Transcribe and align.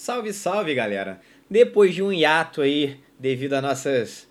Salve, 0.00 0.32
salve, 0.32 0.76
galera! 0.76 1.20
Depois 1.50 1.92
de 1.92 2.04
um 2.04 2.12
hiato 2.12 2.62
aí, 2.62 3.00
devido 3.18 3.54
a 3.54 3.60
nossas 3.60 4.28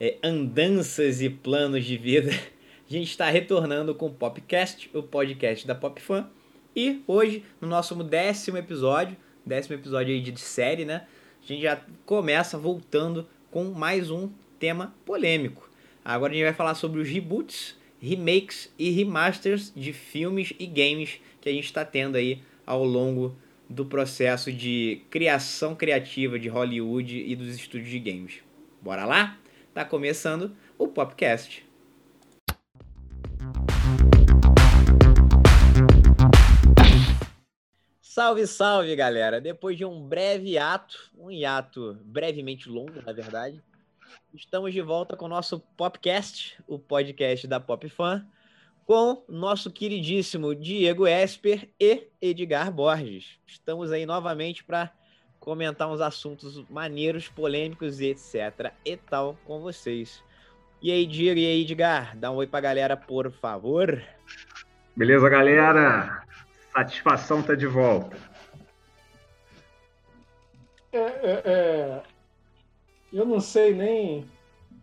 é, 0.00 0.18
andanças 0.24 1.22
e 1.22 1.30
planos 1.30 1.84
de 1.84 1.96
vida, 1.96 2.32
a 2.90 2.92
gente 2.92 3.10
está 3.10 3.30
retornando 3.30 3.94
com 3.94 4.06
o 4.06 4.12
Popcast, 4.12 4.90
o 4.92 5.04
podcast 5.04 5.64
da 5.68 5.74
Pop 5.74 6.02
Fan. 6.02 6.28
E 6.74 7.00
hoje, 7.06 7.44
no 7.60 7.68
nosso 7.68 7.94
décimo 8.02 8.58
episódio, 8.58 9.16
décimo 9.46 9.76
episódio 9.76 10.12
aí 10.12 10.20
de 10.20 10.38
série, 10.38 10.84
né? 10.84 11.06
A 11.44 11.46
gente 11.46 11.62
já 11.62 11.80
começa 12.04 12.58
voltando 12.58 13.24
com 13.52 13.66
mais 13.66 14.10
um 14.10 14.28
tema 14.58 14.92
polêmico. 15.06 15.70
Agora 16.04 16.32
a 16.32 16.34
gente 16.34 16.44
vai 16.44 16.54
falar 16.54 16.74
sobre 16.74 17.00
os 17.00 17.08
reboots, 17.08 17.76
remakes 18.02 18.68
e 18.76 18.90
remasters 18.90 19.72
de 19.76 19.92
filmes 19.92 20.52
e 20.58 20.66
games 20.66 21.20
que 21.40 21.48
a 21.48 21.52
gente 21.52 21.66
está 21.66 21.84
tendo 21.84 22.16
aí 22.16 22.42
ao 22.66 22.82
longo 22.82 23.36
do 23.68 23.84
processo 23.84 24.52
de 24.52 25.02
criação 25.10 25.74
criativa 25.74 26.38
de 26.38 26.48
Hollywood 26.48 27.18
e 27.18 27.34
dos 27.34 27.54
estúdios 27.54 27.90
de 27.90 27.98
games. 27.98 28.40
Bora 28.80 29.04
lá? 29.04 29.38
Tá 29.72 29.84
começando 29.84 30.54
o 30.78 30.86
Popcast. 30.86 31.66
Salve, 38.00 38.46
salve, 38.46 38.94
galera! 38.94 39.40
Depois 39.40 39.76
de 39.76 39.84
um 39.84 40.00
breve 40.00 40.56
ato, 40.56 41.10
um 41.18 41.32
hiato 41.32 41.98
brevemente 42.04 42.68
longo, 42.68 43.02
na 43.04 43.12
verdade, 43.12 43.60
estamos 44.32 44.72
de 44.72 44.80
volta 44.80 45.16
com 45.16 45.24
o 45.24 45.28
nosso 45.28 45.58
Popcast, 45.76 46.56
o 46.68 46.78
podcast 46.78 47.48
da 47.48 47.58
Pop 47.58 47.88
Fan, 47.88 48.24
com 48.86 49.22
nosso 49.28 49.70
queridíssimo 49.70 50.54
Diego 50.54 51.06
Esper 51.06 51.68
e 51.80 52.08
Edgar 52.20 52.70
Borges. 52.70 53.38
Estamos 53.46 53.90
aí 53.90 54.04
novamente 54.04 54.62
para 54.62 54.90
comentar 55.40 55.90
uns 55.90 56.00
assuntos 56.00 56.62
maneiros, 56.68 57.28
polêmicos 57.28 58.00
e 58.00 58.06
etc. 58.06 58.72
e 58.84 58.96
tal 58.96 59.36
com 59.44 59.60
vocês. 59.60 60.22
E 60.82 60.92
aí, 60.92 61.06
Diego 61.06 61.40
e 61.40 61.46
aí, 61.46 61.62
Edgar, 61.62 62.16
dá 62.16 62.30
um 62.30 62.36
oi 62.36 62.46
pra 62.46 62.60
galera, 62.60 62.96
por 62.96 63.30
favor. 63.30 64.02
Beleza, 64.94 65.28
galera? 65.28 66.22
Satisfação 66.72 67.42
tá 67.42 67.54
de 67.54 67.66
volta. 67.66 68.16
É, 70.92 70.98
é, 70.98 71.42
é... 71.44 72.02
Eu 73.12 73.24
não 73.24 73.40
sei 73.40 73.74
nem 73.74 74.28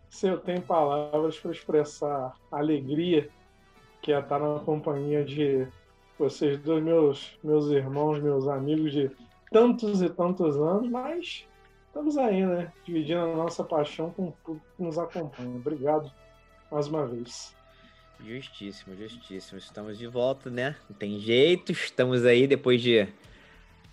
se 0.08 0.26
eu 0.26 0.38
tenho 0.38 0.60
palavras 0.60 1.38
para 1.38 1.52
expressar 1.52 2.34
a 2.50 2.58
alegria 2.58 3.30
que 4.02 4.12
é 4.12 4.18
estar 4.18 4.40
na 4.40 4.58
companhia 4.58 5.24
de 5.24 5.66
vocês 6.18 6.58
dois, 6.58 6.82
meus, 6.82 7.38
meus 7.42 7.66
irmãos, 7.70 8.20
meus 8.20 8.48
amigos 8.48 8.92
de 8.92 9.10
tantos 9.50 10.02
e 10.02 10.10
tantos 10.10 10.56
anos, 10.56 10.90
mas 10.90 11.46
estamos 11.86 12.18
aí, 12.18 12.44
né? 12.44 12.72
Dividindo 12.84 13.20
a 13.20 13.36
nossa 13.36 13.62
paixão 13.62 14.10
com 14.10 14.32
tudo 14.44 14.60
que 14.76 14.82
nos 14.82 14.98
acompanha. 14.98 15.56
Obrigado 15.56 16.12
mais 16.70 16.88
uma 16.88 17.06
vez. 17.06 17.54
Justíssimo, 18.20 18.96
justíssimo. 18.96 19.58
Estamos 19.58 19.96
de 19.98 20.06
volta, 20.08 20.50
né? 20.50 20.76
Não 20.90 20.96
tem 20.96 21.18
jeito, 21.20 21.70
estamos 21.72 22.24
aí 22.24 22.46
depois 22.46 22.82
de 22.82 23.06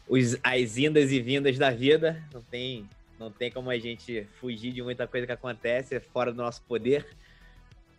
os, 0.08 0.38
as 0.44 0.78
indas 0.78 1.12
e 1.12 1.22
vindas 1.22 1.58
da 1.58 1.70
vida. 1.70 2.24
Não 2.34 2.42
tem, 2.42 2.90
não 3.20 3.32
tem 3.32 3.52
como 3.52 3.70
a 3.70 3.78
gente 3.78 4.28
fugir 4.40 4.72
de 4.72 4.82
muita 4.82 5.08
coisa 5.08 5.28
que 5.28 5.34
acontece 5.34 5.96
é 5.96 6.00
fora 6.00 6.32
do 6.32 6.38
nosso 6.38 6.64
poder. 6.64 7.06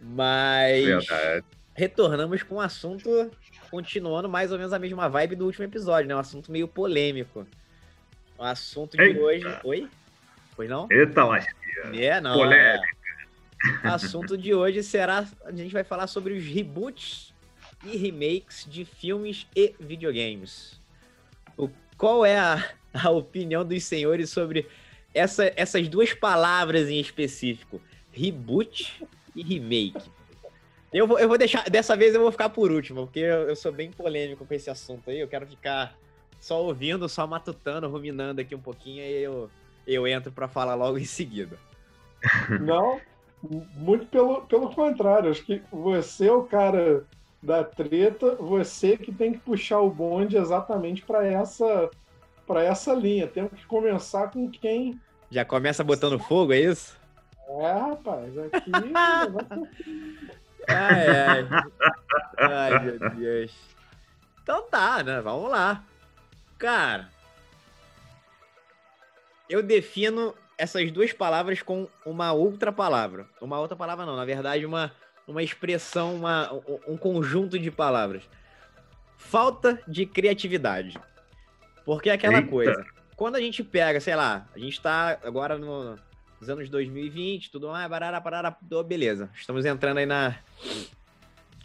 Mas. 0.00 0.84
Verdade 0.84 1.59
retornamos 1.74 2.42
com 2.42 2.56
um 2.56 2.60
assunto 2.60 3.30
continuando 3.70 4.28
mais 4.28 4.50
ou 4.52 4.58
menos 4.58 4.72
a 4.72 4.78
mesma 4.78 5.08
vibe 5.08 5.36
do 5.36 5.46
último 5.46 5.64
episódio, 5.64 6.08
né? 6.08 6.14
Um 6.14 6.18
assunto 6.18 6.50
meio 6.50 6.66
polêmico. 6.66 7.46
O 8.36 8.42
assunto 8.42 8.96
de 8.96 9.02
Eita. 9.02 9.20
hoje. 9.20 9.58
Oi? 9.64 9.88
Pois 10.56 10.68
não? 10.68 10.88
Eita, 10.90 11.24
lasqueira. 11.24 11.96
É, 11.96 12.20
não. 12.20 12.34
Polêmica. 12.34 12.84
É. 12.86 13.00
O 13.84 13.88
assunto 13.88 14.38
de 14.38 14.54
hoje 14.54 14.82
será. 14.82 15.28
A 15.44 15.52
gente 15.52 15.70
vai 15.70 15.84
falar 15.84 16.06
sobre 16.06 16.32
os 16.32 16.42
reboots 16.42 17.34
e 17.84 17.94
remakes 17.94 18.66
de 18.66 18.86
filmes 18.86 19.46
e 19.54 19.74
videogames. 19.78 20.80
O, 21.58 21.68
qual 21.98 22.24
é 22.24 22.38
a, 22.38 22.70
a 22.94 23.10
opinião 23.10 23.62
dos 23.62 23.84
senhores 23.84 24.30
sobre 24.30 24.66
essa, 25.12 25.52
essas 25.56 25.88
duas 25.88 26.14
palavras 26.14 26.88
em 26.88 26.98
específico? 26.98 27.82
Reboot 28.10 29.06
e 29.36 29.42
remake. 29.42 30.10
Eu 30.92 31.06
vou, 31.06 31.18
eu 31.18 31.28
vou 31.28 31.38
deixar. 31.38 31.68
Dessa 31.70 31.96
vez 31.96 32.14
eu 32.14 32.20
vou 32.20 32.32
ficar 32.32 32.48
por 32.48 32.70
último, 32.70 33.04
porque 33.04 33.20
eu, 33.20 33.48
eu 33.48 33.56
sou 33.56 33.70
bem 33.70 33.90
polêmico 33.90 34.44
com 34.44 34.54
esse 34.54 34.68
assunto 34.68 35.10
aí. 35.10 35.20
Eu 35.20 35.28
quero 35.28 35.46
ficar 35.46 35.96
só 36.40 36.62
ouvindo, 36.62 37.08
só 37.08 37.26
matutando, 37.26 37.88
ruminando 37.88 38.40
aqui 38.40 38.54
um 38.54 38.60
pouquinho, 38.60 39.02
e 39.02 39.22
eu, 39.22 39.50
eu 39.86 40.06
entro 40.06 40.32
para 40.32 40.48
falar 40.48 40.74
logo 40.74 40.98
em 40.98 41.04
seguida. 41.04 41.58
Não, 42.60 43.00
muito 43.76 44.06
pelo, 44.06 44.42
pelo 44.42 44.74
contrário. 44.74 45.30
Acho 45.30 45.44
que 45.44 45.62
você 45.70 46.26
é 46.26 46.32
o 46.32 46.42
cara 46.42 47.04
da 47.42 47.62
treta, 47.62 48.34
você 48.34 48.96
que 48.96 49.12
tem 49.12 49.32
que 49.32 49.38
puxar 49.38 49.80
o 49.80 49.90
bonde 49.90 50.36
exatamente 50.36 51.02
para 51.02 51.26
essa 51.26 51.90
para 52.46 52.64
essa 52.64 52.92
linha. 52.92 53.28
Temos 53.28 53.52
que 53.52 53.64
começar 53.66 54.28
com 54.28 54.50
quem. 54.50 55.00
Já 55.30 55.44
começa 55.44 55.84
botando 55.84 56.18
fogo, 56.18 56.52
é 56.52 56.58
isso? 56.58 56.98
É, 57.48 57.72
rapaz, 57.72 58.36
aqui. 58.38 58.72
Ai, 60.70 61.08
ai. 61.08 61.48
ai, 62.38 62.78
meu 62.80 63.10
Deus. 63.10 63.52
Então 64.42 64.62
tá, 64.62 65.02
né? 65.02 65.20
Vamos 65.20 65.50
lá. 65.50 65.82
Cara, 66.58 67.08
eu 69.48 69.62
defino 69.62 70.34
essas 70.56 70.90
duas 70.92 71.12
palavras 71.12 71.62
com 71.62 71.88
uma 72.04 72.32
outra 72.32 72.72
palavra. 72.72 73.26
Uma 73.40 73.58
outra 73.58 73.76
palavra 73.76 74.04
não, 74.04 74.16
na 74.16 74.24
verdade, 74.24 74.66
uma, 74.66 74.92
uma 75.26 75.42
expressão, 75.42 76.14
uma, 76.14 76.50
um 76.86 76.96
conjunto 76.96 77.58
de 77.58 77.70
palavras. 77.70 78.22
Falta 79.16 79.80
de 79.88 80.06
criatividade. 80.06 80.98
Porque 81.84 82.10
é 82.10 82.12
aquela 82.12 82.38
Eita. 82.38 82.48
coisa. 82.48 82.86
Quando 83.16 83.36
a 83.36 83.40
gente 83.40 83.64
pega, 83.64 84.00
sei 84.00 84.14
lá, 84.14 84.46
a 84.54 84.58
gente 84.58 84.80
tá 84.80 85.18
agora 85.24 85.58
no, 85.58 85.98
nos 86.40 86.48
anos 86.48 86.70
2020, 86.70 87.50
tudo 87.50 87.68
mais, 87.68 87.88
barará, 87.88 88.18
barará, 88.18 88.56
beleza. 88.86 89.28
Estamos 89.34 89.64
entrando 89.64 89.98
aí 89.98 90.06
na 90.06 90.38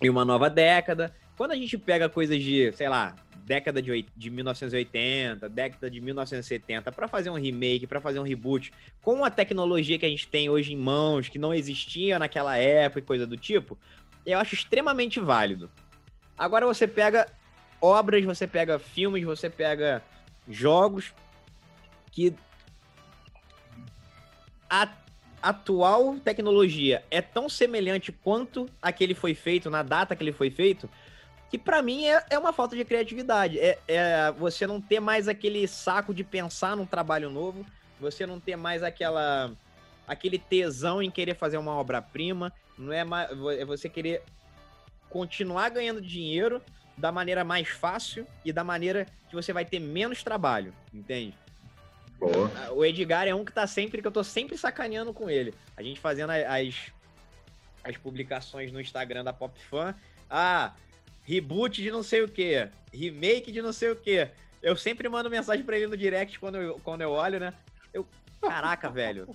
em 0.02 0.10
uma 0.10 0.26
nova 0.26 0.50
década. 0.50 1.16
Quando 1.38 1.52
a 1.52 1.56
gente 1.56 1.78
pega 1.78 2.10
coisas 2.10 2.42
de, 2.42 2.72
sei 2.74 2.90
lá, 2.90 3.16
década 3.46 3.82
de, 3.82 4.06
de 4.16 4.30
1980, 4.30 5.48
década 5.48 5.90
de 5.90 6.02
1970, 6.02 6.92
para 6.92 7.08
fazer 7.08 7.30
um 7.30 7.36
remake, 7.36 7.88
para 7.88 8.02
fazer 8.02 8.20
um 8.20 8.24
reboot, 8.24 8.74
com 9.02 9.24
a 9.24 9.30
tecnologia 9.30 9.98
que 9.98 10.06
a 10.06 10.10
gente 10.10 10.28
tem 10.28 10.50
hoje 10.50 10.74
em 10.74 10.78
mãos, 10.78 11.30
que 11.30 11.40
não 11.40 11.54
existia 11.54 12.20
naquela 12.20 12.58
época 12.58 13.00
e 13.00 13.04
coisa 13.04 13.26
do 13.26 13.38
tipo, 13.38 13.78
eu 14.26 14.40
acho 14.40 14.56
extremamente 14.56 15.20
válido. 15.20 15.70
Agora 16.38 16.66
você 16.66 16.88
pega 16.88 17.28
obras, 17.80 18.26
você 18.26 18.48
pega 18.48 18.80
filmes, 18.80 19.24
você 19.24 19.50
pega 19.50 20.04
jogos 20.50 21.14
que 22.12 22.34
a 24.70 24.90
atual 25.42 26.18
tecnologia 26.20 27.04
é 27.12 27.22
tão 27.22 27.48
semelhante 27.48 28.12
quanto 28.12 28.68
a 28.82 28.92
que 28.92 29.04
ele 29.04 29.14
foi 29.14 29.36
feito, 29.36 29.70
na 29.70 29.84
data 29.84 30.16
que 30.16 30.24
ele 30.24 30.32
foi 30.32 30.50
feito, 30.50 30.90
que 31.50 31.58
para 31.58 31.82
mim 31.82 32.06
é, 32.06 32.26
é 32.32 32.40
uma 32.40 32.52
falta 32.52 32.76
de 32.76 32.84
criatividade. 32.84 33.60
É, 33.60 33.78
é 33.88 34.32
você 34.32 34.66
não 34.66 34.82
ter 34.82 35.00
mais 35.00 35.28
aquele 35.28 35.68
saco 35.68 36.14
de 36.14 36.24
pensar 36.24 36.76
num 36.76 36.86
trabalho 36.86 37.30
novo, 37.30 37.66
você 38.00 38.26
não 38.26 38.40
ter 38.40 38.56
mais 38.56 38.84
aquela 38.84 39.52
aquele 40.08 40.38
tesão 40.38 41.02
em 41.02 41.10
querer 41.10 41.36
fazer 41.36 41.58
uma 41.58 41.74
obra-prima, 41.74 42.54
não 42.78 42.94
é 42.94 43.04
mais, 43.04 43.30
é 43.58 43.66
você 43.66 43.90
querer 43.90 44.22
continuar 45.10 45.70
ganhando 45.70 46.00
dinheiro 46.02 46.62
da 46.98 47.12
maneira 47.12 47.44
mais 47.44 47.68
fácil 47.70 48.28
e 48.44 48.54
da 48.54 48.64
maneira 48.64 49.08
que 49.30 49.36
você 49.36 49.52
vai 49.52 49.66
ter 49.66 49.80
menos 49.80 50.24
trabalho, 50.24 50.74
entende? 50.94 51.34
O 52.72 52.84
Edgar 52.84 53.28
é 53.28 53.36
um 53.36 53.46
que 53.46 53.52
tá 53.52 53.68
sempre, 53.68 54.02
que 54.02 54.08
eu 54.08 54.12
tô 54.12 54.24
sempre 54.24 54.58
sacaneando 54.58 55.14
com 55.14 55.30
ele. 55.30 55.54
A 55.76 55.84
gente 55.84 56.00
fazendo 56.00 56.32
as, 56.32 56.92
as 57.84 57.98
publicações 57.98 58.72
no 58.72 58.82
Instagram 58.82 59.24
da 59.24 59.34
Pop 59.34 59.58
Fan. 59.70 59.96
Ah, 60.30 60.74
reboot 61.24 61.82
de 61.82 61.92
não 61.92 62.04
sei 62.04 62.22
o 62.22 62.28
que, 62.28 62.68
remake 62.94 63.52
de 63.52 63.62
não 63.62 63.74
sei 63.74 63.92
o 63.92 63.96
que. 63.96 64.28
Eu 64.62 64.76
sempre 64.76 65.08
mando 65.08 65.30
mensagem 65.30 65.64
para 65.64 65.78
ele 65.78 65.88
no 65.88 65.98
direct 65.98 66.40
quando 66.40 66.56
eu, 66.56 66.80
quando 66.84 67.02
eu 67.02 67.12
olho, 67.12 67.40
né? 67.40 67.54
Eu, 67.94 68.08
caraca, 68.42 68.90
velho. 68.90 69.28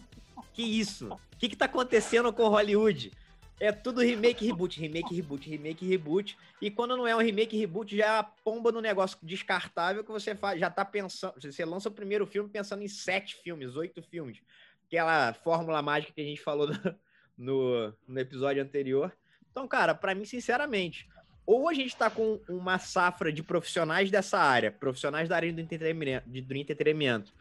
Que 0.53 0.63
isso? 0.63 1.13
O 1.13 1.39
que 1.39 1.49
que 1.49 1.57
tá 1.57 1.67
acontecendo 1.67 2.33
com 2.33 2.49
Hollywood? 2.49 3.13
É 3.61 3.71
tudo 3.71 4.01
remake, 4.01 4.47
reboot, 4.47 4.81
remake, 4.81 5.15
reboot, 5.15 5.51
remake, 5.51 5.87
reboot. 5.87 6.39
E 6.63 6.71
quando 6.71 6.97
não 6.97 7.07
é 7.07 7.15
um 7.15 7.21
remake, 7.21 7.59
reboot, 7.59 7.95
já 7.95 8.07
é 8.07 8.19
a 8.19 8.23
pomba 8.23 8.73
no 8.73 8.81
negócio 8.81 9.19
descartável 9.23 10.03
que 10.03 10.11
você 10.11 10.35
faz, 10.35 10.59
já 10.59 10.71
tá 10.71 10.83
pensando. 10.83 11.35
Você 11.39 11.63
lança 11.67 11.91
o 11.91 11.93
primeiro 11.93 12.27
filme 12.27 12.49
pensando 12.49 12.83
em 12.83 12.89
sete 12.89 13.37
filmes, 13.37 13.77
oito 13.77 14.03
filmes. 14.03 14.39
Aquela 14.87 15.35
fórmula 15.35 15.83
mágica 15.83 16.15
que 16.15 16.23
a 16.23 16.25
gente 16.25 16.41
falou 16.41 16.69
no, 17.37 17.95
no, 18.09 18.19
episódio 18.19 18.63
anterior. 18.63 19.13
Então, 19.51 19.69
cara, 19.69 19.95
para 19.95 20.15
mim, 20.15 20.25
sinceramente, 20.25 21.07
ou 21.45 21.69
a 21.69 21.75
gente 21.75 21.89
está 21.89 22.09
com 22.09 22.41
uma 22.49 22.79
safra 22.79 23.31
de 23.31 23.43
profissionais 23.43 24.11
dessa 24.11 24.39
área, 24.39 24.73
profissionais 24.73 25.29
da 25.29 25.37
área 25.37 25.53
do 25.53 25.61
entretenimento, 25.61 26.27
do 26.27 26.57
entretenimento 26.57 27.35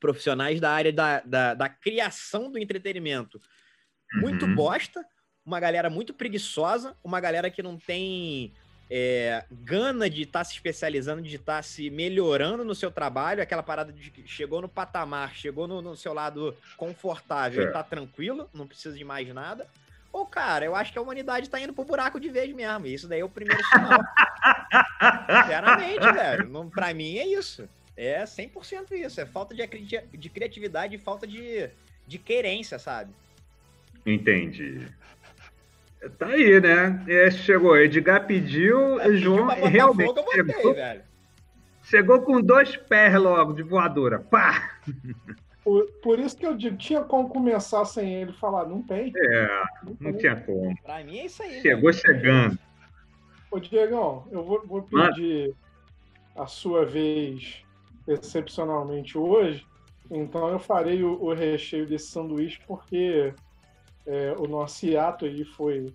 profissionais 0.00 0.58
da 0.58 0.70
área 0.70 0.90
da, 0.90 1.20
da, 1.20 1.52
da 1.52 1.68
criação 1.68 2.50
do 2.50 2.58
entretenimento 2.58 3.38
muito 4.14 4.46
uhum. 4.46 4.54
bosta, 4.54 5.04
uma 5.44 5.60
galera 5.60 5.90
muito 5.90 6.12
preguiçosa, 6.12 6.96
uma 7.02 7.20
galera 7.20 7.50
que 7.50 7.62
não 7.62 7.76
tem 7.76 8.52
é, 8.90 9.44
gana 9.50 10.10
de 10.10 10.22
estar 10.22 10.40
tá 10.40 10.44
se 10.44 10.54
especializando, 10.54 11.22
de 11.22 11.36
estar 11.36 11.56
tá 11.56 11.62
se 11.62 11.88
melhorando 11.90 12.64
no 12.64 12.74
seu 12.74 12.90
trabalho, 12.90 13.42
aquela 13.42 13.62
parada 13.62 13.92
de 13.92 14.10
que 14.10 14.26
chegou 14.26 14.60
no 14.60 14.68
patamar, 14.68 15.34
chegou 15.34 15.68
no, 15.68 15.80
no 15.80 15.96
seu 15.96 16.12
lado 16.12 16.56
confortável 16.76 17.64
é. 17.64 17.70
e 17.70 17.72
tá 17.72 17.82
tranquilo, 17.82 18.50
não 18.52 18.66
precisa 18.66 18.96
de 18.96 19.04
mais 19.04 19.32
nada. 19.32 19.68
Ou, 20.12 20.26
cara, 20.26 20.64
eu 20.64 20.74
acho 20.74 20.92
que 20.92 20.98
a 20.98 21.02
humanidade 21.02 21.48
tá 21.48 21.60
indo 21.60 21.72
pro 21.72 21.84
buraco 21.84 22.18
de 22.18 22.28
vez 22.28 22.52
mesmo. 22.52 22.86
Isso 22.86 23.06
daí 23.06 23.20
é 23.20 23.24
o 23.24 23.28
primeiro 23.28 23.62
sinal. 23.66 24.00
Sinceramente, 25.42 26.12
velho. 26.12 26.48
Não, 26.48 26.68
pra 26.68 26.92
mim 26.92 27.16
é 27.16 27.26
isso. 27.28 27.68
É 27.96 28.24
100% 28.24 28.90
isso. 28.90 29.20
É 29.20 29.26
falta 29.26 29.54
de, 29.54 29.64
de 29.64 30.28
criatividade 30.28 30.96
e 30.96 30.98
falta 30.98 31.28
de, 31.28 31.70
de 32.08 32.18
querência, 32.18 32.76
sabe? 32.76 33.12
Entendi. 34.04 34.86
Tá 36.18 36.28
aí, 36.28 36.60
né? 36.60 37.04
É, 37.06 37.30
chegou, 37.30 37.76
Edgar 37.76 38.26
pediu, 38.26 38.98
é, 39.00 39.14
João 39.16 39.48
realmente 39.48 40.14
fogo, 40.14 40.22
botei, 40.22 40.54
chegou, 40.54 40.74
velho. 40.74 41.02
chegou 41.82 42.22
com 42.22 42.40
dois 42.40 42.74
pés 42.76 43.14
logo 43.20 43.52
de 43.52 43.62
voadora. 43.62 44.18
Pá! 44.18 44.80
Por, 45.62 45.86
por, 46.02 46.18
isso 46.18 46.38
que 46.38 46.46
eu 46.46 46.56
digo, 46.56 46.76
tinha 46.78 47.02
como 47.02 47.28
começar 47.28 47.84
sem 47.84 48.14
ele 48.14 48.32
falar, 48.32 48.66
não 48.66 48.82
tem. 48.82 49.12
É, 49.14 49.62
não, 49.84 49.96
não 50.00 50.12
tinha 50.14 50.34
como. 50.34 50.74
Pra 50.82 51.04
mim 51.04 51.18
é 51.18 51.26
isso 51.26 51.42
aí. 51.42 51.60
Chegou 51.60 51.92
chegando. 51.92 52.58
Ô, 53.50 53.60
Diegão, 53.60 54.26
eu 54.32 54.42
vou, 54.42 54.66
vou 54.66 54.82
pedir 54.82 55.54
a 56.34 56.46
sua 56.46 56.86
vez 56.86 57.62
excepcionalmente 58.08 59.18
hoje, 59.18 59.66
então 60.10 60.48
eu 60.48 60.58
farei 60.58 61.02
o, 61.02 61.22
o 61.22 61.34
recheio 61.34 61.86
desse 61.86 62.06
sanduíche 62.06 62.58
porque 62.66 63.34
é, 64.10 64.34
o 64.36 64.48
nosso 64.48 64.84
hiato 64.84 65.24
aí 65.24 65.44
foi 65.44 65.94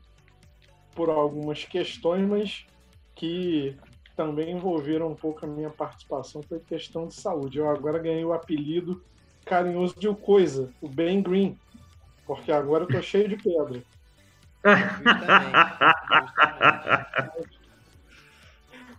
por 0.95 1.09
algumas 1.09 1.65
questões, 1.65 2.25
mas 2.25 2.65
que 3.13 3.75
também 4.15 4.51
envolveram 4.51 5.11
um 5.11 5.15
pouco 5.15 5.45
a 5.45 5.49
minha 5.49 5.69
participação, 5.69 6.41
foi 6.41 6.59
questão 6.61 7.07
de 7.09 7.15
saúde. 7.15 7.57
Eu 7.57 7.69
agora 7.69 7.99
ganhei 7.99 8.23
o 8.23 8.31
apelido 8.31 9.03
carinhoso 9.45 9.99
de 9.99 10.07
Coisa, 10.15 10.71
o 10.81 10.87
Ben 10.87 11.21
Green, 11.21 11.59
porque 12.25 12.53
agora 12.53 12.85
eu 12.85 12.87
tô 12.87 13.01
cheio 13.03 13.27
de 13.27 13.35
pedra. 13.35 13.83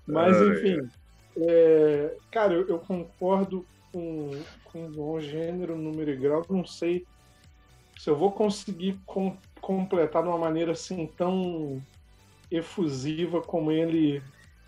Mas, 0.06 0.36
enfim, 0.36 0.88
é, 1.38 2.14
cara, 2.30 2.52
eu, 2.52 2.68
eu, 2.68 2.78
concordo 2.80 3.64
com, 3.90 4.30
com 4.64 4.86
o 4.88 5.18
gênero, 5.20 5.74
número 5.74 6.10
e 6.10 6.16
grau. 6.16 6.44
Não 6.50 6.66
sei 6.66 7.06
se 7.96 8.10
eu 8.10 8.16
vou 8.16 8.30
conseguir 8.30 8.98
com, 9.06 9.36
completar 9.60 10.22
de 10.22 10.28
uma 10.28 10.38
maneira 10.38 10.72
assim 10.72 11.06
tão 11.06 11.82
efusiva 12.50 13.40
como 13.40 13.72
ele 13.72 14.22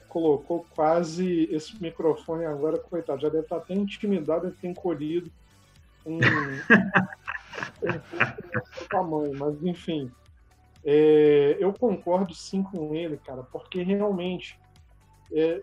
colocou 0.08 0.66
quase 0.75 1.44
esse 1.52 1.80
microfone 1.80 2.44
agora, 2.46 2.78
coitado, 2.78 3.20
já 3.20 3.28
deve 3.28 3.44
estar 3.44 3.58
até 3.58 3.75
intimidado, 3.75 4.46
deve 4.46 4.56
ter 4.56 4.69
encolhido 4.69 5.30
um, 6.04 6.19
um 7.84 8.88
tamanho, 8.88 9.38
mas 9.38 9.62
enfim. 9.62 10.10
É, 10.84 11.56
eu 11.60 11.72
concordo 11.72 12.34
sim 12.34 12.62
com 12.62 12.94
ele, 12.94 13.19
cara, 13.19 13.42
porque 13.42 13.82
realmente 13.82 14.58
é, 15.32 15.60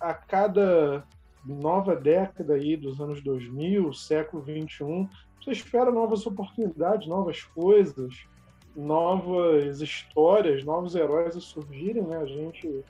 a 0.00 0.12
cada 0.12 1.04
nova 1.44 1.94
década 1.94 2.54
aí 2.54 2.76
dos 2.76 3.00
anos 3.00 3.22
2000, 3.22 3.92
século 3.92 4.42
21, 4.42 5.08
você 5.44 5.52
espera 5.52 5.90
novas 5.90 6.26
oportunidades, 6.26 7.06
novas 7.06 7.42
coisas, 7.42 8.26
novas 8.74 9.82
histórias, 9.82 10.64
novos 10.64 10.94
heróis 10.94 11.36
a 11.36 11.40
surgirem, 11.40 12.02
né? 12.02 12.16
A 12.16 12.26
gente 12.26 12.82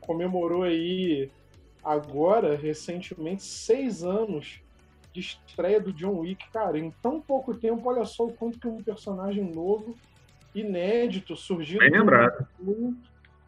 comemorou 0.00 0.64
aí 0.64 1.30
agora, 1.84 2.56
recentemente, 2.56 3.44
seis 3.44 4.02
anos 4.02 4.60
de 5.12 5.20
estreia 5.20 5.80
do 5.80 5.92
John 5.92 6.18
Wick. 6.18 6.50
Cara, 6.50 6.76
em 6.76 6.90
tão 7.00 7.20
pouco 7.20 7.54
tempo, 7.54 7.88
olha 7.88 8.04
só 8.04 8.26
o 8.26 8.32
quanto 8.32 8.58
que 8.58 8.66
um 8.66 8.82
personagem 8.82 9.44
novo, 9.44 9.94
inédito, 10.54 11.36
surgido 11.36 11.78
Bem 11.80 11.90
lembrado. 11.90 12.46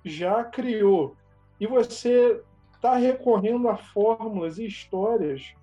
já 0.04 0.44
criou. 0.44 1.16
E 1.58 1.66
você 1.66 2.40
está 2.72 2.94
recorrendo 2.94 3.68
a 3.68 3.76
fórmulas 3.76 4.58
e 4.58 4.66
histórias 4.66 5.54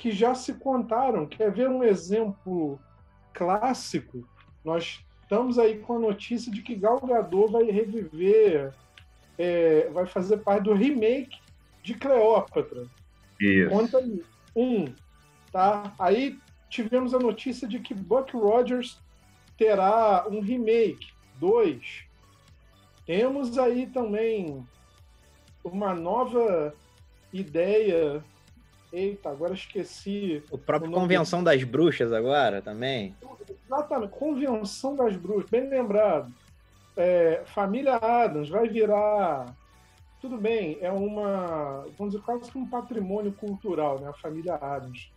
que 0.00 0.10
já 0.10 0.34
se 0.34 0.54
contaram. 0.54 1.26
Quer 1.26 1.52
ver 1.52 1.68
um 1.68 1.84
exemplo 1.84 2.80
clássico? 3.34 4.26
Nós 4.64 5.04
estamos 5.22 5.58
aí 5.58 5.78
com 5.78 5.96
a 5.96 5.98
notícia 5.98 6.50
de 6.50 6.62
que 6.62 6.74
Gal 6.74 6.98
Gadot 7.00 7.52
vai 7.52 7.64
reviver, 7.64 8.72
é, 9.36 9.90
vai 9.90 10.06
fazer 10.06 10.38
parte 10.38 10.64
do 10.64 10.72
remake 10.72 11.38
de 11.82 11.92
Cleópatra. 11.92 12.86
Isso. 13.38 13.68
Conta 13.68 13.98
aí. 13.98 14.24
Um, 14.56 14.86
tá? 15.52 15.92
Aí 15.98 16.38
tivemos 16.70 17.12
a 17.12 17.18
notícia 17.18 17.68
de 17.68 17.78
que 17.78 17.92
Buck 17.92 18.34
Rogers 18.34 18.98
terá 19.58 20.26
um 20.30 20.40
remake. 20.40 21.08
Dois. 21.38 22.04
Temos 23.04 23.58
aí 23.58 23.86
também 23.86 24.66
uma 25.62 25.92
nova 25.92 26.74
ideia 27.34 28.24
Eita, 28.92 29.30
agora 29.30 29.54
esqueci. 29.54 30.42
O 30.50 30.58
próprio 30.58 30.90
o 30.90 30.94
Convenção 30.94 31.44
das 31.44 31.62
Bruxas 31.62 32.12
agora 32.12 32.60
também. 32.60 33.14
Exatamente, 33.66 34.12
Convenção 34.12 34.96
das 34.96 35.16
Bruxas, 35.16 35.48
bem 35.48 35.68
lembrado. 35.68 36.32
É, 36.96 37.42
Família 37.46 37.96
Adams 37.96 38.48
vai 38.48 38.68
virar. 38.68 39.54
Tudo 40.20 40.36
bem, 40.36 40.76
é 40.80 40.90
uma. 40.90 41.86
Vamos 41.96 42.12
dizer, 42.12 42.24
quase 42.24 42.50
que 42.50 42.58
um 42.58 42.66
patrimônio 42.66 43.32
cultural, 43.32 44.00
né? 44.00 44.08
A 44.08 44.12
família 44.12 44.56
Adams. 44.56 45.10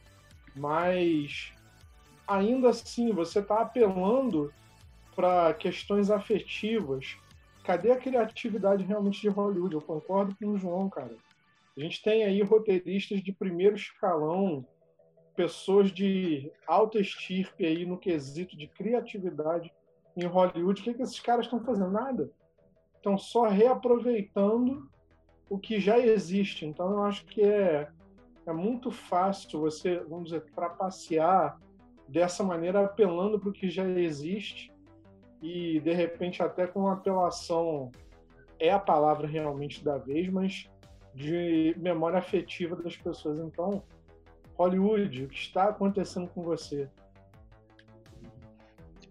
Mas 0.56 1.52
ainda 2.28 2.70
assim, 2.70 3.12
você 3.12 3.40
está 3.40 3.62
apelando 3.62 4.54
para 5.16 5.54
questões 5.54 6.10
afetivas. 6.10 7.18
Cadê 7.64 7.92
a 7.92 7.98
criatividade 7.98 8.84
realmente 8.84 9.22
de 9.22 9.30
Hollywood? 9.30 9.74
Eu 9.74 9.81
concordo 9.81 10.36
com 10.36 10.50
o 10.50 10.58
João, 10.58 10.90
cara. 10.90 11.16
A 11.75 11.80
gente 11.81 12.04
tem 12.04 12.24
aí 12.24 12.42
roteiristas 12.42 13.22
de 13.22 13.31
primeiro 13.31 13.75
escalão, 13.75 14.66
pessoas 15.36 15.92
de 15.92 16.51
alta 16.68 17.00
estirpe 17.00 17.65
aí 17.65 17.86
no 17.86 17.98
quesito 17.98 18.56
de 18.56 18.68
criatividade 18.68 19.74
em 20.15 20.25
Hollywood. 20.25 20.82
O 20.82 20.84
que, 20.84 20.89
é 20.92 20.94
que 20.94 21.01
esses 21.01 21.20
caras 21.20 21.46
estão 21.46 21.63
fazendo? 21.63 21.92
Nada. 21.92 22.32
Estão 22.96 23.18
só 23.18 23.48
reaproveitando 23.48 24.88
o 25.50 25.58
que 25.58 25.80
já 25.80 25.98
existe. 25.98 26.65
Então, 26.65 26.92
eu 26.92 27.03
acho 27.03 27.25
que 27.25 27.42
é, 27.42 27.89
é 28.46 28.53
muito 28.53 28.92
fácil 28.92 29.60
você, 29.60 30.00
vamos 30.01 30.25
dizer, 30.25 30.46
trapacear 30.53 31.60
dessa 32.08 32.44
maneira, 32.44 32.86
apelando 32.86 33.39
para 33.39 33.50
o 33.50 33.53
que 33.53 33.70
já 33.70 33.84
existe 33.84 34.72
e, 35.42 35.80
de 35.80 35.94
repente, 35.94 36.42
até 36.42 36.68
com 36.68 36.82
uma 36.82 36.94
apelação 36.94 37.92
é 38.60 38.72
a 38.72 38.80
palavra 38.80 39.27
realmente 39.27 39.84
da 39.84 39.98
vez, 39.98 40.30
mas 40.30 40.70
de 41.13 41.75
memória 41.77 42.20
afetiva 42.20 42.75
das 42.75 42.98
pessoas. 42.98 43.39
Então, 43.39 43.84
Hollywood, 44.55 45.25
o 45.25 45.27
que 45.27 45.39
está 45.39 45.65
acontecendo 45.65 46.27
com 46.27 46.43
você? 46.43 46.88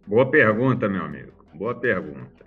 Boa 0.06 0.28
pergunta, 0.28 0.88
meu 0.88 1.04
amigo. 1.04 1.32
Boa 1.54 1.74
pergunta. 1.74 2.44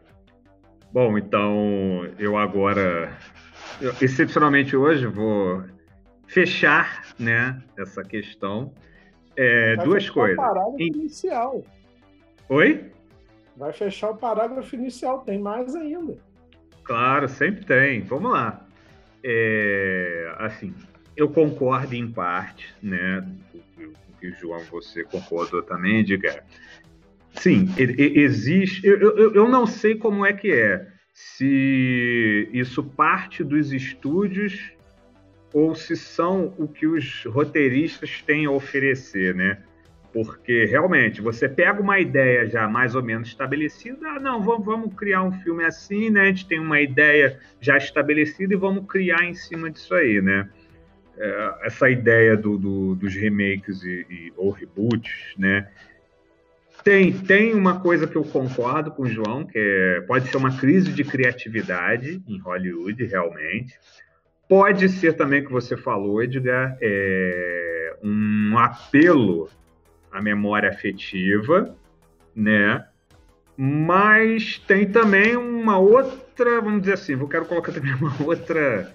Bom, 0.91 1.17
então 1.17 2.05
eu 2.17 2.37
agora, 2.37 3.17
eu, 3.81 3.93
excepcionalmente 4.01 4.75
hoje, 4.75 5.05
vou 5.05 5.63
fechar, 6.27 7.05
né, 7.19 7.61
essa 7.77 8.03
questão. 8.03 8.73
É, 9.37 9.75
duas 9.77 10.09
coisas. 10.09 10.37
Parágrafo 10.37 10.81
inicial. 10.81 11.63
Oi? 12.49 12.91
Vai 13.57 13.73
fechar 13.73 14.11
o 14.11 14.17
parágrafo 14.17 14.75
inicial. 14.75 15.19
Tem 15.19 15.39
mais 15.39 15.75
ainda. 15.75 16.17
Claro, 16.83 17.27
sempre 17.27 17.65
tem. 17.65 18.01
Vamos 18.01 18.31
lá 18.31 18.64
é, 19.27 20.35
assim, 20.37 20.71
eu 21.17 21.27
concordo 21.27 21.95
em 21.95 22.11
parte, 22.11 22.71
né? 22.81 23.27
O 23.79 24.19
que 24.19 24.29
João 24.39 24.61
você 24.65 25.03
concordou 25.03 25.63
também, 25.63 26.03
diga. 26.03 26.43
Sim, 27.33 27.67
existe. 27.77 28.85
Eu, 28.85 28.99
eu, 29.17 29.33
eu 29.33 29.49
não 29.49 29.65
sei 29.65 29.95
como 29.95 30.23
é 30.23 30.31
que 30.31 30.51
é, 30.51 30.87
se 31.11 32.47
isso 32.53 32.83
parte 32.83 33.43
dos 33.43 33.73
estúdios 33.73 34.71
ou 35.51 35.73
se 35.73 35.95
são 35.95 36.53
o 36.59 36.67
que 36.67 36.85
os 36.85 37.25
roteiristas 37.25 38.21
têm 38.21 38.45
a 38.45 38.51
oferecer, 38.51 39.33
né? 39.33 39.63
Porque 40.15 40.63
realmente 40.63 41.21
você 41.21 41.49
pega 41.49 41.81
uma 41.81 41.99
ideia 41.99 42.47
já 42.47 42.69
mais 42.69 42.95
ou 42.95 43.03
menos 43.03 43.27
estabelecida, 43.27 44.07
ah, 44.07 44.17
não, 44.17 44.41
vamos, 44.41 44.65
vamos 44.65 44.93
criar 44.95 45.21
um 45.21 45.33
filme 45.41 45.65
assim, 45.65 46.09
né? 46.09 46.21
A 46.21 46.25
gente 46.27 46.47
tem 46.47 46.57
uma 46.57 46.79
ideia 46.79 47.37
já 47.59 47.75
estabelecida 47.75 48.53
e 48.53 48.55
vamos 48.57 48.85
criar 48.87 49.25
em 49.25 49.33
cima 49.33 49.69
disso 49.69 49.93
aí, 49.93 50.21
né? 50.21 50.49
É, 51.17 51.55
essa 51.63 51.89
ideia 51.89 52.37
do, 52.37 52.57
do, 52.57 52.95
dos 52.95 53.13
remakes 53.13 53.83
e, 53.83 54.05
e, 54.09 54.33
ou 54.37 54.51
reboots, 54.51 55.33
né? 55.37 55.67
Tem, 56.81 57.11
tem 57.11 57.53
uma 57.53 57.81
coisa 57.81 58.07
que 58.07 58.15
eu 58.15 58.23
concordo 58.23 58.91
com 58.91 59.03
o 59.03 59.09
João, 59.09 59.43
que 59.43 59.59
é, 59.59 59.99
pode 60.07 60.29
ser 60.29 60.37
uma 60.37 60.57
crise 60.57 60.93
de 60.93 61.03
criatividade 61.03 62.23
em 62.25 62.39
Hollywood, 62.39 63.03
realmente. 63.03 63.77
Pode 64.47 64.87
ser 64.87 65.17
também, 65.17 65.43
que 65.43 65.51
você 65.51 65.75
falou, 65.75 66.23
Edgar, 66.23 66.77
é, 66.79 67.97
um 68.01 68.57
apelo 68.57 69.49
à 70.17 70.21
memória 70.21 70.69
afetiva, 70.69 71.75
né? 72.35 72.85
Mas 73.57 74.59
tem 74.59 74.85
também 74.89 75.35
uma 75.35 75.77
outra, 75.77 76.59
vamos 76.61 76.81
dizer 76.81 76.93
assim, 76.93 77.13
eu 77.13 77.27
quero 77.27 77.45
colocar 77.45 77.71
também 77.71 77.93
uma 77.95 78.13
outra 78.23 78.93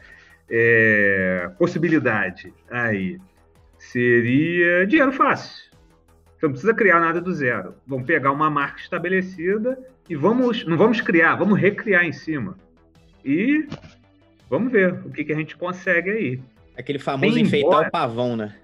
é, 0.50 1.50
possibilidade 1.58 2.52
aí. 2.70 3.18
Seria 3.78 4.86
dinheiro 4.86 5.12
fácil. 5.12 5.70
Você 6.36 6.46
não 6.46 6.52
precisa 6.52 6.74
criar 6.74 7.00
nada 7.00 7.20
do 7.20 7.32
zero. 7.32 7.74
Vamos 7.86 8.06
pegar 8.06 8.32
uma 8.32 8.50
marca 8.50 8.80
estabelecida 8.80 9.78
e 10.08 10.16
vamos, 10.16 10.64
não 10.66 10.76
vamos 10.76 11.00
criar, 11.00 11.36
vamos 11.36 11.58
recriar 11.58 12.04
em 12.04 12.12
cima. 12.12 12.56
E 13.24 13.66
vamos 14.48 14.72
ver 14.72 14.94
o 15.04 15.10
que, 15.10 15.24
que 15.24 15.32
a 15.32 15.36
gente 15.36 15.56
consegue 15.56 16.10
aí. 16.10 16.42
Aquele 16.76 16.98
famoso 16.98 17.34
Bem 17.34 17.44
enfeitar 17.44 17.68
embora... 17.68 17.88
o 17.88 17.90
pavão, 17.90 18.36
né? 18.36 18.54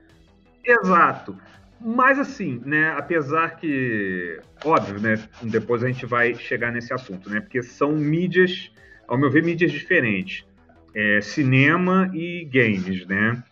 Exato. 0.64 1.36
Mas 1.80 2.18
assim, 2.18 2.60
né, 2.64 2.90
apesar 2.96 3.56
que, 3.56 4.40
óbvio, 4.64 5.00
né, 5.00 5.22
depois 5.42 5.84
a 5.84 5.88
gente 5.88 6.06
vai 6.06 6.34
chegar 6.34 6.72
nesse 6.72 6.92
assunto, 6.92 7.28
né, 7.28 7.40
porque 7.40 7.62
são 7.62 7.92
mídias, 7.92 8.72
ao 9.06 9.18
meu 9.18 9.30
ver, 9.30 9.44
mídias 9.44 9.72
diferentes, 9.72 10.44
é, 10.94 11.20
cinema 11.20 12.10
e 12.14 12.44
games, 12.44 13.06
né. 13.06 13.42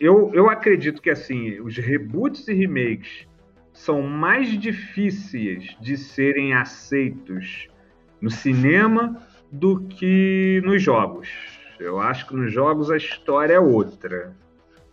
Eu, 0.00 0.32
eu 0.34 0.48
acredito 0.48 1.00
que, 1.00 1.10
assim, 1.10 1.60
os 1.60 1.76
reboots 1.76 2.48
e 2.48 2.54
remakes 2.54 3.26
são 3.72 4.02
mais 4.02 4.58
difíceis 4.58 5.76
de 5.80 5.96
serem 5.96 6.54
aceitos 6.54 7.68
no 8.20 8.30
cinema 8.30 9.22
do 9.50 9.80
que 9.80 10.60
nos 10.64 10.82
jogos. 10.82 11.28
Eu 11.78 12.00
acho 12.00 12.26
que 12.26 12.34
nos 12.34 12.52
jogos 12.52 12.90
a 12.90 12.96
história 12.96 13.54
é 13.54 13.60
outra. 13.60 14.34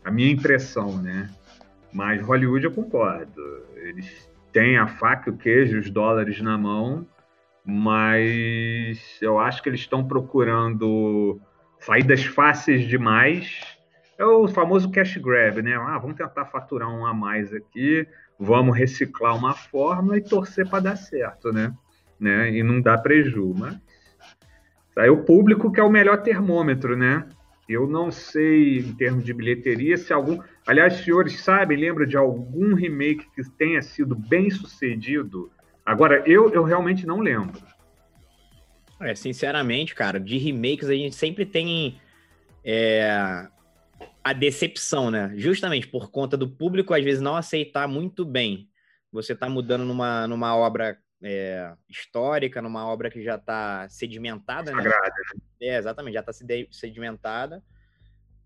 A 0.04 0.12
minha 0.12 0.32
impressão, 0.32 1.02
né? 1.02 1.30
Mas 1.92 2.22
Hollywood 2.22 2.66
eu 2.66 2.72
concordo. 2.72 3.42
Eles 3.76 4.30
têm 4.52 4.78
a 4.78 4.88
faca, 4.88 5.30
o 5.30 5.38
queijo, 5.38 5.80
os 5.80 5.90
dólares 5.90 6.42
na 6.42 6.58
mão, 6.58 7.06
mas 7.66 9.18
eu 9.22 9.40
acho 9.40 9.62
que 9.62 9.70
eles 9.70 9.82
estão 9.82 10.08
procurando 10.08 11.40
saídas 11.80 12.26
fáceis 12.26 12.88
demais. 12.88 13.62
É 14.18 14.26
o 14.26 14.48
famoso 14.48 14.92
cash 14.92 15.18
grab, 15.18 15.62
né? 15.62 15.76
Ah, 15.76 15.98
vamos 15.98 16.18
tentar 16.18 16.46
faturar 16.46 16.90
um 16.90 17.06
a 17.06 17.14
mais 17.14 17.54
aqui, 17.54 18.06
vamos 18.38 18.78
reciclar 18.78 19.36
uma 19.36 19.54
fórmula 19.54 20.18
e 20.18 20.22
torcer 20.22 20.68
para 20.70 20.82
dar 20.82 20.96
certo, 20.98 21.54
né? 21.54 21.74
né? 22.20 22.52
E 22.52 22.62
não 22.62 22.82
dar 22.82 22.98
prejuízo, 22.98 23.56
mas 23.58 23.80
aí 24.98 25.10
o 25.10 25.24
público 25.24 25.72
que 25.72 25.80
é 25.80 25.84
o 25.84 25.90
melhor 25.90 26.22
termômetro, 26.22 26.98
né? 26.98 27.26
Eu 27.70 27.88
não 27.88 28.10
sei 28.10 28.80
em 28.80 28.96
termos 28.96 29.24
de 29.24 29.32
bilheteria 29.32 29.96
se 29.96 30.12
algum, 30.12 30.42
aliás, 30.66 30.96
senhores 30.96 31.40
sabem, 31.40 31.78
lembra 31.78 32.08
de 32.08 32.18
algum 32.18 32.74
remake 32.74 33.30
que 33.36 33.48
tenha 33.52 33.80
sido 33.84 34.16
bem 34.16 34.50
sucedido? 34.50 35.52
Agora 35.86 36.24
eu 36.26 36.52
eu 36.52 36.64
realmente 36.64 37.06
não 37.06 37.20
lembro. 37.20 37.62
É, 39.00 39.14
sinceramente, 39.14 39.94
cara, 39.94 40.20
de 40.20 40.38
remakes 40.40 40.90
a 40.90 40.96
gente 40.96 41.16
sempre 41.16 41.46
tem 41.46 42.02
é, 42.66 43.48
a 44.24 44.34
decepção, 44.34 45.12
né? 45.12 45.32
Justamente 45.36 45.88
por 45.88 46.10
conta 46.10 46.36
do 46.36 46.50
público 46.50 46.94
às 46.94 47.04
vezes 47.04 47.22
não 47.22 47.36
aceitar 47.36 47.88
muito 47.88 48.26
bem. 48.26 48.68
Você 49.12 49.34
está 49.34 49.48
mudando 49.48 49.86
numa, 49.86 50.28
numa 50.28 50.56
obra 50.56 50.98
é, 51.22 51.72
histórica, 51.88 52.62
numa 52.64 52.88
obra 52.88 53.12
que 53.12 53.24
já 53.24 53.36
está 53.36 53.88
sedimentada, 53.90 54.72
né? 54.72 54.82
Sagrada, 54.82 55.16
né? 55.36 55.49
É, 55.62 55.78
exatamente, 55.78 56.14
já 56.14 56.22
está 56.22 56.34
sedimentada. 56.72 57.64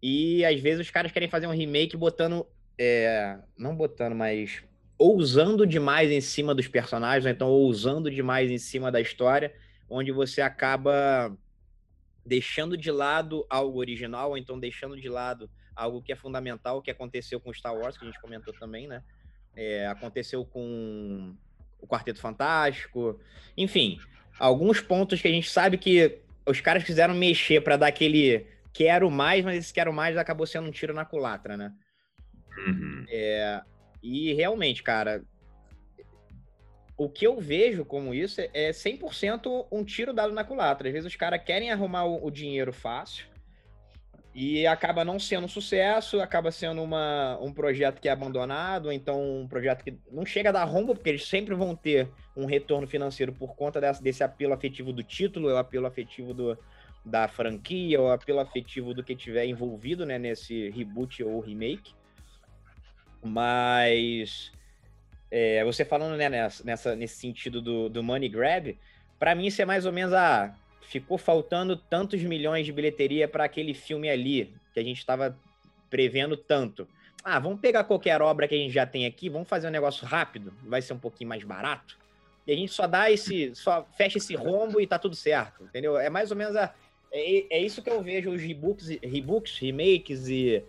E 0.02 0.44
às 0.44 0.60
vezes 0.60 0.82
os 0.82 0.92
caras 0.92 1.12
querem 1.12 1.30
fazer 1.30 1.48
um 1.48 1.54
remake 1.54 1.96
botando. 1.96 2.46
É, 2.78 3.38
não 3.58 3.76
botando, 3.76 4.16
mas 4.16 4.64
ousando 4.98 5.66
demais 5.66 6.12
em 6.12 6.22
cima 6.22 6.56
dos 6.56 6.68
personagens, 6.68 7.26
ou 7.26 7.32
então 7.32 7.50
ousando 7.50 8.10
demais 8.10 8.50
em 8.50 8.58
cima 8.58 8.92
da 8.92 9.02
história, 9.02 9.54
onde 9.90 10.12
você 10.12 10.42
acaba 10.42 11.36
deixando 12.26 12.78
de 12.78 12.90
lado 12.92 13.46
algo 13.50 13.80
original, 13.80 14.32
ou 14.32 14.38
então 14.38 14.60
deixando 14.60 15.00
de 15.00 15.10
lado 15.10 15.50
algo 15.76 16.02
que 16.02 16.12
é 16.12 16.16
fundamental, 16.16 16.82
que 16.82 16.92
aconteceu 16.92 17.40
com 17.40 17.54
Star 17.54 17.76
Wars, 17.76 17.98
que 17.98 18.06
a 18.06 18.08
gente 18.08 18.22
comentou 18.22 18.54
também, 18.54 18.88
né? 18.88 19.04
É, 19.56 19.88
aconteceu 19.88 20.46
com 20.46 21.36
o 21.80 21.88
Quarteto 21.88 22.20
Fantástico, 22.20 23.20
enfim, 23.58 24.00
alguns 24.40 24.80
pontos 24.80 25.22
que 25.22 25.28
a 25.28 25.32
gente 25.32 25.50
sabe 25.50 25.78
que 25.78 26.23
os 26.46 26.62
caras 26.62 26.84
quiseram 26.84 27.14
mexer 27.14 27.62
para 27.62 27.78
dar 27.78 27.88
aquele 27.88 28.46
quero 28.74 29.10
mais, 29.10 29.44
mas 29.46 29.58
esse 29.58 29.74
quero 29.74 29.94
mais 29.94 30.18
acabou 30.18 30.46
sendo 30.46 30.68
um 30.68 30.72
tiro 30.72 30.94
na 30.94 31.06
culatra, 31.06 31.56
né? 31.56 31.74
Uhum. 32.68 33.06
É, 33.10 33.62
e 34.02 34.34
realmente, 34.34 34.84
cara, 34.84 35.24
o 36.98 37.10
que 37.10 37.26
eu 37.26 37.40
vejo 37.40 37.86
como 37.86 38.14
isso 38.14 38.42
é 38.54 38.72
100% 38.72 39.68
um 39.72 39.84
tiro 39.84 40.14
dado 40.14 40.34
na 40.34 40.44
culatra. 40.44 40.88
Às 40.88 40.94
vezes 40.94 41.08
os 41.08 41.16
caras 41.16 41.44
querem 41.44 41.72
arrumar 41.72 42.06
o, 42.06 42.26
o 42.26 42.32
dinheiro 42.32 42.74
fácil, 42.74 43.26
e 44.36 44.66
acaba 44.66 45.06
não 45.06 45.20
sendo 45.20 45.46
um 45.46 45.50
sucesso, 45.50 46.20
acaba 46.20 46.52
sendo 46.52 46.82
uma, 46.82 47.38
um 47.40 47.54
projeto 47.54 48.02
que 48.02 48.10
é 48.10 48.12
abandonado, 48.12 48.92
então 48.92 49.42
um 49.42 49.48
projeto 49.48 49.84
que 49.84 49.96
não 50.12 50.26
chega 50.26 50.50
a 50.50 50.52
dar 50.52 50.64
rombo, 50.64 50.96
porque 50.96 51.10
eles 51.10 51.28
sempre 51.28 51.54
vão 51.54 51.76
ter 51.76 52.10
um 52.36 52.46
retorno 52.46 52.88
financeiro 52.88 53.32
por 53.32 53.56
conta 53.56 53.80
dessa, 53.80 54.02
desse 54.02 54.24
apelo 54.24 54.54
afetivo 54.54 54.92
do 54.92 55.04
título, 55.04 55.50
o 55.50 55.58
apelo 55.58 55.86
afetivo 55.86 56.34
do, 56.34 56.58
da 57.06 57.28
franquia, 57.28 58.02
o 58.02 58.10
apelo 58.10 58.40
afetivo 58.40 58.94
do 58.94 59.04
que 59.04 59.16
tiver 59.16 59.46
envolvido 59.46 60.04
né, 60.04 60.18
nesse 60.18 60.70
reboot 60.72 61.24
ou 61.24 61.40
remake. 61.40 61.94
Mas 63.22 64.52
é, 65.30 65.64
você 65.64 65.86
falando 65.86 66.18
né, 66.18 66.30
nessa, 66.30 66.64
nessa, 66.64 66.96
nesse 66.96 67.18
sentido 67.18 67.62
do, 67.62 67.90
do 67.90 68.02
money 68.02 68.30
grab, 68.30 68.78
para 69.20 69.36
mim 69.36 69.46
isso 69.46 69.62
é 69.62 69.66
mais 69.66 69.86
ou 69.86 69.92
menos 69.92 70.14
a. 70.14 70.56
Ficou 70.88 71.18
faltando 71.18 71.76
tantos 71.76 72.22
milhões 72.22 72.66
de 72.66 72.72
bilheteria 72.72 73.28
para 73.28 73.44
aquele 73.44 73.74
filme 73.74 74.10
ali, 74.10 74.54
que 74.74 74.80
a 74.80 74.84
gente 74.84 75.00
estava 75.00 75.38
prevendo 75.90 76.36
tanto. 76.36 76.88
Ah, 77.24 77.40
vamos 77.40 77.60
pegar 77.60 77.84
qualquer 77.86 78.22
obra 78.22 78.48
que 78.48 78.56
a 78.56 78.58
gente 78.58 78.74
já 78.74 78.86
tem 78.86 79.06
aqui, 79.06 79.30
vamos 79.30 79.48
fazer 79.48 79.68
um 79.68 79.72
negócio 79.72 80.06
rápido, 80.06 80.54
vai 80.64 80.82
ser 80.82 80.94
um 80.94 81.00
pouquinho 81.00 81.30
mais 81.30 81.44
barato. 81.44 81.98
E 82.46 82.52
a 82.52 82.56
gente 82.56 82.74
só 82.74 82.86
dá 82.86 83.10
esse, 83.10 83.56
só 83.56 83.88
fecha 83.98 84.18
esse 84.18 84.36
rombo 84.36 84.82
e 84.82 84.86
tá 84.86 85.00
tudo 85.00 85.16
certo, 85.16 85.64
entendeu? 85.64 85.98
É 85.98 86.10
mais 86.10 86.32
ou 86.32 86.38
menos 86.38 86.56
a, 86.56 86.74
é, 87.14 87.58
é 87.58 87.60
isso 87.60 87.82
que 87.82 87.90
eu 87.90 88.02
vejo 88.02 88.32
os 88.32 88.42
rebooks, 88.42 88.90
rebooks 89.02 89.60
remakes 89.60 90.28
e 90.28 90.64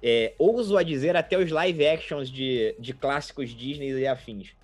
é, 0.00 0.32
ouso 0.38 0.78
a 0.78 0.82
dizer 0.82 1.16
até 1.16 1.36
os 1.36 1.50
live 1.50 1.86
actions 1.86 2.30
de, 2.30 2.76
de 2.78 2.94
clássicos 2.94 3.50
Disney 3.50 3.90
e 3.90 4.06
afins. 4.06 4.54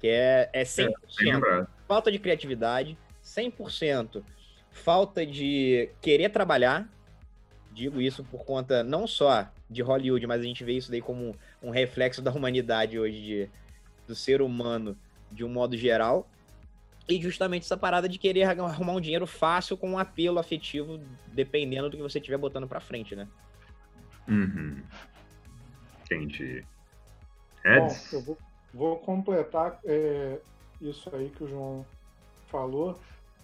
Que 0.00 0.08
é, 0.08 0.48
é 0.52 0.62
100% 0.62 0.88
é, 0.88 1.66
falta 1.86 2.10
de 2.10 2.18
criatividade, 2.18 2.96
100% 3.36 4.22
falta 4.70 5.24
de 5.24 5.90
querer 6.00 6.30
trabalhar. 6.30 6.88
Digo 7.72 8.00
isso 8.00 8.24
por 8.24 8.44
conta 8.44 8.82
não 8.82 9.06
só 9.06 9.48
de 9.68 9.82
Hollywood, 9.82 10.26
mas 10.26 10.40
a 10.40 10.44
gente 10.44 10.64
vê 10.64 10.72
isso 10.72 10.90
daí 10.90 11.00
como 11.00 11.36
um 11.62 11.70
reflexo 11.70 12.20
da 12.22 12.32
humanidade 12.32 12.98
hoje, 12.98 13.20
de, 13.20 13.50
do 14.06 14.14
ser 14.14 14.42
humano 14.42 14.96
de 15.30 15.44
um 15.44 15.48
modo 15.48 15.76
geral. 15.76 16.28
E 17.08 17.20
justamente 17.20 17.64
essa 17.64 17.76
parada 17.76 18.08
de 18.08 18.18
querer 18.18 18.44
arrumar 18.44 18.92
um 18.92 19.00
dinheiro 19.00 19.26
fácil 19.26 19.76
com 19.76 19.90
um 19.90 19.98
apelo 19.98 20.38
afetivo, 20.38 21.00
dependendo 21.28 21.90
do 21.90 21.96
que 21.96 22.02
você 22.02 22.18
estiver 22.18 22.38
botando 22.38 22.68
pra 22.68 22.80
frente, 22.80 23.16
né? 23.16 23.26
Uhum. 24.28 24.80
Entendi. 26.04 26.64
Bom, 27.64 27.96
eu 28.12 28.20
vou, 28.22 28.38
vou 28.72 28.98
completar 28.98 29.80
é, 29.84 30.38
isso 30.80 31.14
aí 31.14 31.30
que 31.30 31.44
o 31.44 31.48
João 31.48 31.84
falou 32.46 32.98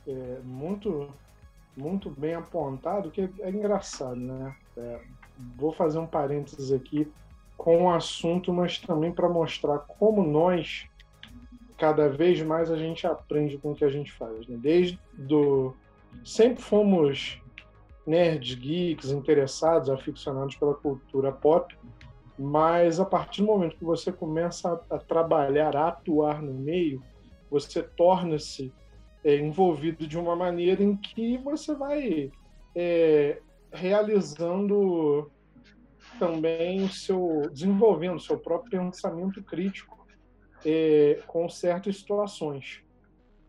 é, 0.07 0.41
muito, 0.45 1.09
muito 1.77 2.11
bem 2.11 2.35
apontado, 2.35 3.11
que 3.11 3.29
é 3.41 3.51
engraçado, 3.51 4.17
né? 4.17 4.55
É, 4.77 5.01
vou 5.57 5.73
fazer 5.73 5.99
um 5.99 6.07
parênteses 6.07 6.73
aqui 6.73 7.11
com 7.57 7.85
o 7.85 7.91
assunto, 7.91 8.53
mas 8.53 8.79
também 8.79 9.13
para 9.13 9.29
mostrar 9.29 9.79
como 9.79 10.23
nós, 10.23 10.87
cada 11.79 12.09
vez 12.09 12.41
mais, 12.43 12.71
a 12.71 12.77
gente 12.77 13.07
aprende 13.07 13.59
com 13.59 13.73
o 13.73 13.75
que 13.75 13.85
a 13.85 13.91
gente 13.91 14.13
faz. 14.13 14.47
Né? 14.47 14.57
Desde 14.59 14.99
do... 15.13 15.75
Sempre 16.25 16.63
fomos 16.63 17.43
nerds, 18.07 18.55
geeks, 18.55 19.11
interessados, 19.11 19.91
aficionados 19.91 20.57
pela 20.57 20.75
cultura 20.75 21.33
pop, 21.33 21.77
mas 22.39 23.01
a 23.01 23.05
partir 23.05 23.41
do 23.41 23.49
momento 23.49 23.77
que 23.77 23.85
você 23.85 24.13
começa 24.13 24.81
a, 24.91 24.97
a 24.97 24.99
trabalhar, 24.99 25.77
a 25.77 25.89
atuar 25.89 26.41
no 26.41 26.55
meio, 26.55 27.03
você 27.51 27.83
torna-se 27.83 28.73
é, 29.27 29.37
envolvido 29.39 30.07
de 30.07 30.17
uma 30.17 30.37
maneira 30.37 30.85
em 30.85 30.97
que 30.97 31.37
você 31.39 31.75
vai 31.75 32.31
é, 32.77 33.43
realizando 33.73 35.29
também 36.17 36.85
o 36.85 36.89
seu 36.89 37.43
desenvolvendo 37.53 38.19
o 38.19 38.21
seu 38.21 38.39
próprio 38.39 38.81
pensamento 38.81 39.43
crítico 39.43 40.07
é, 40.65 41.21
com 41.27 41.49
certas 41.49 41.97
situações. 41.97 42.85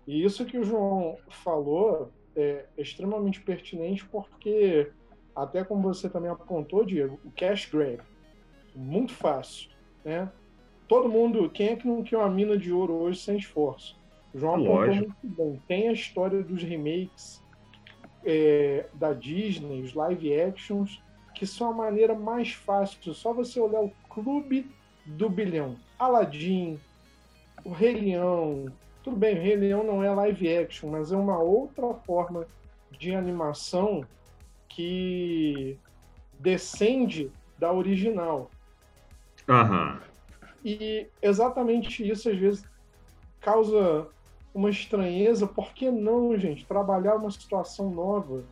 E 0.08 0.24
isso 0.24 0.46
que 0.46 0.58
o 0.58 0.64
João 0.64 1.16
falou 1.30 2.12
é 2.36 2.66
extremamente 2.76 3.40
pertinente 3.42 4.04
porque 4.06 4.92
até 5.36 5.64
como 5.64 5.84
você 5.84 6.10
também 6.10 6.32
apontou, 6.32 6.84
Diego, 6.84 7.20
o 7.24 7.30
cash 7.30 7.68
grab, 7.68 8.02
muito 8.74 9.14
fácil, 9.14 9.70
né? 10.04 10.32
Todo 10.88 11.08
mundo, 11.08 11.52
quem 11.52 11.70
é 11.70 11.76
que 11.76 11.86
não 11.86 12.02
quer 12.02 12.18
uma 12.18 12.30
mina 12.30 12.58
de 12.58 12.74
ouro 12.74 12.94
hoje 12.94 13.20
sem 13.20 13.38
esforço? 13.38 14.00
O 14.34 14.40
João 14.40 14.56
apontou 14.56 14.96
muito 14.96 15.16
bem. 15.24 15.62
Tem 15.68 15.90
a 15.90 15.94
história 15.94 16.44
dos 16.44 16.62
remakes 16.64 17.44
é, 18.26 18.86
da 18.94 19.14
Disney, 19.14 19.82
os 19.82 19.94
live 19.94 20.40
actions, 20.40 21.02
que 21.34 21.46
são 21.46 21.72
a 21.72 21.74
maneira 21.74 22.14
mais 22.14 22.52
fácil. 22.52 23.14
Só 23.14 23.34
você 23.34 23.60
olhar 23.60 23.82
o 23.82 23.92
clube 24.10 24.70
do 25.06 25.30
bilhão. 25.30 25.76
Aladdin, 25.98 26.80
o 27.64 27.72
Rei 27.72 27.94
Leão. 27.94 28.72
Tudo 29.04 29.16
bem, 29.16 29.38
o 29.38 29.42
Rei 29.42 29.56
Leão 29.56 29.84
não 29.84 30.04
é 30.04 30.12
live 30.12 30.58
action, 30.58 30.90
mas 30.90 31.12
é 31.12 31.18
uma 31.18 31.40
outra 31.40 31.94
forma 31.94 32.46
de 32.92 33.16
animação 33.16 34.06
que 34.68 35.78
descende 36.40 37.32
da 37.58 37.72
original. 37.72 38.52
Uhum. 39.48 40.00
E 40.64 41.08
exatamente 41.22 42.08
isso 42.08 42.30
às 42.30 42.38
vezes 42.38 42.66
causa 43.40 44.08
uma 44.58 44.72
estranheza. 44.72 45.46
Por 45.46 45.72
que 45.72 45.92
não, 45.92 46.36
gente, 46.36 46.66
trabalhar 46.66 47.16
uma 47.16 47.30
situação 47.30 47.92
nova? 47.92 48.44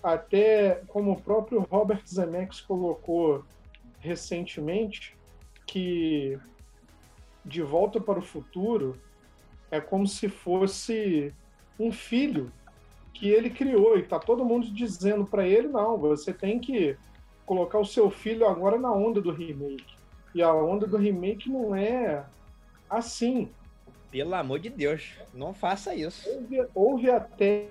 Até 0.00 0.82
como 0.86 1.10
o 1.10 1.20
próprio 1.20 1.66
Robert 1.68 2.02
Zemeckis 2.06 2.60
colocou 2.60 3.44
recentemente, 3.98 5.16
que 5.66 6.38
De 7.44 7.60
Volta 7.60 8.00
para 8.00 8.20
o 8.20 8.22
Futuro 8.22 8.96
é 9.68 9.80
como 9.80 10.06
se 10.06 10.28
fosse 10.28 11.34
um 11.78 11.90
filho 11.90 12.52
que 13.12 13.28
ele 13.28 13.50
criou 13.50 13.98
e 13.98 14.04
tá 14.04 14.20
todo 14.20 14.44
mundo 14.44 14.70
dizendo 14.72 15.26
para 15.26 15.44
ele 15.44 15.66
não, 15.66 15.98
você 15.98 16.32
tem 16.32 16.60
que 16.60 16.96
colocar 17.44 17.80
o 17.80 17.84
seu 17.84 18.08
filho 18.10 18.46
agora 18.46 18.78
na 18.78 18.92
onda 18.92 19.20
do 19.20 19.32
remake. 19.32 19.96
E 20.32 20.40
a 20.40 20.54
onda 20.54 20.86
do 20.86 20.96
remake 20.96 21.50
não 21.50 21.74
é 21.74 22.24
assim. 22.88 23.50
Pelo 24.10 24.34
amor 24.34 24.58
de 24.58 24.70
Deus, 24.70 25.14
não 25.34 25.52
faça 25.52 25.94
isso. 25.94 26.28
Houve, 26.28 26.66
houve 26.74 27.10
até 27.10 27.68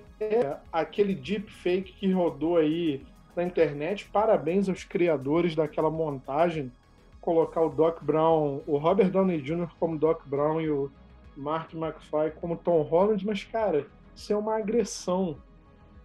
aquele 0.72 1.14
deepfake 1.14 1.92
que 1.92 2.12
rodou 2.12 2.56
aí 2.56 3.04
na 3.34 3.44
internet. 3.44 4.08
Parabéns 4.12 4.68
aos 4.68 4.84
criadores 4.84 5.56
daquela 5.56 5.90
montagem. 5.90 6.72
Colocar 7.20 7.62
o 7.62 7.68
Doc 7.68 8.02
Brown, 8.02 8.60
o 8.66 8.76
Robert 8.78 9.10
Downey 9.10 9.40
Jr. 9.40 9.68
como 9.80 9.98
Doc 9.98 10.22
Brown 10.26 10.60
e 10.60 10.70
o 10.70 10.90
Mark 11.36 11.72
McFly 11.72 12.32
como 12.40 12.56
Tom 12.56 12.82
Holland, 12.82 13.24
mas, 13.24 13.44
cara, 13.44 13.86
isso 14.14 14.32
é 14.32 14.36
uma 14.36 14.56
agressão. 14.56 15.36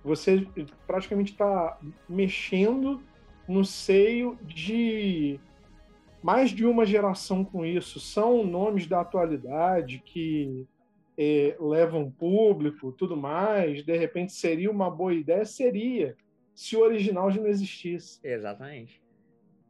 Você 0.03 0.47
praticamente 0.85 1.31
está 1.31 1.77
mexendo 2.07 3.01
no 3.47 3.65
seio 3.65 4.37
de 4.43 5.39
mais 6.23 6.51
de 6.51 6.65
uma 6.65 6.85
geração 6.85 7.43
com 7.43 7.65
isso. 7.65 7.99
São 7.99 8.45
nomes 8.45 8.87
da 8.87 9.01
atualidade 9.01 10.01
que 10.05 10.65
é, 11.17 11.55
levam 11.59 12.09
público, 12.09 12.93
tudo 12.93 13.17
mais. 13.17 13.83
De 13.83 13.97
repente 13.97 14.31
seria 14.31 14.71
uma 14.71 14.89
boa 14.89 15.13
ideia? 15.13 15.45
Seria, 15.45 16.15
se 16.55 16.75
o 16.77 16.81
original 16.81 17.29
já 17.29 17.41
não 17.41 17.49
existisse. 17.49 18.19
Exatamente. 18.23 19.01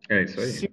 É 0.09 0.23
isso 0.23 0.39
aí. 0.39 0.47
Se, 0.47 0.71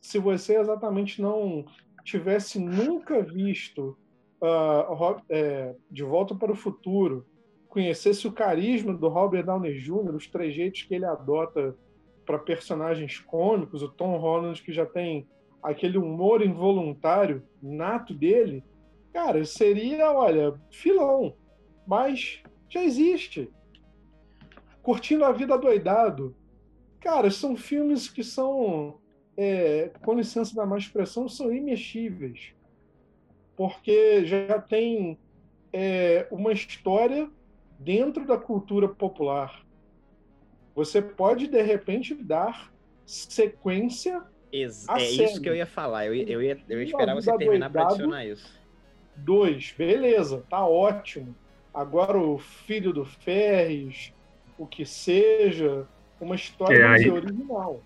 se 0.00 0.18
você 0.18 0.58
exatamente 0.58 1.20
não 1.20 1.64
tivesse 2.04 2.58
nunca 2.58 3.22
visto 3.22 3.96
uh, 4.40 5.22
é, 5.28 5.74
De 5.90 6.02
Volta 6.02 6.34
para 6.34 6.52
o 6.52 6.56
Futuro, 6.56 7.26
conhecesse 7.68 8.28
o 8.28 8.32
carisma 8.32 8.94
do 8.94 9.08
Robert 9.08 9.44
Downey 9.44 9.78
Jr., 9.78 10.14
os 10.14 10.26
trejeitos 10.26 10.82
que 10.82 10.94
ele 10.94 11.04
adota 11.04 11.76
para 12.26 12.38
personagens 12.38 13.20
cômicos, 13.20 13.82
o 13.82 13.88
Tom 13.88 14.18
Holland 14.18 14.60
que 14.60 14.72
já 14.72 14.84
tem 14.84 15.26
aquele 15.62 15.96
humor 15.96 16.42
involuntário 16.42 17.42
nato 17.62 18.12
dele, 18.12 18.62
cara, 19.12 19.44
seria, 19.44 20.12
olha, 20.12 20.54
filão, 20.70 21.34
mas 21.86 22.42
já 22.68 22.84
existe. 22.84 23.50
Curtindo 24.82 25.24
a 25.24 25.32
vida 25.32 25.56
doidado. 25.56 26.36
Cara, 27.00 27.30
são 27.30 27.56
filmes 27.56 28.08
que 28.08 28.22
são, 28.22 29.00
é, 29.36 29.90
com 30.04 30.14
licença 30.14 30.54
da 30.54 30.66
má 30.66 30.78
expressão, 30.78 31.28
são 31.28 31.52
imexíveis. 31.52 32.52
Porque 33.56 34.24
já 34.24 34.60
tem 34.60 35.18
é, 35.72 36.28
uma 36.30 36.52
história 36.52 37.28
dentro 37.78 38.24
da 38.26 38.38
cultura 38.38 38.88
popuar. 38.88 39.65
Você 40.76 41.00
pode, 41.00 41.48
de 41.48 41.62
repente, 41.62 42.14
dar 42.14 42.70
sequência. 43.06 44.22
Ex 44.52 44.86
é 44.90 44.98
série. 44.98 45.24
isso 45.24 45.40
que 45.40 45.48
eu 45.48 45.56
ia 45.56 45.66
falar. 45.66 46.06
Eu, 46.06 46.14
eu, 46.14 46.42
ia, 46.42 46.60
eu 46.68 46.78
ia 46.78 46.84
esperar 46.84 47.14
você 47.14 47.34
terminar 47.38 47.70
para 47.70 47.86
adicionar 47.86 48.26
isso. 48.26 48.54
Dois, 49.16 49.74
beleza, 49.76 50.44
tá 50.50 50.66
ótimo. 50.66 51.34
Agora 51.72 52.18
o 52.18 52.38
filho 52.38 52.92
do 52.92 53.06
Ferris, 53.06 54.12
o 54.58 54.66
que 54.66 54.84
seja, 54.84 55.86
uma 56.20 56.34
história 56.34 56.76
é, 56.76 56.86
aí... 56.86 57.10
original. 57.10 57.80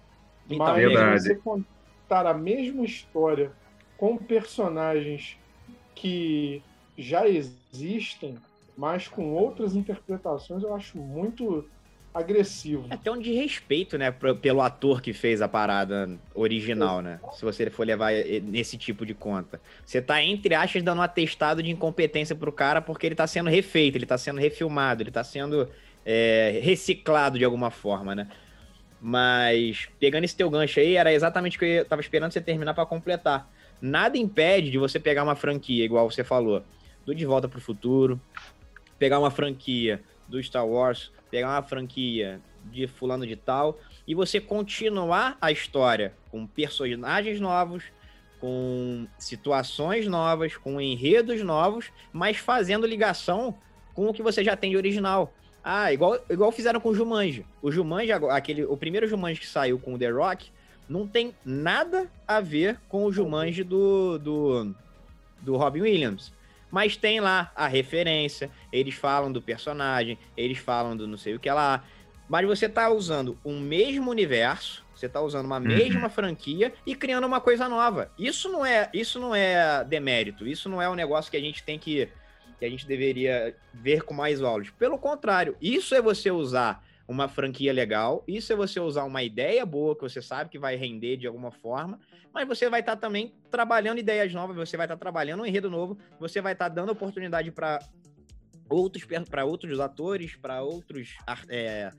Então, 0.47 0.67
Mas 0.67 0.77
verdade. 0.77 1.23
você 1.23 1.35
contar 1.37 2.27
a 2.27 2.35
mesma 2.35 2.85
história 2.85 3.53
com 3.97 4.17
personagens 4.17 5.39
que 5.95 6.61
já 6.99 7.29
existem, 7.29 8.37
mas 8.77 9.07
com 9.07 9.33
outras 9.33 9.77
interpretações, 9.77 10.65
eu 10.65 10.75
acho 10.75 10.99
muito 10.99 11.69
agressivo. 12.13 12.87
É 12.91 12.95
até 12.95 13.11
um 13.11 13.19
de 13.19 13.33
respeito, 13.33 13.97
né, 13.97 14.11
pelo 14.11 14.61
ator 14.61 15.01
que 15.01 15.13
fez 15.13 15.41
a 15.41 15.49
parada 15.49 16.11
original, 16.35 17.01
né? 17.01 17.21
Se 17.33 17.45
você 17.45 17.71
for 17.71 17.87
levar 17.87 18.13
nesse 18.43 18.77
tipo 18.77 19.07
de 19.07 19.15
conta. 19.15 19.61
Você 19.85 20.03
tá, 20.03 20.23
entre 20.23 20.55
aspas, 20.55 20.83
dando 20.83 20.99
um 20.99 21.03
atestado 21.03 21.63
de 21.63 21.71
incompetência 21.71 22.35
pro 22.35 22.53
cara 22.53 22.81
porque 22.81 23.07
ele 23.07 23.15
tá 23.15 23.27
sendo 23.27 23.49
refeito, 23.49 23.97
ele 23.97 24.07
tá 24.07 24.19
sendo 24.19 24.41
refilmado, 24.41 25.03
ele 25.03 25.11
tá 25.11 25.23
sendo 25.23 25.69
é, 26.05 26.61
reciclado 26.63 27.39
de 27.39 27.45
alguma 27.45 27.71
forma, 27.71 28.15
né? 28.15 28.29
Mas, 29.01 29.89
pegando 29.99 30.25
esse 30.25 30.37
teu 30.37 30.51
gancho 30.51 30.79
aí, 30.79 30.97
era 30.97 31.13
exatamente 31.13 31.57
o 31.57 31.61
que 31.61 31.65
eu 31.65 31.85
tava 31.85 32.03
esperando 32.03 32.33
você 32.33 32.41
terminar 32.41 32.75
para 32.75 32.85
completar. 32.85 33.51
Nada 33.81 34.19
impede 34.19 34.71
de 34.71 34.77
você 34.77 35.01
pegar 35.01 35.23
uma 35.23 35.35
franquia, 35.35 35.85
igual 35.85 36.11
você 36.11 36.23
falou, 36.23 36.63
do 37.07 37.15
De 37.15 37.25
Volta 37.25 37.49
pro 37.49 37.61
Futuro, 37.61 38.21
pegar 38.99 39.19
uma 39.19 39.31
franquia 39.31 40.03
do 40.31 40.43
Star 40.43 40.67
Wars, 40.67 41.11
pegar 41.31 41.49
uma 41.49 41.63
franquia 41.63 42.41
de 42.65 42.87
fulano 42.87 43.27
de 43.27 43.37
tal 43.37 43.79
e 44.07 44.15
você 44.15 44.41
continuar 44.41 45.37
a 45.41 45.51
história 45.51 46.15
com 46.31 46.47
personagens 46.47 47.41
novos, 47.41 47.85
com 48.41 49.07
situações 49.19 50.07
novas, 50.07 50.57
com 50.57 50.81
enredos 50.81 51.43
novos, 51.43 51.93
mas 52.13 52.37
fazendo 52.37 52.87
ligação 52.87 53.57
com 53.95 54.09
o 54.09 54.15
que 54.15 54.23
você 54.23 54.43
já 54.43 54.57
tem 54.57 54.71
de 54.71 54.77
original. 54.77 55.33
Ah, 55.63 55.93
igual, 55.93 56.19
igual 56.31 56.51
fizeram 56.51 56.81
com 56.81 56.89
o 56.89 56.95
Jumanji. 56.95 57.45
O 57.61 57.71
Jumanji, 57.71 58.13
aquele, 58.13 58.65
o 58.65 58.77
primeiro 58.77 59.07
Jumanji 59.07 59.41
que 59.41 59.47
saiu 59.47 59.79
com 59.79 59.95
o 59.95 59.99
The 59.99 60.09
Rock, 60.09 60.51
não 60.89 61.07
tem 61.07 61.35
nada 61.45 62.11
a 62.27 62.41
ver 62.41 62.79
com 62.89 63.05
o 63.05 63.13
Jumanji 63.13 63.63
do, 63.63 64.19
do, 64.19 64.75
do 65.43 65.57
Robin 65.57 65.83
Williams. 65.83 66.33
Mas 66.71 66.97
tem 66.97 67.21
lá 67.21 67.51
a 67.55 67.67
referência, 67.67 68.51
eles 68.73 68.95
falam 68.95 69.33
do 69.33 69.43
personagem, 69.43 70.19
eles 70.37 70.59
falam 70.59 70.97
do 70.97 71.07
não 71.07 71.19
sei 71.19 71.35
o 71.35 71.41
que 71.41 71.51
lá. 71.51 71.85
Mas 72.29 72.47
você 72.47 72.69
tá 72.69 72.89
usando 72.89 73.37
o 73.43 73.53
mesmo 73.53 74.11
universo, 74.11 74.85
você 74.95 75.09
tá 75.09 75.21
usando 75.21 75.47
uma 75.47 75.59
uhum. 75.59 75.67
mesma 75.67 76.09
franquia 76.09 76.73
e 76.87 76.95
criando 76.95 77.27
uma 77.27 77.41
coisa 77.41 77.69
nova. 77.69 78.13
Isso 78.19 78.49
não 78.49 78.65
é, 78.65 78.89
isso 78.95 79.19
não 79.19 79.35
é 79.35 79.85
demérito, 79.85 80.47
isso 80.47 80.69
não 80.69 80.81
é 80.81 80.89
um 80.89 80.95
negócio 80.95 81.31
que 81.31 81.37
a 81.37 81.41
gente 81.41 81.63
tem 81.63 81.79
que 81.79 82.09
que 82.59 82.67
a 82.67 82.69
gente 82.69 82.87
deveria 82.87 83.57
ver 83.73 84.03
com 84.03 84.13
mais 84.13 84.43
olhos. 84.43 84.69
Pelo 84.71 84.99
contrário, 84.99 85.57
isso 85.63 85.95
é 85.95 86.03
você 86.03 86.31
usar 86.31 86.85
uma 87.11 87.29
franquia 87.29 87.73
legal, 87.73 88.23
isso 88.27 88.53
é 88.53 88.57
você 88.57 88.79
usar 88.79 89.05
uma 89.05 89.23
ideia 89.23 89.67
boa 89.67 89.97
que 89.97 90.03
você 90.03 90.23
sabe 90.23 90.51
que 90.51 90.59
vai 90.59 90.77
render 90.77 91.17
de 91.17 91.27
alguma 91.27 91.51
forma 91.51 91.99
mas 92.33 92.47
você 92.47 92.69
vai 92.69 92.81
estar 92.81 92.97
tá 92.97 93.01
também 93.01 93.35
trabalhando 93.51 93.99
ideias 93.99 94.33
novas, 94.33 94.57
você 94.57 94.77
vai 94.77 94.87
estar 94.87 94.97
tá 94.97 95.01
trabalhando 95.01 95.43
um 95.43 95.47
enredo 95.47 95.71
novo, 95.71 95.99
você 96.19 96.41
vai 96.41 96.53
estar 96.53 96.69
tá 96.69 96.75
dando 96.75 96.93
oportunidade 96.93 97.51
para 97.51 97.81
outros 98.69 99.05
para 99.29 99.45
outros 99.45 99.81
atores, 99.81 100.37
para 100.37 100.63
outros 100.63 101.17
é, 101.49 101.91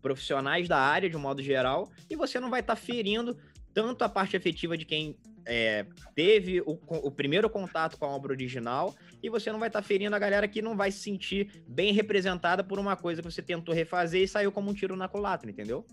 profissionais 0.00 0.68
da 0.68 0.78
área 0.78 1.10
de 1.10 1.16
um 1.16 1.20
modo 1.20 1.42
geral, 1.42 1.90
e 2.08 2.16
você 2.16 2.38
não 2.38 2.50
vai 2.50 2.60
estar 2.60 2.76
tá 2.76 2.80
ferindo 2.80 3.36
tanto 3.74 4.02
a 4.02 4.08
parte 4.08 4.36
efetiva 4.36 4.76
de 4.76 4.84
quem 4.84 5.16
é, 5.46 5.86
teve 6.14 6.60
o, 6.60 6.78
o, 6.88 7.10
primeiro 7.10 7.48
contato 7.50 7.98
com 7.98 8.04
a 8.04 8.08
obra 8.08 8.32
original 8.32 8.94
e 9.22 9.28
você 9.28 9.50
não 9.50 9.58
vai 9.58 9.68
estar 9.68 9.82
tá 9.82 9.86
ferindo 9.86 10.14
a 10.14 10.18
galera 10.18 10.48
que 10.48 10.62
não 10.62 10.76
vai 10.76 10.90
se 10.90 11.00
sentir 11.00 11.62
bem 11.66 11.92
representada 11.92 12.62
por 12.62 12.78
uma 12.78 12.96
coisa 12.96 13.22
que 13.22 13.30
você 13.30 13.42
tentou 13.42 13.74
refazer 13.74 14.22
e 14.22 14.28
saiu 14.28 14.52
como 14.52 14.70
um 14.70 14.74
tiro 14.74 14.96
na 14.96 15.08
culatra, 15.08 15.50
entendeu? 15.50 15.84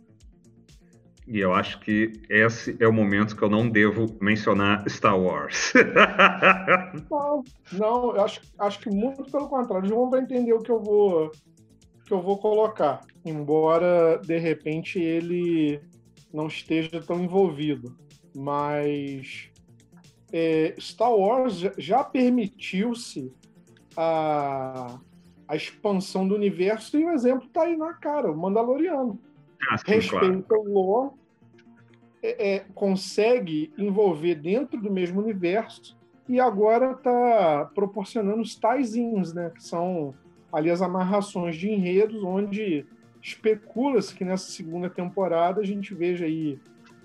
E 1.28 1.40
eu 1.40 1.54
acho 1.54 1.80
que 1.82 2.12
esse 2.28 2.76
é 2.80 2.88
o 2.88 2.92
momento 2.92 3.36
que 3.36 3.44
eu 3.44 3.50
não 3.50 3.70
devo 3.70 4.18
mencionar 4.20 4.84
Star 4.90 5.20
Wars. 5.20 5.74
não, 7.12 7.44
não, 7.72 8.16
eu 8.16 8.22
acho, 8.22 8.42
acho 8.58 8.80
que 8.80 8.90
muito 8.90 9.24
pelo 9.26 9.48
contrário. 9.48 9.86
Eles 9.86 9.96
vão 9.96 10.18
entender 10.18 10.54
o 10.54 10.60
que 10.60 10.72
eu 10.72 10.82
vou 10.82 11.32
que 12.04 12.14
eu 12.14 12.22
vou 12.24 12.40
colocar, 12.40 13.02
embora 13.24 14.20
de 14.26 14.40
repente 14.40 15.00
ele 15.00 15.80
não 16.34 16.48
esteja 16.48 17.00
tão 17.00 17.24
envolvido. 17.24 17.96
Mas 18.40 19.50
é, 20.32 20.74
Star 20.80 21.14
Wars 21.14 21.60
já 21.78 22.06
permitiu-se 22.06 23.34
a, 23.98 24.98
a 25.46 25.56
expansão 25.58 26.26
do 26.26 26.36
universo 26.36 26.98
e 26.98 27.04
o 27.04 27.12
exemplo 27.12 27.48
está 27.48 27.64
aí 27.64 27.76
na 27.76 27.94
cara, 27.94 28.32
o 28.32 28.38
Mandaloriano. 28.38 29.20
Ah, 29.70 29.78
sim, 29.78 29.92
Respeita 29.92 30.42
claro. 30.48 30.64
o 30.64 30.74
lore, 30.74 31.12
é, 32.24 32.56
é, 32.56 32.66
consegue 32.74 33.74
envolver 33.78 34.36
dentro 34.36 34.80
do 34.80 34.90
mesmo 34.90 35.22
universo 35.22 35.98
e 36.30 36.40
agora 36.40 36.92
está 36.92 37.70
proporcionando 37.76 38.42
os 38.42 38.56
taizinhos, 38.56 39.34
né? 39.34 39.52
Que 39.54 39.62
são 39.62 40.16
ali 40.54 40.72
as 40.72 40.82
amarrações 40.82 41.58
de 41.58 41.70
enredos, 41.70 42.24
onde 42.24 42.86
especula-se 43.22 44.16
que 44.16 44.24
nessa 44.24 44.50
segunda 44.50 44.90
temporada 44.90 45.60
a 45.60 45.66
gente 45.66 45.94
veja 45.94 46.26
aí 46.26 46.58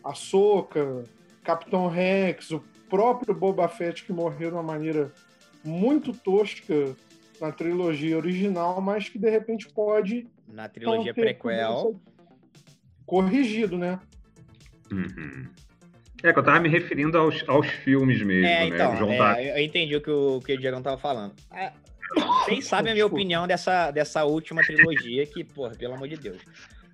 a 0.05 0.14
Soca, 0.14 1.03
Capitão 1.45 1.89
Rex, 1.89 2.51
o 2.51 2.61
próprio 2.89 3.35
Boba 3.35 3.69
Fett 3.69 4.05
que 4.05 4.13
morreu 4.13 4.51
de 4.51 4.57
uma 4.57 4.63
maneira 4.63 5.13
muito 5.63 6.13
tosca 6.13 6.97
na 7.41 7.53
trilogia 7.53 8.17
original, 8.17 8.81
mas 8.81 9.09
que 9.09 9.19
de 9.19 9.31
repente 9.31 9.69
pode 9.69 10.27
na 10.49 10.69
trilogia 10.69 11.13
prequel 11.13 12.01
corrigido, 13.07 13.77
né? 13.77 14.01
Uhum. 14.91 15.47
É, 16.23 16.33
que 16.33 16.39
eu 16.39 16.43
tava 16.43 16.61
me 16.61 16.69
referindo 16.71 17.19
aos, 17.19 17.47
aos 17.47 17.67
filmes 17.67 18.23
mesmo, 18.23 18.47
é, 18.47 18.61
né? 18.61 18.67
então, 18.69 19.07
né? 19.07 19.19
Tá... 19.19 19.41
É, 19.41 19.61
eu 19.61 19.65
entendi 19.65 19.95
o 19.95 20.01
que 20.01 20.11
o, 20.11 20.41
que 20.41 20.55
o 20.55 20.59
Diego 20.59 20.81
tava 20.81 20.97
falando. 20.97 21.35
É, 21.53 21.71
vocês 22.45 22.67
sabem 22.67 22.93
a 22.93 22.95
minha 22.95 23.07
opinião 23.07 23.47
dessa, 23.47 23.91
dessa 23.91 24.25
última 24.25 24.63
trilogia, 24.63 25.27
que, 25.27 25.45
porra, 25.45 25.75
pelo 25.75 25.95
amor 25.95 26.09
de 26.09 26.17
Deus. 26.17 26.41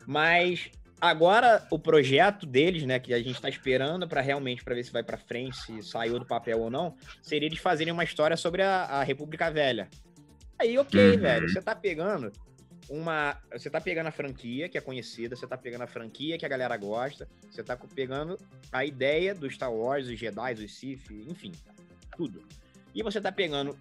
Mas 0.06 0.70
agora 1.00 1.66
o 1.70 1.78
projeto 1.78 2.44
deles, 2.46 2.84
né, 2.84 2.98
que 2.98 3.14
a 3.14 3.22
gente 3.22 3.40
tá 3.40 3.48
esperando 3.48 4.06
para 4.06 4.20
realmente 4.20 4.62
para 4.62 4.74
ver 4.74 4.84
se 4.84 4.92
vai 4.92 5.02
para 5.02 5.16
frente, 5.16 5.56
se 5.56 5.82
saiu 5.82 6.18
do 6.18 6.26
papel 6.26 6.60
ou 6.60 6.70
não, 6.70 6.96
seria 7.22 7.48
de 7.48 7.58
fazerem 7.58 7.92
uma 7.92 8.04
história 8.04 8.36
sobre 8.36 8.62
a, 8.62 8.84
a 8.84 9.02
República 9.02 9.50
Velha. 9.50 9.88
Aí, 10.58 10.76
ok, 10.76 11.12
uhum. 11.12 11.18
velho, 11.18 11.48
você 11.48 11.62
tá 11.62 11.74
pegando 11.74 12.30
uma. 12.90 13.40
Você 13.52 13.70
tá 13.70 13.80
pegando 13.80 14.08
a 14.08 14.12
franquia 14.12 14.68
que 14.68 14.76
é 14.76 14.80
conhecida, 14.80 15.34
você 15.34 15.46
tá 15.46 15.56
pegando 15.56 15.82
a 15.82 15.86
franquia 15.86 16.36
que 16.36 16.44
a 16.44 16.48
galera 16.48 16.76
gosta, 16.76 17.26
você 17.48 17.62
tá 17.62 17.78
pegando 17.94 18.36
a 18.70 18.84
ideia 18.84 19.34
do 19.34 19.50
Star 19.50 19.72
Wars, 19.72 20.06
os 20.06 20.18
Jedi, 20.18 20.52
os 20.52 20.74
Sith, 20.74 21.10
enfim, 21.10 21.52
tudo. 22.16 22.42
E 22.94 23.02
você 23.02 23.20
tá 23.20 23.32
pegando 23.32 23.78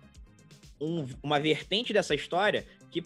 um, 0.79 1.05
uma 1.21 1.39
vertente 1.39 1.91
dessa 1.91 2.15
história 2.15 2.65
que 2.89 3.03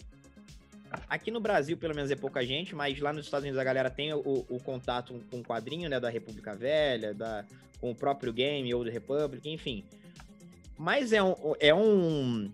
aqui 1.08 1.30
no 1.30 1.40
Brasil, 1.40 1.76
pelo 1.76 1.94
menos, 1.94 2.10
é 2.10 2.16
pouca 2.16 2.44
gente, 2.44 2.74
mas 2.74 2.98
lá 3.00 3.12
nos 3.12 3.24
Estados 3.24 3.44
Unidos 3.44 3.58
a 3.58 3.64
galera 3.64 3.90
tem 3.90 4.12
o, 4.12 4.44
o 4.48 4.60
contato 4.60 5.20
com 5.30 5.38
o 5.40 5.42
quadrinho, 5.42 5.88
né, 5.88 5.98
da 5.98 6.08
República 6.08 6.54
Velha, 6.54 7.14
da, 7.14 7.44
com 7.80 7.90
o 7.90 7.94
próprio 7.94 8.32
game, 8.32 8.72
Old 8.74 8.90
Republic, 8.90 9.48
enfim. 9.48 9.84
Mas 10.76 11.12
é 11.12 11.22
um, 11.22 11.34
é 11.60 11.74
um 11.74 12.50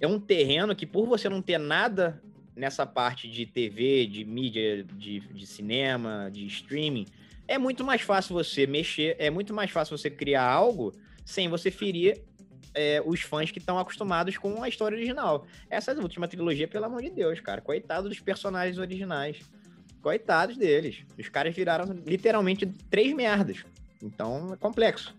é 0.00 0.06
um 0.06 0.20
terreno 0.20 0.74
que, 0.74 0.86
por 0.86 1.06
você 1.06 1.28
não 1.28 1.40
ter 1.40 1.58
nada 1.58 2.20
nessa 2.54 2.86
parte 2.86 3.28
de 3.28 3.46
TV, 3.46 4.06
de 4.06 4.24
mídia, 4.24 4.84
de, 4.84 5.20
de 5.20 5.46
cinema, 5.46 6.30
de 6.32 6.46
streaming, 6.46 7.06
é 7.48 7.58
muito 7.58 7.84
mais 7.84 8.02
fácil 8.02 8.34
você 8.34 8.66
mexer, 8.66 9.16
é 9.18 9.30
muito 9.30 9.54
mais 9.54 9.70
fácil 9.70 9.96
você 9.96 10.10
criar 10.10 10.44
algo 10.44 10.92
sem 11.24 11.48
você 11.48 11.70
ferir 11.70 12.22
é, 12.76 13.02
os 13.04 13.22
fãs 13.22 13.50
que 13.50 13.58
estão 13.58 13.78
acostumados 13.78 14.36
com 14.36 14.62
a 14.62 14.68
história 14.68 14.94
original. 14.94 15.46
Essa 15.68 15.92
última 15.94 16.28
trilogia, 16.28 16.68
pelo 16.68 16.84
amor 16.84 17.02
de 17.02 17.10
Deus, 17.10 17.40
cara. 17.40 17.60
Coitado 17.60 18.08
dos 18.08 18.20
personagens 18.20 18.78
originais. 18.78 19.40
Coitados 20.02 20.56
deles. 20.56 20.98
Os 21.18 21.28
caras 21.28 21.54
viraram 21.54 21.86
literalmente 22.06 22.66
três 22.90 23.12
merdas. 23.14 23.64
Então 24.02 24.52
é 24.52 24.56
complexo. 24.56 25.16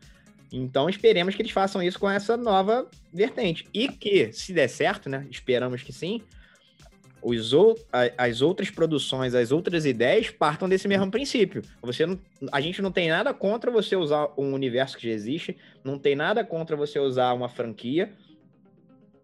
Então 0.51 0.87
esperemos 0.87 1.35
que 1.35 1.41
eles 1.41 1.51
façam 1.51 1.81
isso 1.81 1.99
com 1.99 2.09
essa 2.09 2.37
nova 2.37 2.89
vertente. 3.11 3.67
E 3.73 3.87
que, 3.89 4.31
se 4.31 4.53
der 4.53 4.69
certo, 4.69 5.09
né? 5.09 5.27
Esperamos 5.29 5.81
que 5.81 5.91
sim. 5.91 6.21
Os 7.29 7.51
as 8.17 8.41
outras 8.41 8.69
produções, 8.69 9.35
as 9.35 9.51
outras 9.51 9.85
ideias 9.85 10.29
partam 10.29 10.69
desse 10.69 10.87
mesmo 10.87 11.11
princípio. 11.11 11.61
Você 11.81 12.05
não, 12.05 12.17
a 12.53 12.61
gente 12.61 12.81
não 12.81 12.89
tem 12.89 13.09
nada 13.09 13.33
contra 13.33 13.69
você 13.69 13.97
usar 13.97 14.29
um 14.37 14.53
universo 14.53 14.97
que 14.97 15.09
já 15.09 15.13
existe, 15.13 15.57
não 15.83 15.99
tem 15.99 16.15
nada 16.15 16.45
contra 16.45 16.77
você 16.77 16.97
usar 16.99 17.33
uma 17.33 17.49
franquia, 17.49 18.13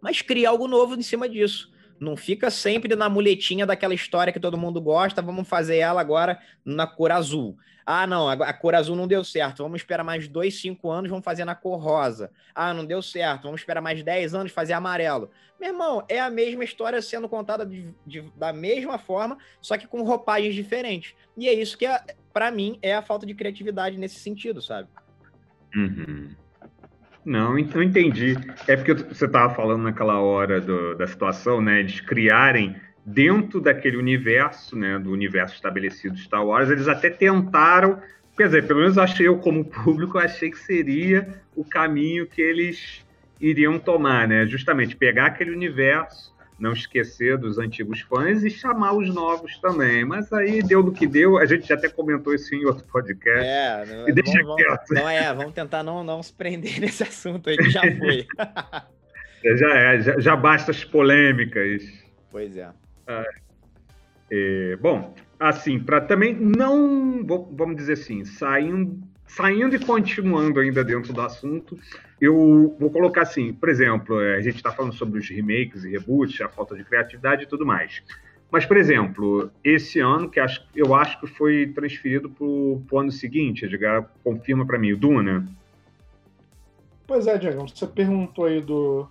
mas 0.01 0.21
cria 0.21 0.49
algo 0.49 0.67
novo 0.67 0.95
em 0.95 1.01
cima 1.01 1.29
disso. 1.29 1.72
Não 2.03 2.17
fica 2.17 2.51
sempre 2.51 2.95
na 2.95 3.07
muletinha 3.07 3.65
daquela 3.65 3.93
história 3.93 4.33
que 4.33 4.39
todo 4.39 4.57
mundo 4.57 4.81
gosta, 4.81 5.21
vamos 5.21 5.47
fazer 5.47 5.77
ela 5.77 6.01
agora 6.01 6.37
na 6.65 6.85
cor 6.85 7.11
azul. 7.11 7.57
Ah, 7.85 8.07
não, 8.07 8.29
a 8.29 8.53
cor 8.53 8.75
azul 8.75 8.95
não 8.95 9.07
deu 9.07 9.23
certo. 9.23 9.63
Vamos 9.63 9.81
esperar 9.81 10.03
mais 10.03 10.27
dois, 10.27 10.59
cinco 10.59 10.89
anos, 10.89 11.09
vamos 11.09 11.23
fazer 11.23 11.43
na 11.43 11.55
cor 11.55 11.79
rosa. 11.79 12.31
Ah, 12.55 12.73
não 12.73 12.85
deu 12.85 13.01
certo. 13.01 13.43
Vamos 13.43 13.61
esperar 13.61 13.81
mais 13.81 14.01
dez 14.03 14.33
anos, 14.33 14.51
fazer 14.51 14.73
amarelo. 14.73 15.29
Meu 15.59 15.69
irmão, 15.69 16.03
é 16.07 16.19
a 16.19 16.29
mesma 16.29 16.63
história 16.63 17.01
sendo 17.01 17.27
contada 17.27 17.65
de, 17.65 17.93
de, 18.05 18.21
da 18.35 18.53
mesma 18.53 18.97
forma, 18.97 19.37
só 19.61 19.77
que 19.77 19.87
com 19.87 20.01
roupagens 20.03 20.55
diferentes. 20.55 21.13
E 21.37 21.47
é 21.47 21.53
isso 21.53 21.77
que, 21.77 21.85
é, 21.85 22.01
para 22.33 22.51
mim, 22.51 22.79
é 22.81 22.93
a 22.93 23.01
falta 23.01 23.25
de 23.25 23.33
criatividade 23.33 23.97
nesse 23.97 24.19
sentido, 24.19 24.61
sabe? 24.61 24.87
Uhum. 25.75 26.35
Não, 27.25 27.57
então 27.57 27.81
entendi. 27.81 28.35
É 28.67 28.75
porque 28.75 28.93
você 28.93 29.25
estava 29.25 29.53
falando 29.53 29.83
naquela 29.83 30.19
hora 30.19 30.59
do, 30.59 30.95
da 30.95 31.07
situação, 31.07 31.61
né? 31.61 31.83
De 31.83 32.03
criarem 32.03 32.75
dentro 33.05 33.59
daquele 33.59 33.97
universo, 33.97 34.77
né, 34.77 34.97
do 34.97 35.11
universo 35.11 35.55
estabelecido 35.55 36.15
de 36.15 36.21
Star 36.21 36.45
Wars, 36.45 36.69
eles 36.69 36.87
até 36.87 37.09
tentaram, 37.09 38.01
quer 38.37 38.45
dizer, 38.45 38.65
pelo 38.65 38.79
menos 38.79 38.97
achei 38.97 39.27
eu 39.27 39.37
como 39.37 39.65
público, 39.65 40.17
achei 40.17 40.49
que 40.49 40.59
seria 40.59 41.41
o 41.55 41.65
caminho 41.65 42.25
que 42.25 42.41
eles 42.41 43.05
iriam 43.39 43.77
tomar, 43.77 44.27
né, 44.27 44.45
justamente 44.45 44.95
pegar 44.95 45.27
aquele 45.27 45.51
universo, 45.51 46.32
não 46.59 46.73
esquecer 46.73 47.37
dos 47.37 47.57
antigos 47.57 48.01
fãs 48.01 48.43
e 48.43 48.49
chamar 48.49 48.93
os 48.93 49.13
novos 49.13 49.57
também. 49.57 50.05
Mas 50.05 50.31
aí 50.31 50.61
deu 50.61 50.83
do 50.83 50.91
que 50.91 51.07
deu, 51.07 51.37
a 51.37 51.45
gente 51.45 51.67
já 51.67 51.75
até 51.75 51.89
comentou 51.89 52.33
isso 52.33 52.53
em 52.55 52.65
outro 52.65 52.85
podcast. 52.85 53.45
É, 53.45 53.85
não, 53.85 54.09
e 54.09 54.13
deixa 54.13 54.41
vamos, 54.43 54.55
quieto. 54.55 54.93
Não 54.93 55.09
é, 55.09 55.33
vamos 55.33 55.53
tentar 55.53 55.83
não, 55.83 56.03
não 56.03 56.21
se 56.21 56.33
prender 56.33 56.79
nesse 56.81 57.03
assunto 57.03 57.49
aí 57.49 57.57
que 57.57 57.69
já 57.69 57.81
foi. 57.81 58.27
já 59.57 59.77
é, 59.77 60.01
já, 60.01 60.19
já 60.19 60.35
basta 60.35 60.71
as 60.71 60.83
polêmicas. 60.83 61.83
Pois 62.31 62.55
é. 62.57 62.69
É, 64.31 64.75
bom, 64.77 65.13
assim, 65.39 65.79
para 65.79 66.01
também 66.01 66.33
não, 66.33 67.25
vamos 67.51 67.75
dizer 67.75 67.93
assim, 67.93 68.25
saindo, 68.25 69.01
saindo 69.27 69.75
e 69.75 69.79
continuando 69.79 70.59
ainda 70.59 70.83
dentro 70.83 71.13
do 71.13 71.21
assunto, 71.21 71.77
eu 72.19 72.75
vou 72.79 72.89
colocar 72.89 73.23
assim, 73.23 73.53
por 73.53 73.69
exemplo, 73.69 74.21
é, 74.21 74.35
a 74.35 74.41
gente 74.41 74.57
está 74.57 74.71
falando 74.71 74.93
sobre 74.93 75.19
os 75.19 75.27
remakes 75.29 75.83
e 75.83 75.91
reboots, 75.91 76.39
a 76.41 76.49
falta 76.49 76.75
de 76.75 76.83
criatividade 76.83 77.43
e 77.43 77.47
tudo 77.47 77.65
mais. 77.65 78.03
Mas, 78.51 78.67
por 78.67 78.77
exemplo, 78.77 79.49
esse 79.63 79.99
ano, 79.99 80.29
que 80.29 80.39
eu 80.75 80.93
acho 80.93 81.19
que 81.19 81.25
foi 81.25 81.71
transferido 81.73 82.29
para 82.29 82.45
o 82.45 82.99
ano 82.99 83.11
seguinte, 83.11 83.65
Edgar, 83.65 84.07
confirma 84.23 84.63
para 84.63 84.77
mim, 84.77 84.91
o 84.91 84.97
Duna. 84.97 85.47
Pois 87.07 87.25
é, 87.25 87.35
Diego, 87.37 87.67
você 87.67 87.87
perguntou 87.87 88.45
aí 88.45 88.61
do, 88.61 89.07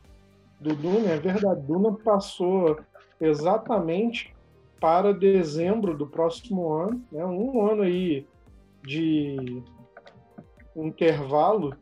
do 0.60 0.74
Duna, 0.76 1.10
é 1.10 1.18
verdade, 1.18 1.60
Duna 1.66 1.92
passou 1.92 2.78
exatamente 3.20 4.32
para 4.80 5.12
dezembro 5.12 5.96
do 5.96 6.06
próximo 6.06 6.72
ano, 6.72 7.02
né? 7.10 7.24
um 7.24 7.68
ano 7.68 7.82
aí 7.82 8.24
de 8.84 9.62
intervalo 10.76 11.74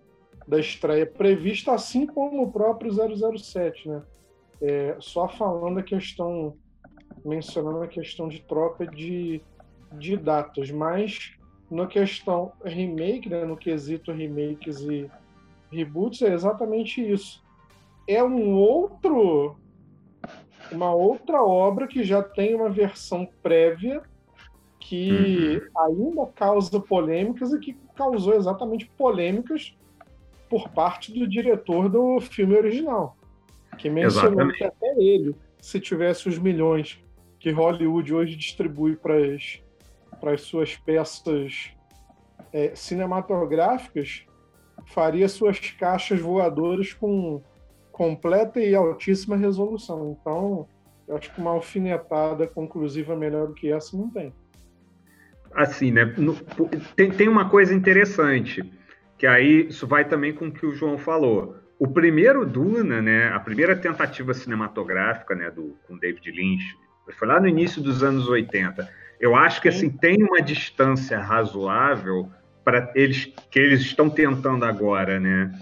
da 0.47 0.59
estreia 0.59 1.07
prevista, 1.07 1.73
assim 1.73 2.07
como 2.07 2.43
o 2.43 2.53
próprio 2.53 2.91
007, 2.93 3.89
né? 3.89 4.03
É, 4.61 4.97
só 5.01 5.29
falando 5.29 5.79
a 5.79 5.83
questão, 5.83 6.57
mencionando 7.25 7.83
a 7.83 7.89
questão 7.89 8.29
de 8.29 8.43
troca 8.43 8.87
de, 8.87 9.41
de 9.93 10.17
datas, 10.17 10.71
mas 10.71 11.37
na 11.71 11.87
questão 11.87 12.53
remake, 12.65 13.29
né, 13.29 13.45
no 13.45 13.57
quesito 13.57 14.13
remakes 14.13 14.81
e 14.81 15.11
reboots, 15.71 16.21
é 16.23 16.35
exatamente 16.35 17.01
isso. 17.01 17.43
É 18.07 18.23
um 18.23 18.53
outro 18.55 19.57
uma 20.73 20.93
outra 20.93 21.43
obra 21.43 21.87
que 21.87 22.05
já 22.05 22.23
tem 22.23 22.55
uma 22.55 22.69
versão 22.69 23.27
prévia 23.43 24.03
que 24.81 25.61
uhum. 25.77 25.85
ainda 25.85 26.27
causa 26.35 26.81
polêmicas 26.81 27.53
e 27.53 27.61
que 27.61 27.77
causou 27.95 28.35
exatamente 28.35 28.91
polêmicas 28.97 29.77
por 30.49 30.69
parte 30.71 31.13
do 31.13 31.29
diretor 31.29 31.89
do 31.89 32.19
filme 32.21 32.57
original, 32.57 33.17
que 33.79 33.89
mencionou 33.89 34.51
exatamente. 34.51 34.59
que 34.59 34.65
até 34.65 34.95
ele, 34.99 35.37
se 35.61 35.79
tivesse 35.79 36.29
os 36.29 36.39
milhões 36.39 36.99
que 37.39 37.51
Hollywood 37.51 38.13
hoje 38.13 38.35
distribui 38.35 38.97
para 38.97 39.17
as, 39.17 39.63
para 40.19 40.33
as 40.33 40.41
suas 40.41 40.77
peças 40.77 41.71
é, 42.53 42.75
cinematográficas, 42.75 44.25
faria 44.87 45.29
suas 45.29 45.59
caixas 45.59 46.21
voadoras 46.21 46.93
com 46.93 47.41
completa 47.93 48.59
e 48.61 48.75
altíssima 48.75 49.37
resolução. 49.37 50.17
Então, 50.19 50.67
eu 51.07 51.17
acho 51.17 51.33
que 51.33 51.41
uma 51.41 51.51
alfinetada 51.51 52.47
conclusiva 52.47 53.15
melhor 53.15 53.49
do 53.49 53.55
que 53.55 53.71
essa 53.71 53.97
não 53.97 54.09
tem. 54.09 54.33
Assim, 55.55 55.91
né? 55.91 56.15
No, 56.17 56.37
tem, 56.97 57.11
tem 57.11 57.29
uma 57.29 57.49
coisa 57.49 57.75
interessante, 57.75 58.63
que 59.19 59.27
aí 59.27 59.67
isso 59.69 59.87
vai 59.87 60.05
também 60.05 60.33
com 60.33 60.49
o 60.49 60.53
que 60.53 60.65
o 60.65 60.75
João 60.75 60.97
falou. 60.97 61.57
O 61.79 61.89
primeiro 61.89 62.45
Duna, 62.45 63.01
né, 63.01 63.29
a 63.33 63.41
primeira 63.41 63.75
tentativa 63.75 64.35
cinematográfica, 64.35 65.35
né, 65.35 65.51
do 65.51 65.77
com 65.89 65.97
David 65.97 66.31
Lynch, 66.31 66.77
foi 67.13 67.27
lá 67.27 67.41
no 67.41 67.49
início 67.49 67.83
dos 67.83 68.03
anos 68.03 68.29
80. 68.29 68.89
Eu 69.19 69.35
acho 69.35 69.61
que 69.61 69.69
assim 69.69 69.91
tem 69.91 70.23
uma 70.23 70.41
distância 70.41 71.19
razoável 71.19 72.31
para 72.65 72.93
eles 72.95 73.33
que 73.51 73.59
eles 73.59 73.81
estão 73.81 74.09
tentando 74.09 74.65
agora, 74.65 75.19
né? 75.19 75.53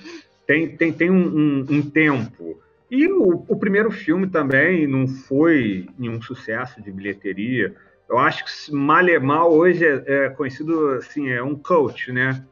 Tem, 0.46 0.77
tem, 0.77 0.92
tem 0.92 1.11
um, 1.11 1.27
um, 1.27 1.66
um 1.70 1.83
tempo. 1.90 2.61
E 2.90 3.07
o, 3.07 3.44
o, 3.46 3.57
primeiro 3.57 3.90
filme 3.90 4.27
também 4.27 4.87
não 4.87 5.07
foi 5.07 5.87
nenhum 5.98 6.22
sucesso 6.22 6.83
de 6.83 6.90
bilheteria. 6.90 7.74
Eu 8.09 8.18
acho 8.18 8.44
que 8.44 8.73
Malemal 8.73 9.53
hoje 9.53 9.85
é, 9.85 10.03
é, 10.07 10.29
conhecido 10.31 10.90
assim, 10.92 11.29
é 11.29 11.42
um 11.42 11.55
coach, 11.55 12.11
né? 12.11 12.44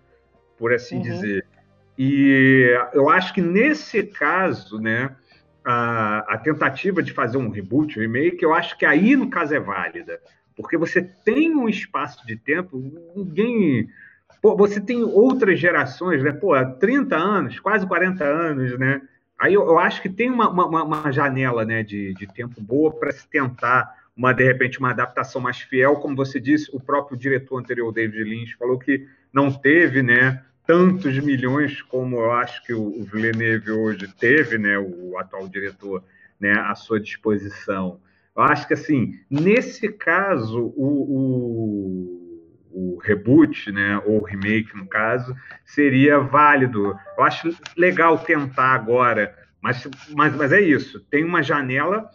Por 0.58 0.72
assim 0.72 0.96
uhum. 0.96 1.02
dizer. 1.02 1.46
E 1.98 2.78
eu 2.92 3.08
acho 3.08 3.32
que 3.32 3.40
nesse 3.40 4.02
caso, 4.02 4.78
né, 4.78 5.16
a, 5.64 6.34
a, 6.34 6.38
tentativa 6.38 7.02
de 7.02 7.12
fazer 7.12 7.38
um 7.38 7.48
reboot, 7.48 7.98
um 7.98 8.02
remake, 8.02 8.42
eu 8.42 8.52
acho 8.52 8.76
que 8.76 8.84
aí 8.84 9.16
no 9.16 9.30
caso 9.30 9.54
é 9.54 9.60
válida. 9.60 10.20
Porque 10.54 10.76
você 10.76 11.02
tem 11.02 11.54
um 11.54 11.68
espaço 11.68 12.26
de 12.26 12.36
tempo, 12.36 12.78
ninguém 13.14 13.88
Pô, 14.40 14.56
você 14.56 14.80
tem 14.80 15.02
outras 15.02 15.58
gerações, 15.58 16.22
né? 16.22 16.32
Pô, 16.32 16.52
30 16.64 17.16
anos, 17.16 17.58
quase 17.58 17.86
40 17.86 18.22
anos, 18.22 18.78
né? 18.78 19.02
Aí 19.38 19.54
eu, 19.54 19.62
eu 19.62 19.78
acho 19.78 20.00
que 20.00 20.08
tem 20.08 20.30
uma, 20.30 20.48
uma, 20.48 20.84
uma 20.84 21.12
janela 21.12 21.64
né, 21.64 21.82
de, 21.82 22.14
de 22.14 22.26
tempo 22.26 22.60
boa 22.60 22.92
para 22.92 23.10
se 23.10 23.28
tentar 23.28 23.92
uma, 24.16 24.32
de 24.32 24.44
repente, 24.44 24.78
uma 24.78 24.90
adaptação 24.90 25.40
mais 25.40 25.60
fiel, 25.60 25.96
como 25.96 26.16
você 26.16 26.40
disse, 26.40 26.70
o 26.72 26.80
próprio 26.80 27.16
diretor 27.16 27.58
anterior, 27.58 27.92
David 27.92 28.24
Lynch, 28.24 28.56
falou 28.56 28.78
que 28.78 29.06
não 29.32 29.52
teve, 29.52 30.02
né, 30.02 30.42
tantos 30.66 31.18
milhões 31.18 31.82
como 31.82 32.16
eu 32.16 32.32
acho 32.32 32.64
que 32.64 32.72
o 32.72 33.04
Villeneuve 33.04 33.70
hoje 33.70 34.08
teve, 34.18 34.58
né, 34.58 34.78
o 34.78 35.18
atual 35.18 35.48
diretor, 35.48 36.02
né, 36.40 36.52
à 36.52 36.74
sua 36.74 36.98
disposição. 36.98 38.00
Eu 38.34 38.42
acho 38.42 38.66
que, 38.66 38.74
assim, 38.74 39.20
nesse 39.30 39.88
caso, 39.88 40.72
o, 40.76 42.16
o 42.16 42.26
o 42.76 42.98
reboot, 42.98 43.72
né, 43.72 43.98
ou 44.04 44.22
remake 44.22 44.76
no 44.76 44.86
caso, 44.86 45.34
seria 45.64 46.18
válido. 46.18 46.94
Eu 47.16 47.24
acho 47.24 47.56
legal 47.74 48.18
tentar 48.18 48.74
agora, 48.74 49.34
mas, 49.62 49.88
mas, 50.14 50.36
mas 50.36 50.52
é 50.52 50.60
isso. 50.60 51.00
Tem 51.00 51.24
uma 51.24 51.42
janela, 51.42 52.10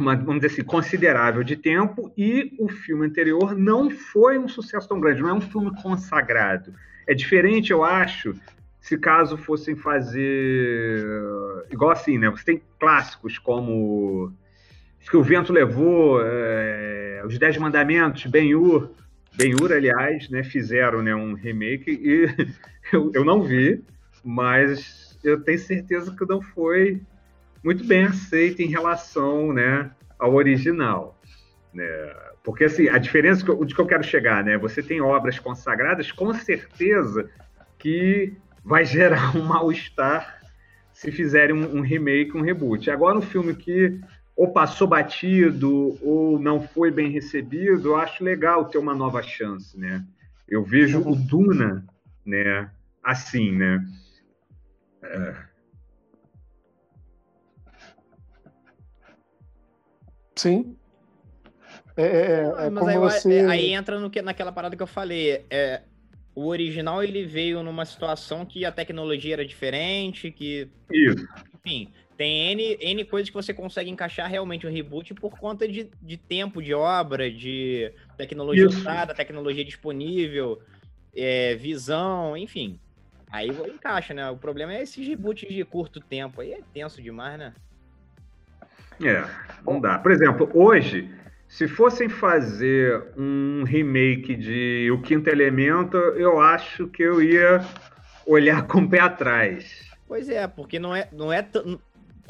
uma, 0.00 0.16
vamos 0.16 0.40
dizer 0.40 0.54
assim, 0.54 0.64
considerável 0.64 1.42
de 1.42 1.56
tempo 1.56 2.12
e 2.16 2.54
o 2.58 2.68
filme 2.68 3.06
anterior 3.06 3.56
não 3.56 3.90
foi 3.90 4.38
um 4.38 4.48
sucesso 4.48 4.88
tão 4.88 5.00
grande, 5.00 5.22
não 5.22 5.28
é 5.28 5.34
um 5.34 5.40
filme 5.40 5.70
consagrado. 5.82 6.74
É 7.06 7.14
diferente, 7.14 7.70
eu 7.70 7.84
acho, 7.84 8.34
se 8.80 8.96
caso 8.98 9.36
fossem 9.36 9.76
fazer 9.76 11.04
igual 11.70 11.90
assim, 11.90 12.18
né? 12.18 12.28
Você 12.30 12.44
tem 12.44 12.62
clássicos 12.78 13.38
como 13.38 14.32
que 15.08 15.16
o 15.16 15.22
vento 15.22 15.52
levou, 15.52 16.20
é, 16.22 17.22
os 17.26 17.36
Dez 17.36 17.56
Mandamentos, 17.56 18.26
Ben-Hur, 18.26 18.90
Ben-Hur, 19.36 19.72
aliás, 19.72 20.28
né, 20.28 20.44
fizeram 20.44 21.02
né, 21.02 21.14
um 21.14 21.34
remake 21.34 21.90
e 21.90 22.26
eu, 22.92 23.10
eu 23.14 23.24
não 23.24 23.42
vi, 23.42 23.82
mas 24.24 25.18
eu 25.24 25.40
tenho 25.40 25.58
certeza 25.58 26.14
que 26.14 26.24
não 26.26 26.40
foi 26.40 27.00
muito 27.62 27.84
bem 27.84 28.04
aceito 28.04 28.60
em 28.60 28.66
relação 28.66 29.52
né, 29.52 29.90
ao 30.18 30.34
original. 30.34 31.18
Né? 31.72 31.84
Porque 32.42 32.64
assim, 32.64 32.88
a 32.88 32.98
diferença 32.98 33.44
de 33.44 33.74
que 33.74 33.80
eu 33.80 33.86
quero 33.86 34.02
chegar, 34.02 34.42
né? 34.42 34.56
Você 34.58 34.82
tem 34.82 35.00
obras 35.00 35.38
consagradas, 35.38 36.10
com 36.10 36.32
certeza 36.32 37.30
que 37.78 38.34
vai 38.64 38.84
gerar 38.84 39.36
um 39.36 39.44
mal-estar 39.44 40.40
se 40.92 41.10
fizerem 41.10 41.56
um, 41.56 41.78
um 41.78 41.80
remake, 41.80 42.36
um 42.36 42.42
reboot. 42.42 42.90
Agora, 42.90 43.18
um 43.18 43.22
filme 43.22 43.54
que 43.54 44.00
ou 44.36 44.52
passou 44.52 44.86
batido 44.86 45.98
ou 46.02 46.38
não 46.38 46.66
foi 46.66 46.90
bem 46.90 47.10
recebido, 47.10 47.90
eu 47.90 47.96
acho 47.96 48.24
legal 48.24 48.64
ter 48.64 48.78
uma 48.78 48.94
nova 48.94 49.22
chance, 49.22 49.78
né? 49.78 50.02
Eu 50.48 50.64
vejo 50.64 50.98
o 51.00 51.14
Duna, 51.14 51.84
né, 52.24 52.70
assim, 53.02 53.52
né? 53.52 53.84
É... 55.02 55.49
Sim. 60.40 60.74
É, 61.96 62.02
é, 62.02 62.06
é, 62.06 62.66
é 62.66 62.70
mas 62.70 62.88
aí, 62.88 62.98
você... 62.98 63.34
É, 63.40 63.46
aí, 63.46 63.72
entra 63.72 64.00
no 64.00 64.08
que, 64.08 64.22
naquela 64.22 64.50
parada 64.50 64.74
que 64.74 64.82
eu 64.82 64.86
falei. 64.86 65.44
É, 65.50 65.82
o 66.34 66.46
original 66.46 67.02
ele 67.04 67.26
veio 67.26 67.62
numa 67.62 67.84
situação 67.84 68.46
que 68.46 68.64
a 68.64 68.72
tecnologia 68.72 69.34
era 69.34 69.44
diferente, 69.44 70.30
que. 70.30 70.66
Isso. 70.90 71.28
Enfim, 71.54 71.92
tem 72.16 72.52
N, 72.52 72.78
N 72.80 73.04
coisas 73.04 73.28
que 73.28 73.34
você 73.34 73.52
consegue 73.52 73.90
encaixar 73.90 74.30
realmente 74.30 74.66
o 74.66 74.70
reboot 74.70 75.12
por 75.12 75.38
conta 75.38 75.68
de, 75.68 75.90
de 76.00 76.16
tempo 76.16 76.62
de 76.62 76.72
obra, 76.72 77.30
de 77.30 77.92
tecnologia 78.16 78.64
Isso. 78.64 78.78
usada, 78.78 79.12
tecnologia 79.12 79.64
disponível, 79.64 80.58
é, 81.14 81.54
visão, 81.56 82.34
enfim. 82.34 82.80
Aí 83.30 83.50
encaixa, 83.50 84.14
né? 84.14 84.30
O 84.30 84.38
problema 84.38 84.72
é 84.72 84.82
esses 84.82 85.06
reboots 85.06 85.46
de 85.46 85.62
curto 85.66 86.00
tempo. 86.00 86.40
Aí 86.40 86.52
é 86.52 86.60
tenso 86.72 87.02
demais, 87.02 87.38
né? 87.38 87.52
É, 89.02 89.24
não 89.64 89.80
dá. 89.80 89.98
Por 89.98 90.12
exemplo, 90.12 90.50
hoje, 90.54 91.10
se 91.48 91.66
fossem 91.66 92.08
fazer 92.08 93.02
um 93.16 93.64
remake 93.64 94.36
de 94.36 94.90
O 94.92 95.00
Quinto 95.02 95.28
Elemento, 95.28 95.96
eu 95.96 96.40
acho 96.40 96.86
que 96.88 97.02
eu 97.02 97.22
ia 97.22 97.60
olhar 98.26 98.66
com 98.68 98.82
o 98.82 98.88
pé 98.88 99.00
atrás. 99.00 99.90
Pois 100.06 100.28
é, 100.28 100.46
porque 100.46 100.78
não 100.78 100.94
é, 100.94 101.08
não 101.12 101.32
é 101.32 101.46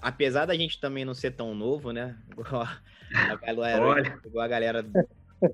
apesar 0.03 0.47
da 0.47 0.55
gente 0.55 0.81
também 0.81 1.05
não 1.05 1.15
ser 1.15 1.33
tão 1.33 1.55
novo, 1.55 1.93
né? 1.93 2.17
Igual 2.33 2.67
a 3.13 3.37
galera, 3.37 4.21
igual 4.25 4.45
a 4.45 4.49
galera 4.49 4.87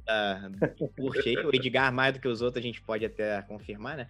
da, 0.04 0.48
do 0.48 0.88
curte 0.88 1.36
o 1.38 1.54
Edgar 1.54 1.92
mais 1.92 2.14
do 2.14 2.20
que 2.20 2.28
os 2.28 2.42
outros 2.42 2.62
a 2.62 2.66
gente 2.66 2.80
pode 2.80 3.04
até 3.04 3.42
confirmar, 3.42 3.96
né? 3.96 4.08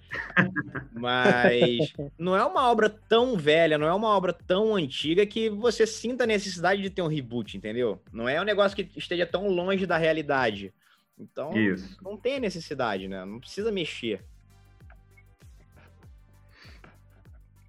Mas 0.92 1.92
não 2.18 2.36
é 2.36 2.44
uma 2.44 2.70
obra 2.70 2.88
tão 2.88 3.36
velha, 3.36 3.78
não 3.78 3.86
é 3.86 3.94
uma 3.94 4.08
obra 4.08 4.32
tão 4.32 4.74
antiga 4.74 5.26
que 5.26 5.50
você 5.50 5.86
sinta 5.86 6.24
a 6.24 6.26
necessidade 6.26 6.82
de 6.82 6.90
ter 6.90 7.02
um 7.02 7.08
reboot, 7.08 7.56
entendeu? 7.56 8.00
Não 8.12 8.28
é 8.28 8.40
um 8.40 8.44
negócio 8.44 8.76
que 8.76 8.90
esteja 8.96 9.26
tão 9.26 9.48
longe 9.48 9.86
da 9.86 9.96
realidade. 9.96 10.72
Então, 11.18 11.56
Isso. 11.56 11.96
não 12.02 12.16
tem 12.16 12.38
necessidade, 12.38 13.08
né? 13.08 13.24
Não 13.24 13.40
precisa 13.40 13.72
mexer. 13.72 14.22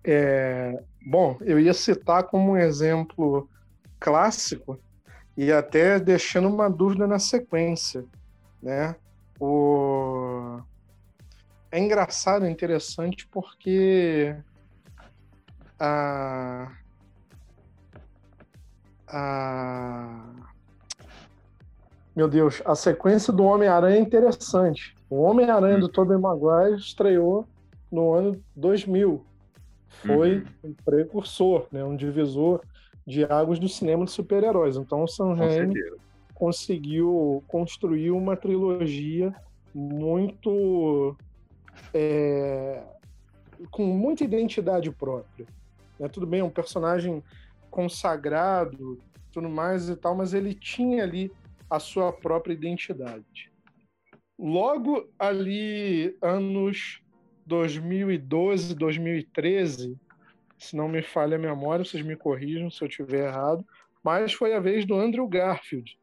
É, 0.03 0.81
bom, 1.05 1.37
eu 1.41 1.59
ia 1.59 1.73
citar 1.73 2.23
como 2.23 2.51
um 2.51 2.57
exemplo 2.57 3.49
clássico 3.99 4.79
e 5.37 5.51
até 5.51 5.99
deixando 5.99 6.49
uma 6.49 6.67
dúvida 6.67 7.05
na 7.05 7.19
sequência, 7.19 8.03
né? 8.61 8.95
O... 9.39 10.59
É 11.71 11.77
engraçado, 11.79 12.45
é 12.45 12.49
interessante 12.49 13.27
porque 13.27 14.35
a... 15.79 16.71
a... 19.07 20.33
Meu 22.15 22.27
Deus, 22.27 22.63
a 22.65 22.73
sequência 22.73 23.31
do 23.31 23.43
Homem-Aranha 23.43 23.97
é 23.97 24.01
interessante. 24.01 24.95
O 25.07 25.21
Homem-Aranha 25.21 25.77
do 25.77 25.87
Tobey 25.87 26.17
Maguire 26.17 26.79
estreou 26.79 27.47
no 27.91 28.11
ano 28.11 28.43
2000, 28.55 29.23
foi 29.87 30.39
uhum. 30.39 30.45
um 30.71 30.73
precursor, 30.73 31.67
né, 31.71 31.83
um 31.83 31.95
divisor 31.95 32.59
de 33.07 33.23
águas 33.23 33.57
do 33.57 33.69
cinema 33.69 34.03
de 34.03 34.11
super-heróis. 34.11 34.75
Então 34.75 35.01
o 35.01 35.07
Sam 35.07 35.33
Raimi 35.33 35.73
conseguiu 36.33 37.41
construir 37.47 38.11
uma 38.11 38.35
trilogia 38.35 39.33
muito 39.73 41.15
é, 41.93 42.83
com 43.71 43.85
muita 43.85 44.25
identidade 44.25 44.91
própria. 44.91 45.47
Né? 45.97 46.09
Tudo 46.09 46.27
bem, 46.27 46.41
é 46.41 46.43
um 46.43 46.49
personagem 46.49 47.23
consagrado, 47.71 48.99
tudo 49.31 49.47
mais 49.47 49.87
e 49.87 49.95
tal, 49.95 50.13
mas 50.13 50.33
ele 50.33 50.53
tinha 50.53 51.03
ali 51.03 51.31
a 51.69 51.79
sua 51.79 52.11
própria 52.11 52.53
identidade. 52.53 53.51
logo 54.37 55.09
ali, 55.17 56.15
anos 56.21 57.01
2012, 57.45 58.75
2013, 58.75 59.97
se 60.57 60.75
não 60.75 60.87
me 60.87 61.01
falha 61.01 61.35
a 61.35 61.39
memória, 61.39 61.85
vocês 61.85 62.03
me 62.03 62.15
corrijam 62.15 62.69
se 62.69 62.83
eu 62.83 62.87
estiver 62.87 63.27
errado, 63.27 63.65
mas 64.03 64.33
foi 64.33 64.53
a 64.53 64.59
vez 64.59 64.85
do 64.85 64.95
Andrew 64.95 65.27
Garfield. 65.27 65.97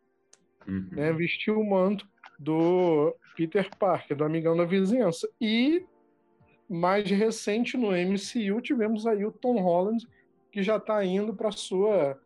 Uhum. 0.66 0.88
Né, 0.92 1.12
vestiu 1.12 1.60
o 1.60 1.68
manto 1.68 2.08
do 2.38 3.14
Peter 3.36 3.68
Parker, 3.78 4.16
do 4.16 4.24
amigão 4.24 4.56
da 4.56 4.64
vizinhança. 4.64 5.28
E 5.40 5.84
mais 6.68 7.08
recente 7.10 7.76
no 7.76 7.88
MCU 7.88 8.60
tivemos 8.62 9.06
aí 9.06 9.24
o 9.24 9.32
Tom 9.32 9.60
Holland, 9.60 10.06
que 10.50 10.62
já 10.62 10.76
está 10.76 11.04
indo 11.04 11.34
para 11.34 11.50
sua 11.50 12.18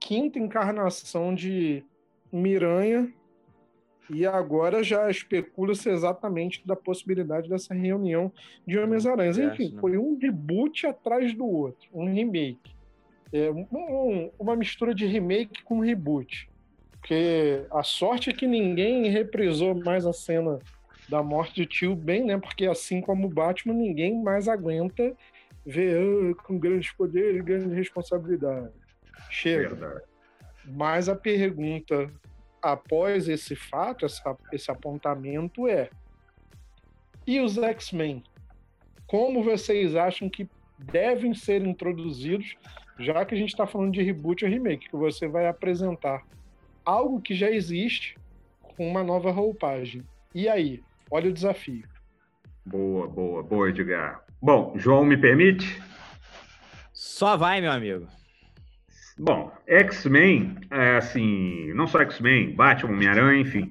quinta 0.00 0.38
encarnação 0.38 1.34
de 1.34 1.84
Miranha. 2.32 3.12
E 4.10 4.26
agora 4.26 4.82
já 4.82 5.08
especula-se 5.10 5.88
exatamente 5.88 6.66
da 6.66 6.76
possibilidade 6.76 7.48
dessa 7.48 7.72
reunião 7.72 8.32
de 8.66 8.78
Homens-Aranhas. 8.78 9.38
Enfim, 9.38 9.72
né? 9.72 9.80
foi 9.80 9.96
um 9.96 10.18
reboot 10.18 10.86
atrás 10.86 11.34
do 11.34 11.46
outro, 11.46 11.88
um 11.92 12.12
remake. 12.12 12.72
É, 13.32 13.50
um, 13.50 14.30
uma 14.38 14.54
mistura 14.54 14.94
de 14.94 15.06
remake 15.06 15.62
com 15.62 15.80
reboot. 15.80 16.50
Porque 16.92 17.64
a 17.70 17.82
sorte 17.82 18.30
é 18.30 18.32
que 18.32 18.46
ninguém 18.46 19.08
reprisou 19.08 19.74
mais 19.74 20.04
a 20.04 20.12
cena 20.12 20.58
da 21.08 21.22
morte 21.22 21.54
de 21.54 21.66
tio 21.66 21.96
Ben, 21.96 22.24
né? 22.24 22.38
Porque 22.38 22.66
assim 22.66 23.00
como 23.00 23.26
o 23.26 23.30
Batman, 23.30 23.74
ninguém 23.74 24.22
mais 24.22 24.48
aguenta 24.48 25.14
ver 25.64 25.98
ah, 25.98 26.42
com 26.42 26.58
grandes 26.58 26.92
poderes 26.92 27.40
e 27.40 27.42
grandes 27.42 27.72
responsabilidades. 27.72 28.72
Chega. 29.30 29.70
Verdade. 29.70 30.02
Mas 30.64 31.08
a 31.08 31.16
pergunta 31.16 32.08
após 32.62 33.28
esse 33.28 33.56
fato, 33.56 34.06
essa, 34.06 34.36
esse 34.52 34.70
apontamento 34.70 35.66
é: 35.66 35.90
e 37.26 37.40
os 37.40 37.58
X-Men? 37.58 38.22
Como 39.06 39.42
vocês 39.42 39.94
acham 39.94 40.30
que 40.30 40.48
devem 40.78 41.34
ser 41.34 41.62
introduzidos, 41.62 42.56
já 42.98 43.24
que 43.24 43.34
a 43.34 43.38
gente 43.38 43.50
está 43.50 43.66
falando 43.66 43.92
de 43.92 44.02
reboot 44.02 44.44
ou 44.44 44.50
remake, 44.50 44.88
que 44.88 44.96
você 44.96 45.28
vai 45.28 45.46
apresentar 45.46 46.24
algo 46.84 47.20
que 47.20 47.34
já 47.34 47.50
existe 47.50 48.16
com 48.60 48.88
uma 48.88 49.02
nova 49.04 49.30
roupagem. 49.30 50.02
E 50.34 50.48
aí? 50.48 50.82
Olha 51.10 51.28
o 51.28 51.32
desafio. 51.32 51.86
Boa, 52.64 53.06
boa, 53.06 53.42
boa, 53.42 53.68
Edgar. 53.68 54.24
Bom, 54.40 54.72
João, 54.76 55.04
me 55.04 55.16
permite? 55.16 55.80
Só 56.92 57.36
vai, 57.36 57.60
meu 57.60 57.70
amigo. 57.70 58.06
Bom, 59.18 59.52
X-Men, 59.66 60.56
é 60.70 60.96
assim, 60.96 61.72
não 61.74 61.86
só 61.86 62.00
X-Men, 62.00 62.54
Batman, 62.54 62.92
Homem-Aranha, 62.92 63.40
enfim. 63.40 63.68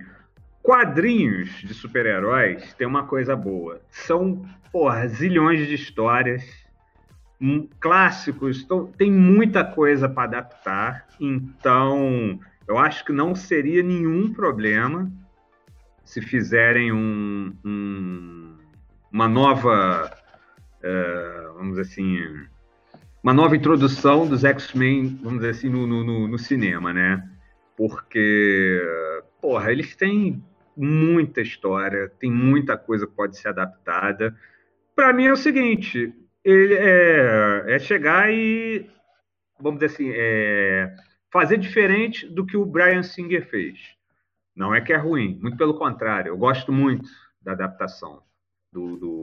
Quadrinhos 0.61 1.49
de 1.61 1.73
super-heróis 1.73 2.73
tem 2.75 2.85
uma 2.85 3.05
coisa 3.05 3.35
boa. 3.35 3.81
São, 3.89 4.45
porra, 4.71 5.07
zilhões 5.07 5.67
de 5.67 5.73
histórias, 5.73 6.43
hum, 7.41 7.67
clássicos, 7.79 8.61
então, 8.61 8.85
tem 8.85 9.11
muita 9.11 9.63
coisa 9.63 10.07
para 10.07 10.23
adaptar. 10.23 11.07
Então, 11.19 12.39
eu 12.67 12.77
acho 12.77 13.03
que 13.03 13.11
não 13.11 13.33
seria 13.33 13.81
nenhum 13.81 14.31
problema 14.31 15.11
se 16.03 16.21
fizerem 16.21 16.91
um, 16.91 17.55
um, 17.65 18.57
uma 19.11 19.27
nova, 19.27 20.11
uh, 20.83 21.53
vamos 21.55 21.79
assim, 21.79 22.19
uma 23.23 23.33
nova 23.33 23.55
introdução 23.55 24.27
dos 24.27 24.43
X-Men, 24.43 25.19
vamos 25.21 25.39
dizer 25.39 25.51
assim, 25.51 25.69
no, 25.69 25.85
no, 25.85 26.27
no, 26.27 26.37
cinema, 26.39 26.91
né? 26.91 27.29
Porque, 27.77 28.81
porra, 29.39 29.71
eles 29.71 29.95
têm 29.95 30.43
muita 30.75 31.41
história, 31.41 32.09
tem 32.19 32.31
muita 32.31 32.75
coisa 32.77 33.05
que 33.05 33.13
pode 33.13 33.37
ser 33.37 33.49
adaptada. 33.49 34.35
Para 34.95 35.13
mim 35.13 35.25
é 35.25 35.31
o 35.31 35.37
seguinte, 35.37 36.13
ele 36.43 36.73
é, 36.73 37.75
é 37.75 37.79
chegar 37.79 38.33
e, 38.33 38.89
vamos 39.59 39.79
dizer 39.79 39.93
assim, 39.93 40.11
é, 40.13 40.95
fazer 41.31 41.57
diferente 41.57 42.27
do 42.27 42.45
que 42.45 42.57
o 42.57 42.65
Brian 42.65 43.03
Singer 43.03 43.47
fez. 43.47 43.79
Não 44.55 44.73
é 44.73 44.81
que 44.81 44.91
é 44.91 44.97
ruim, 44.97 45.39
muito 45.41 45.57
pelo 45.57 45.75
contrário, 45.75 46.29
eu 46.29 46.37
gosto 46.37 46.71
muito 46.71 47.07
da 47.41 47.51
adaptação 47.53 48.23
do, 48.71 48.97
do, 48.97 49.20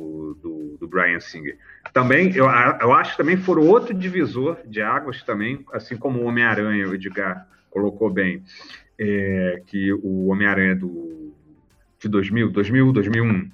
do, 0.89 0.97
Brian 0.97 1.21
Singer. 1.21 1.57
Também, 1.93 2.35
eu, 2.35 2.47
eu 2.81 2.93
acho 2.93 3.13
que 3.13 3.17
também 3.17 3.37
foram 3.37 3.67
outro 3.67 3.95
divisor 3.95 4.59
de 4.67 4.81
águas 4.83 5.23
também, 5.23 5.65
assim 5.73 5.97
como 5.97 6.21
o 6.21 6.25
Homem-Aranha, 6.25 6.89
o 6.89 6.95
Edgar 6.95 7.47
colocou 7.71 8.11
bem, 8.11 8.43
é, 8.99 9.63
que 9.67 9.93
o 9.93 10.27
Homem-Aranha 10.29 10.75
do, 10.75 11.33
de 11.99 12.09
2000, 12.09 12.51
2000, 12.51 12.93
2001, 12.93 13.51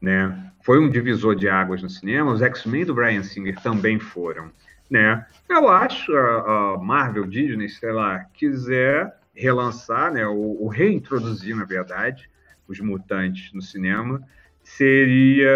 né, 0.00 0.52
foi 0.62 0.78
um 0.78 0.88
divisor 0.88 1.34
de 1.34 1.48
águas 1.48 1.82
no 1.82 1.88
cinema, 1.88 2.32
os 2.32 2.42
X-Men 2.42 2.84
do 2.84 2.94
Brian 2.94 3.22
Singer 3.22 3.60
também 3.60 3.98
foram 3.98 4.50
né? 4.90 5.26
Eu 5.48 5.68
acho 5.68 6.14
a, 6.16 6.74
a, 6.74 6.78
Marvel, 6.78 7.26
Disney, 7.26 7.68
sei 7.68 7.92
lá, 7.92 8.24
quiser 8.32 9.14
relançar, 9.34 10.12
né, 10.12 10.26
ou, 10.26 10.62
ou, 10.62 10.68
reintroduzir, 10.68 11.54
na 11.54 11.64
verdade, 11.64 12.28
os 12.66 12.80
mutantes 12.80 13.52
no 13.52 13.62
cinema, 13.62 14.20
seria, 14.62 15.48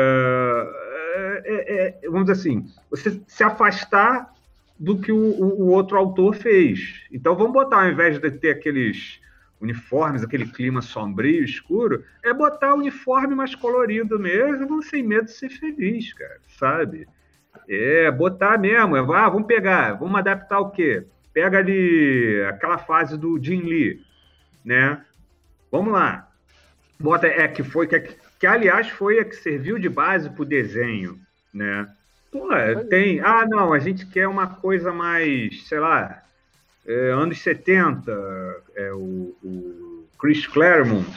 é, 1.14 1.42
é, 1.44 1.98
é 2.04 2.08
vamos 2.08 2.26
dizer 2.26 2.40
assim, 2.40 2.66
você 2.90 3.20
se 3.26 3.44
afastar 3.44 4.32
do 4.78 4.98
que 4.98 5.12
o, 5.12 5.16
o, 5.16 5.68
outro 5.68 5.96
autor 5.96 6.34
fez. 6.34 7.04
Então 7.12 7.36
vamos 7.36 7.52
botar, 7.52 7.84
ao 7.84 7.90
invés 7.90 8.18
de 8.18 8.30
ter 8.32 8.50
aqueles 8.50 9.20
uniformes, 9.60 10.24
aquele 10.24 10.46
clima 10.46 10.82
sombrio, 10.82 11.44
escuro, 11.44 12.04
é 12.22 12.34
botar 12.34 12.74
o 12.74 12.78
uniforme 12.78 13.34
mais 13.34 13.54
colorido 13.54 14.18
mesmo, 14.18 14.82
sem 14.82 15.02
medo 15.02 15.26
de 15.26 15.32
ser 15.32 15.50
feliz, 15.50 16.12
cara, 16.14 16.40
sabe? 16.58 17.06
É, 17.68 18.10
botar 18.10 18.58
mesmo. 18.58 18.96
É, 18.96 19.00
ah, 19.00 19.28
vamos 19.28 19.46
pegar, 19.46 19.92
vamos 19.92 20.18
adaptar 20.18 20.58
o 20.58 20.70
quê? 20.70 21.06
Pega 21.32 21.58
ali 21.58 22.42
aquela 22.48 22.76
fase 22.76 23.16
do 23.16 23.42
Jim 23.42 23.62
Lee, 23.62 24.00
né? 24.64 25.00
Vamos 25.70 25.92
lá. 25.92 26.28
Bota, 26.98 27.28
é, 27.28 27.46
que 27.46 27.62
foi, 27.62 27.86
que, 27.86 28.00
que 28.42 28.46
aliás 28.48 28.88
foi 28.88 29.20
a 29.20 29.24
que 29.24 29.36
serviu 29.36 29.78
de 29.78 29.88
base 29.88 30.28
para 30.28 30.42
o 30.42 30.44
desenho, 30.44 31.16
né? 31.54 31.88
Pô, 32.28 32.48
tem. 32.90 33.20
Ah, 33.20 33.46
não, 33.48 33.72
a 33.72 33.78
gente 33.78 34.04
quer 34.04 34.26
uma 34.26 34.48
coisa 34.48 34.92
mais, 34.92 35.62
sei 35.68 35.78
lá, 35.78 36.24
é, 36.84 37.10
anos 37.12 37.40
70, 37.40 38.10
é, 38.74 38.92
o, 38.92 39.32
o 39.44 40.08
Chris 40.18 40.44
Claremont 40.48 41.08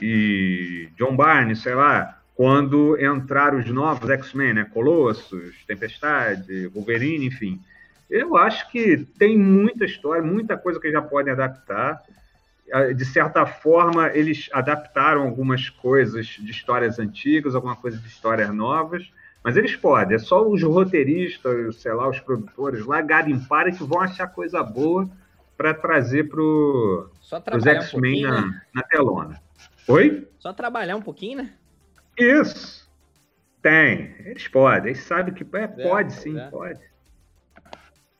e 0.00 0.88
John 0.96 1.14
Barney, 1.14 1.54
sei 1.54 1.74
lá, 1.74 2.18
quando 2.34 2.96
entraram 2.98 3.58
os 3.58 3.68
novos 3.68 4.08
X-Men, 4.08 4.54
né? 4.54 4.64
Colossus, 4.72 5.54
Tempestade, 5.66 6.68
Wolverine, 6.68 7.26
enfim. 7.26 7.60
Eu 8.08 8.38
acho 8.38 8.70
que 8.70 9.06
tem 9.18 9.36
muita 9.36 9.84
história, 9.84 10.22
muita 10.22 10.56
coisa 10.56 10.80
que 10.80 10.90
já 10.90 11.02
podem 11.02 11.34
adaptar. 11.34 12.00
De 12.96 13.04
certa 13.04 13.44
forma, 13.44 14.08
eles 14.14 14.48
adaptaram 14.52 15.22
algumas 15.22 15.68
coisas 15.68 16.26
de 16.26 16.50
histórias 16.50 16.98
antigas, 16.98 17.54
alguma 17.54 17.76
coisa 17.76 17.98
de 17.98 18.06
histórias 18.08 18.52
novas, 18.54 19.12
mas 19.42 19.56
eles 19.56 19.76
podem. 19.76 20.16
É 20.16 20.18
só 20.18 20.42
os 20.48 20.62
roteiristas, 20.62 21.76
sei 21.76 21.92
lá, 21.92 22.08
os 22.08 22.18
produtores 22.20 22.86
lá 22.86 23.02
garimparem 23.02 23.74
que 23.74 23.84
vão 23.84 24.00
achar 24.00 24.28
coisa 24.28 24.62
boa 24.62 25.08
para 25.56 25.74
trazer 25.74 26.28
para 26.28 26.40
os 26.40 27.66
X-Men 27.66 28.26
um 28.26 28.30
na, 28.30 28.40
né? 28.46 28.62
na 28.74 28.82
telona. 28.82 29.42
Oi? 29.86 30.26
Só 30.38 30.52
trabalhar 30.52 30.96
um 30.96 31.02
pouquinho, 31.02 31.38
né? 31.38 31.52
Isso. 32.18 32.90
Tem. 33.60 34.14
Eles 34.20 34.48
podem. 34.48 34.92
Eles 34.92 35.04
sabem 35.04 35.34
que 35.34 35.44
é, 35.56 35.66
pode 35.66 36.12
é, 36.12 36.16
sim, 36.16 36.38
é. 36.38 36.48
pode. 36.48 36.80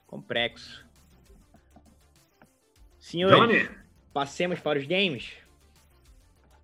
Complexo. 0.07 0.85
Senhores, 2.99 3.37
Johnny. 3.37 3.84
Passemos 4.15 4.61
para 4.61 4.79
os 4.79 4.87
games. 4.87 5.37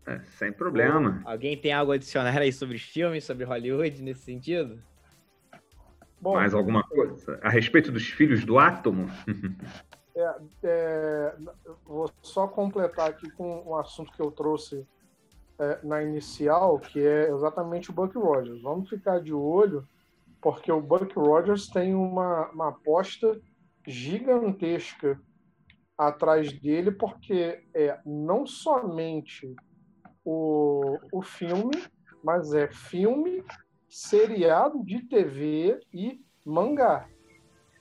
É, 0.06 0.20
sem 0.38 0.52
problema. 0.52 1.20
alguém 1.24 1.56
tem 1.56 1.72
algo 1.72 1.92
a 1.92 1.96
adicionar 1.96 2.38
aí 2.38 2.52
sobre 2.52 2.76
os 2.76 2.82
filmes, 2.82 3.24
sobre 3.24 3.44
Hollywood 3.44 4.02
nesse 4.02 4.22
sentido? 4.22 4.82
Bom, 6.20 6.34
Mais 6.34 6.54
alguma 6.54 6.82
coisa? 6.84 7.38
A 7.42 7.50
respeito 7.50 7.90
dos 7.90 8.08
filhos 8.08 8.44
do 8.44 8.58
átomo? 8.58 9.08
é, 10.16 10.34
é, 10.62 11.34
vou 11.84 12.10
só 12.22 12.46
completar 12.46 13.10
aqui 13.10 13.30
com 13.32 13.62
um 13.66 13.76
assunto 13.76 14.12
que 14.12 14.20
eu 14.20 14.30
trouxe 14.30 14.86
é, 15.58 15.78
na 15.82 16.02
inicial, 16.02 16.78
que 16.78 17.00
é 17.00 17.30
exatamente 17.30 17.90
o 17.90 17.92
Buck 17.92 18.16
Rogers. 18.16 18.62
Vamos 18.62 18.88
ficar 18.88 19.20
de 19.20 19.32
olho, 19.32 19.86
porque 20.40 20.70
o 20.70 20.80
Buck 20.80 21.14
Rogers 21.14 21.68
tem 21.68 21.94
uma, 21.94 22.48
uma 22.50 22.68
aposta 22.68 23.40
gigantesca 23.86 25.20
atrás 26.08 26.52
dele, 26.52 26.90
porque 26.90 27.62
é 27.74 28.00
não 28.06 28.46
somente 28.46 29.54
o, 30.24 30.98
o 31.12 31.20
filme, 31.20 31.76
mas 32.24 32.54
é 32.54 32.68
filme, 32.68 33.44
seriado 33.88 34.82
de 34.84 35.02
TV 35.02 35.78
e 35.92 36.20
mangá. 36.44 37.06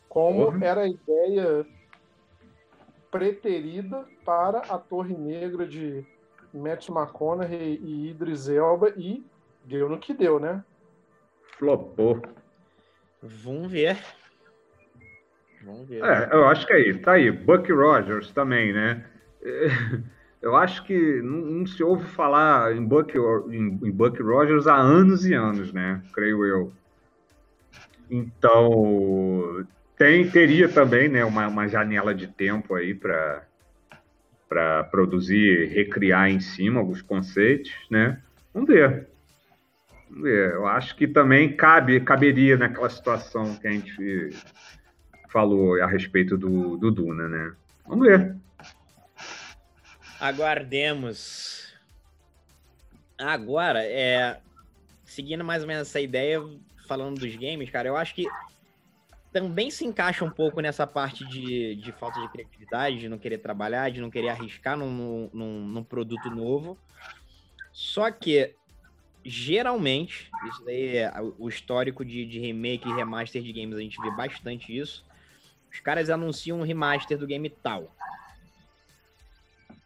Como 0.09 0.49
uhum. 0.49 0.63
era 0.63 0.81
a 0.81 0.89
ideia 0.89 1.65
preterida 3.09 4.05
para 4.25 4.59
a 4.59 4.77
Torre 4.77 5.15
Negra 5.15 5.65
de 5.65 6.05
Matt 6.53 6.89
McConaughey 6.89 7.79
e 7.81 8.09
Idris 8.09 8.49
Elba 8.49 8.93
e 8.97 9.23
deu 9.63 9.87
no 9.87 9.97
que 9.97 10.13
deu, 10.13 10.39
né? 10.39 10.63
Flopou. 11.57 12.21
Vamos 13.21 13.71
ver. 13.71 13.97
Vamos 15.63 15.87
ver. 15.87 16.03
É, 16.03 16.29
eu 16.31 16.45
acho 16.47 16.65
que 16.65 16.73
aí, 16.73 16.97
tá 16.97 17.13
aí. 17.13 17.31
Buck 17.31 17.71
Rogers 17.71 18.31
também, 18.31 18.73
né? 18.73 19.03
Eu 20.41 20.55
acho 20.55 20.85
que 20.85 21.21
não, 21.21 21.37
não 21.37 21.67
se 21.67 21.83
ouve 21.83 22.05
falar 22.05 22.73
em 22.73 22.85
Buck, 22.85 23.13
em, 23.49 23.77
em 23.83 23.91
Buck 23.91 24.21
Rogers 24.21 24.67
há 24.67 24.75
anos 24.75 25.25
e 25.25 25.33
anos, 25.33 25.73
né? 25.73 26.01
Creio 26.13 26.45
eu. 26.45 26.73
Então, 28.09 29.65
tem, 29.97 30.29
teria 30.29 30.69
também 30.69 31.09
né, 31.09 31.25
uma, 31.25 31.47
uma 31.47 31.67
janela 31.67 32.15
de 32.15 32.27
tempo 32.27 32.73
aí 32.73 32.95
para 32.95 33.45
para 34.47 34.83
produzir, 34.85 35.67
recriar 35.67 36.27
em 36.27 36.39
cima 36.39 36.79
alguns 36.79 37.03
conceitos, 37.03 37.71
né? 37.87 38.19
Vamos 38.51 38.67
ver. 38.67 39.07
Vamos 40.09 40.23
ver. 40.23 40.53
Eu 40.53 40.65
acho 40.65 40.95
que 40.95 41.07
também 41.07 41.55
cabe, 41.55 41.99
caberia 41.99 42.57
naquela 42.57 42.89
situação 42.89 43.55
que 43.57 43.67
a 43.67 43.71
gente 43.71 44.31
falou 45.29 45.81
a 45.81 45.87
respeito 45.87 46.37
do, 46.37 46.77
do 46.77 46.91
Duna, 46.91 47.27
né? 47.27 47.55
Vamos 47.87 48.07
ver. 48.07 48.35
Aguardemos. 50.19 51.73
Agora, 53.17 53.83
é, 53.83 54.39
seguindo 55.05 55.43
mais 55.43 55.61
ou 55.61 55.67
menos 55.67 55.87
essa 55.87 55.99
ideia, 55.99 56.41
falando 56.87 57.19
dos 57.19 57.35
games, 57.35 57.69
cara, 57.69 57.87
eu 57.87 57.95
acho 57.95 58.15
que 58.15 58.25
também 59.31 59.69
se 59.69 59.85
encaixa 59.85 60.25
um 60.25 60.29
pouco 60.29 60.59
nessa 60.59 60.87
parte 60.87 61.25
de, 61.25 61.75
de 61.75 61.91
falta 61.91 62.19
de 62.19 62.27
criatividade, 62.29 62.99
de 62.99 63.09
não 63.09 63.17
querer 63.17 63.37
trabalhar, 63.37 63.91
de 63.91 64.01
não 64.01 64.09
querer 64.09 64.29
arriscar 64.29 64.75
num, 64.75 65.29
num, 65.31 65.65
num 65.67 65.83
produto 65.83 66.29
novo. 66.29 66.77
Só 67.71 68.09
que, 68.09 68.55
geralmente, 69.23 70.31
isso 70.49 70.65
daí 70.65 70.97
é 70.97 71.13
o 71.37 71.47
histórico 71.47 72.03
de, 72.03 72.25
de 72.25 72.39
remake 72.39 72.89
e 72.89 72.93
remaster 72.93 73.41
de 73.41 73.53
games, 73.53 73.77
a 73.77 73.81
gente 73.81 74.01
vê 74.01 74.11
bastante 74.11 74.75
isso. 74.75 75.05
Os 75.71 75.79
caras 75.79 76.09
anunciam 76.09 76.59
um 76.59 76.63
remaster 76.63 77.17
do 77.17 77.27
game 77.27 77.49
tal. 77.49 77.93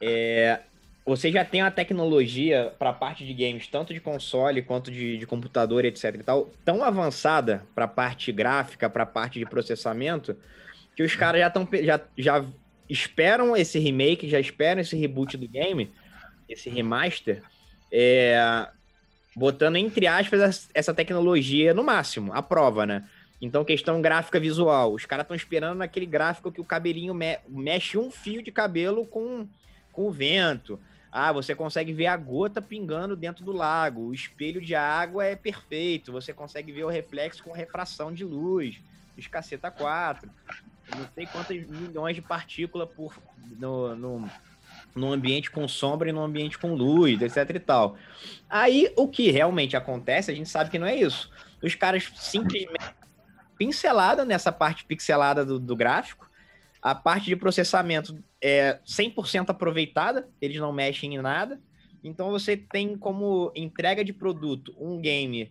É, 0.02 0.60
você 1.06 1.32
já 1.32 1.44
tem 1.44 1.62
a 1.62 1.70
tecnologia 1.70 2.74
para 2.80 2.92
a 2.92 2.94
parte 2.94 3.26
de 3.26 3.34
games, 3.34 3.68
tanto 3.68 3.94
de 3.94 4.00
console 4.00 4.62
quanto 4.62 4.90
de, 4.90 5.18
de 5.18 5.26
computador, 5.26 5.84
etc 5.84 6.16
e 6.16 6.24
tal, 6.24 6.50
tão 6.64 6.84
avançada 6.84 7.66
para 7.76 7.86
a 7.86 7.88
parte 7.88 8.32
gráfica, 8.32 8.90
para 8.90 9.04
a 9.04 9.08
parte 9.08 9.38
de 9.38 9.46
processamento, 9.46 10.36
que 10.96 11.04
os 11.04 11.16
caras 11.16 11.42
já 11.42 11.48
estão 11.48 11.68
já, 11.82 12.02
já 12.18 12.46
esperam 12.90 13.56
esse 13.56 13.80
remake, 13.80 14.30
já 14.30 14.40
esperam 14.40 14.82
esse 14.82 14.96
reboot 14.96 15.36
do 15.36 15.48
game, 15.48 15.92
esse 16.48 16.70
remaster, 16.70 17.42
é, 17.92 18.68
botando 19.36 19.76
entre 19.76 20.08
aspas 20.08 20.70
essa 20.74 20.94
tecnologia 20.94 21.74
no 21.74 21.84
máximo, 21.84 22.32
a 22.34 22.42
prova, 22.42 22.86
né? 22.86 23.04
Então, 23.44 23.66
questão 23.66 24.02
gráfica 24.02 24.40
visual. 24.40 24.94
Os 24.94 25.06
caras 25.06 25.26
estão 25.26 25.36
esperando 25.36 25.80
naquele 25.80 26.06
gráfico 26.06 26.50
que 26.50 26.62
o 26.62 26.64
cabelinho 26.64 27.14
me 27.14 27.38
mexe 27.50 27.98
um 27.98 28.10
fio 28.10 28.42
de 28.42 28.54
cabelo 28.54 29.06
com, 29.06 29.46
com 29.92 30.08
o 30.08 30.12
vento. 30.12 30.80
Ah, 31.12 31.30
você 31.34 31.54
consegue 31.54 31.92
ver 31.92 32.06
a 32.06 32.16
gota 32.16 32.62
pingando 32.62 33.18
dentro 33.18 33.44
do 33.44 33.52
lago. 33.52 34.04
O 34.04 34.14
espelho 34.14 34.62
de 34.62 34.74
água 34.74 35.26
é 35.26 35.36
perfeito. 35.36 36.10
Você 36.14 36.32
consegue 36.32 36.72
ver 36.72 36.86
o 36.86 36.90
reflexo 36.90 37.44
com 37.44 37.52
refração 37.52 38.14
de 38.14 38.24
luz. 38.24 38.80
Os 39.18 39.28
caceta 39.28 39.70
4. 39.70 40.30
Não 40.96 41.06
sei 41.14 41.26
quantas 41.26 41.68
milhões 41.68 42.16
de 42.16 42.22
partículas 42.22 42.88
por, 42.92 43.14
no, 43.60 43.94
no, 43.94 44.30
no 44.96 45.12
ambiente 45.12 45.52
com 45.52 45.68
sombra 45.68 46.08
e 46.08 46.14
no 46.14 46.24
ambiente 46.24 46.58
com 46.58 46.74
luz, 46.74 47.22
etc 47.22 47.58
e 47.58 47.60
tal. 47.60 47.98
Aí, 48.50 48.90
o 48.96 49.06
que 49.06 49.32
realmente 49.32 49.76
acontece, 49.76 50.32
a 50.32 50.34
gente 50.34 50.48
sabe 50.48 50.70
que 50.70 50.80
não 50.80 50.88
é 50.88 50.96
isso. 50.96 51.30
Os 51.62 51.76
caras 51.76 52.10
simplesmente 52.16 53.03
pincelada 53.64 54.26
nessa 54.26 54.52
parte 54.52 54.84
pixelada 54.84 55.46
do, 55.46 55.58
do 55.58 55.74
gráfico. 55.74 56.30
A 56.82 56.94
parte 56.94 57.28
de 57.28 57.36
processamento 57.38 58.22
é 58.42 58.78
100% 58.86 59.50
aproveitada, 59.50 60.30
eles 60.42 60.58
não 60.58 60.74
mexem 60.74 61.16
em 61.16 61.22
nada. 61.22 61.62
Então 62.04 62.30
você 62.30 62.58
tem 62.58 62.98
como 62.98 63.54
entrega 63.56 64.04
de 64.04 64.12
produto 64.12 64.76
um 64.78 65.00
game 65.00 65.50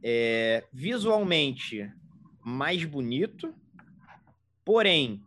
é, 0.00 0.64
visualmente 0.72 1.90
mais 2.44 2.84
bonito, 2.84 3.52
porém 4.64 5.20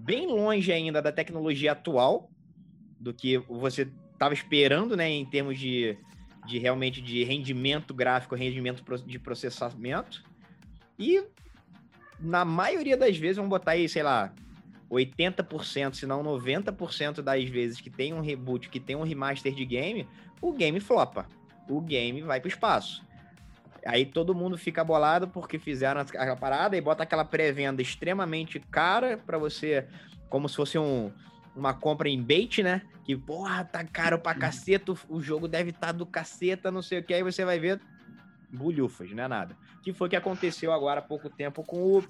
bem 0.00 0.28
longe 0.28 0.72
ainda 0.72 1.02
da 1.02 1.10
tecnologia 1.10 1.72
atual 1.72 2.30
do 3.00 3.12
que 3.12 3.38
você 3.38 3.90
estava 4.12 4.32
esperando, 4.32 4.96
né, 4.96 5.10
em 5.10 5.24
termos 5.26 5.58
de, 5.58 5.98
de 6.46 6.56
realmente 6.60 7.02
de 7.02 7.24
rendimento 7.24 7.92
gráfico, 7.92 8.36
rendimento 8.36 8.84
de 9.04 9.18
processamento. 9.18 10.22
E 10.96 11.24
na 12.20 12.44
maioria 12.44 12.96
das 12.96 13.16
vezes, 13.16 13.36
vamos 13.36 13.50
botar 13.50 13.72
aí, 13.72 13.88
sei 13.88 14.02
lá, 14.02 14.32
80%, 14.90 15.94
se 15.94 16.06
não 16.06 16.22
90% 16.22 17.20
das 17.20 17.44
vezes 17.44 17.80
que 17.80 17.90
tem 17.90 18.12
um 18.12 18.20
reboot, 18.20 18.68
que 18.68 18.80
tem 18.80 18.96
um 18.96 19.02
remaster 19.02 19.54
de 19.54 19.64
game, 19.64 20.08
o 20.40 20.52
game 20.52 20.78
flopa. 20.80 21.26
O 21.68 21.80
game 21.80 22.22
vai 22.22 22.40
pro 22.40 22.48
espaço. 22.48 23.02
Aí 23.86 24.06
todo 24.06 24.34
mundo 24.34 24.56
fica 24.56 24.82
bolado 24.82 25.28
porque 25.28 25.58
fizeram 25.58 26.00
aquela 26.00 26.36
parada 26.36 26.76
e 26.76 26.80
bota 26.80 27.02
aquela 27.02 27.24
pré-venda 27.24 27.82
extremamente 27.82 28.58
cara 28.58 29.18
para 29.18 29.36
você, 29.36 29.86
como 30.28 30.48
se 30.48 30.56
fosse 30.56 30.78
um, 30.78 31.12
uma 31.54 31.74
compra 31.74 32.08
em 32.08 32.22
bait, 32.22 32.62
né? 32.62 32.82
Que, 33.04 33.14
porra, 33.14 33.64
tá 33.64 33.84
caro 33.84 34.18
pra 34.18 34.34
caceta, 34.34 34.94
o 35.08 35.20
jogo 35.20 35.46
deve 35.46 35.70
estar 35.70 35.88
tá 35.88 35.92
do 35.92 36.06
caceta, 36.06 36.70
não 36.70 36.80
sei 36.80 37.00
o 37.00 37.02
que. 37.02 37.12
Aí 37.12 37.22
você 37.22 37.44
vai 37.44 37.58
ver, 37.58 37.80
bulhufas, 38.50 39.10
não 39.10 39.24
é 39.24 39.28
nada. 39.28 39.56
Que 39.84 39.92
foi 39.92 40.06
o 40.06 40.10
que 40.10 40.16
aconteceu 40.16 40.72
agora 40.72 41.00
há 41.00 41.02
pouco 41.02 41.28
tempo 41.28 41.62
com 41.62 41.98
o, 41.98 42.04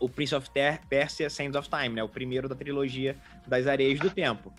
o 0.00 0.08
Prince 0.08 0.34
of 0.34 0.48
Persia 0.88 1.28
Sands 1.28 1.54
of 1.54 1.68
Time, 1.68 1.90
né? 1.90 2.02
O 2.02 2.08
primeiro 2.08 2.48
da 2.48 2.54
trilogia 2.54 3.16
das 3.46 3.66
Areias 3.66 4.00
do 4.00 4.10
Tempo. 4.10 4.52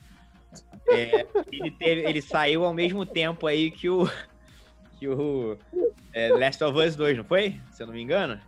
É, 0.88 1.26
ele, 1.52 1.72
teve, 1.72 2.02
ele 2.02 2.22
saiu 2.22 2.64
ao 2.64 2.74
mesmo 2.74 3.06
tempo 3.06 3.48
aí 3.48 3.72
que 3.72 3.90
o, 3.90 4.10
que 5.00 5.08
o 5.08 5.58
é, 6.14 6.30
Last 6.30 6.64
of 6.64 6.80
Us 6.80 6.96
2, 6.96 7.18
não 7.18 7.24
foi? 7.24 7.60
Se 7.72 7.84
eu 7.84 7.88
não 7.88 7.94
me 7.94 8.02
engano. 8.02 8.40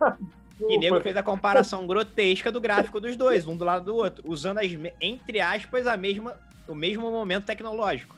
E 0.68 0.78
nego 0.78 1.00
fez 1.00 1.16
a 1.16 1.22
comparação 1.22 1.86
grotesca 1.86 2.50
do 2.50 2.60
gráfico 2.60 2.98
dos 2.98 3.16
dois, 3.16 3.46
um 3.46 3.56
do 3.56 3.64
lado 3.64 3.84
do 3.84 3.96
outro, 3.96 4.24
usando 4.28 4.58
as, 4.58 4.70
entre 5.00 5.40
aspas, 5.40 5.86
a 5.86 5.96
mesma, 5.96 6.36
o 6.66 6.74
mesmo 6.74 7.10
momento 7.10 7.46
tecnológico. 7.46 8.16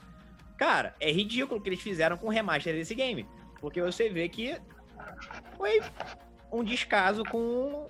Cara, 0.56 0.94
é 1.00 1.10
ridículo 1.10 1.58
o 1.58 1.62
que 1.62 1.68
eles 1.68 1.80
fizeram 1.80 2.16
com 2.16 2.26
o 2.26 2.30
remaster 2.30 2.74
desse 2.74 2.94
game. 2.94 3.26
Porque 3.60 3.82
você 3.82 4.08
vê 4.08 4.28
que 4.28 4.56
foi 5.56 5.80
um 6.52 6.64
descaso 6.64 7.24
com, 7.24 7.86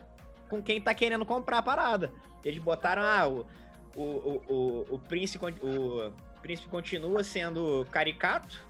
com 0.48 0.62
quem 0.62 0.80
tá 0.80 0.94
querendo 0.94 1.24
comprar 1.24 1.58
a 1.58 1.62
parada. 1.62 2.12
Eles 2.44 2.62
botaram, 2.62 3.02
ah, 3.02 3.28
o, 3.28 3.46
o, 3.94 4.42
o, 4.48 4.94
o, 4.94 4.98
príncipe, 4.98 5.44
o 5.62 6.12
príncipe 6.40 6.68
continua 6.68 7.22
sendo 7.22 7.86
caricato, 7.90 8.60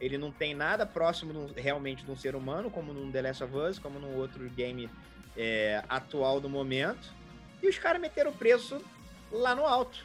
ele 0.00 0.16
não 0.16 0.32
tem 0.32 0.54
nada 0.54 0.86
próximo 0.86 1.50
realmente 1.54 2.04
de 2.04 2.10
um 2.10 2.16
ser 2.16 2.34
humano, 2.34 2.70
como 2.70 2.92
num 2.92 3.12
The 3.12 3.22
Last 3.22 3.44
of 3.44 3.54
Us, 3.54 3.78
como 3.78 3.98
num 3.98 4.16
outro 4.16 4.48
game 4.50 4.88
é, 5.36 5.84
atual 5.88 6.40
do 6.40 6.48
momento. 6.48 7.12
E 7.62 7.68
os 7.68 7.78
caras 7.78 8.00
meteram 8.00 8.30
o 8.30 8.34
preço 8.34 8.82
lá 9.30 9.54
no 9.54 9.66
alto. 9.66 10.04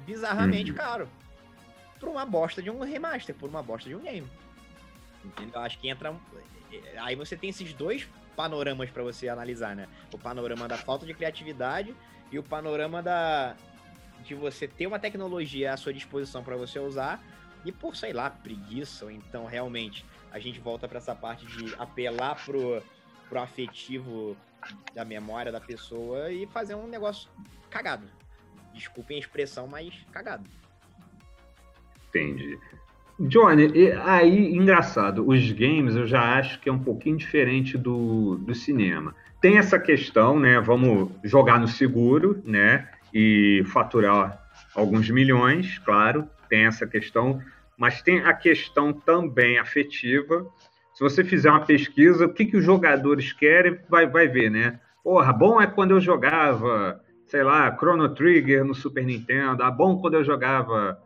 Bizarramente 0.00 0.72
uhum. 0.72 0.76
caro. 0.76 1.08
Por 2.00 2.08
uma 2.08 2.26
bosta 2.26 2.60
de 2.60 2.68
um 2.68 2.80
remaster, 2.80 3.34
por 3.34 3.48
uma 3.48 3.62
bosta 3.62 3.88
de 3.88 3.94
um 3.94 4.00
game. 4.00 4.26
Entendeu? 5.24 5.60
Acho 5.60 5.78
que 5.78 5.88
entra. 5.88 6.12
Aí 7.00 7.14
você 7.14 7.36
tem 7.36 7.50
esses 7.50 7.72
dois 7.74 8.08
panoramas 8.36 8.90
para 8.90 9.02
você 9.02 9.28
analisar, 9.28 9.76
né? 9.76 9.88
O 10.12 10.18
panorama 10.18 10.68
da 10.68 10.78
falta 10.78 11.04
de 11.04 11.14
criatividade 11.14 11.94
e 12.30 12.38
o 12.38 12.42
panorama 12.42 13.02
da 13.02 13.56
de 14.20 14.34
você 14.34 14.68
ter 14.68 14.86
uma 14.86 14.98
tecnologia 14.98 15.72
à 15.72 15.76
sua 15.76 15.92
disposição 15.92 16.44
para 16.44 16.56
você 16.56 16.78
usar 16.78 17.20
e 17.64 17.72
por, 17.72 17.96
sei 17.96 18.12
lá, 18.12 18.30
preguiça, 18.30 19.04
ou 19.04 19.10
então 19.10 19.46
realmente 19.46 20.04
a 20.30 20.38
gente 20.38 20.60
volta 20.60 20.88
para 20.88 20.98
essa 20.98 21.14
parte 21.14 21.44
de 21.46 21.74
apelar 21.76 22.36
pro, 22.44 22.82
pro 23.28 23.40
afetivo 23.40 24.36
da 24.94 25.04
memória 25.04 25.50
da 25.50 25.60
pessoa 25.60 26.30
e 26.30 26.46
fazer 26.46 26.74
um 26.74 26.86
negócio 26.86 27.28
cagado. 27.68 28.08
Desculpem 28.72 29.16
a 29.16 29.20
expressão, 29.20 29.66
mas 29.66 29.94
cagado. 30.12 30.48
Entendi. 32.08 32.58
Johnny, 33.20 33.92
aí, 34.04 34.54
engraçado, 34.54 35.26
os 35.28 35.52
games 35.52 35.94
eu 35.94 36.06
já 36.06 36.38
acho 36.38 36.60
que 36.60 36.68
é 36.68 36.72
um 36.72 36.78
pouquinho 36.78 37.16
diferente 37.16 37.76
do, 37.78 38.36
do 38.36 38.54
cinema. 38.54 39.14
Tem 39.40 39.58
essa 39.58 39.78
questão, 39.78 40.38
né? 40.38 40.60
Vamos 40.60 41.10
jogar 41.24 41.60
no 41.60 41.68
seguro, 41.68 42.42
né? 42.44 42.88
E 43.12 43.62
faturar 43.66 44.40
alguns 44.74 45.10
milhões, 45.10 45.78
claro, 45.78 46.28
tem 46.48 46.64
essa 46.66 46.86
questão, 46.86 47.40
mas 47.76 48.02
tem 48.02 48.20
a 48.20 48.32
questão 48.32 48.92
também 48.92 49.58
afetiva. 49.58 50.46
Se 50.94 51.02
você 51.02 51.24
fizer 51.24 51.50
uma 51.50 51.64
pesquisa, 51.64 52.26
o 52.26 52.32
que, 52.32 52.46
que 52.46 52.56
os 52.56 52.64
jogadores 52.64 53.32
querem, 53.32 53.78
vai, 53.88 54.06
vai 54.06 54.28
ver, 54.28 54.50
né? 54.50 54.78
Porra, 55.02 55.32
bom 55.32 55.60
é 55.60 55.66
quando 55.66 55.90
eu 55.92 56.00
jogava, 56.00 57.00
sei 57.26 57.42
lá, 57.42 57.74
Chrono 57.76 58.08
Trigger 58.14 58.64
no 58.64 58.74
Super 58.74 59.04
Nintendo, 59.04 59.62
ah, 59.62 59.70
bom 59.70 59.98
quando 59.98 60.14
eu 60.14 60.24
jogava. 60.24 60.98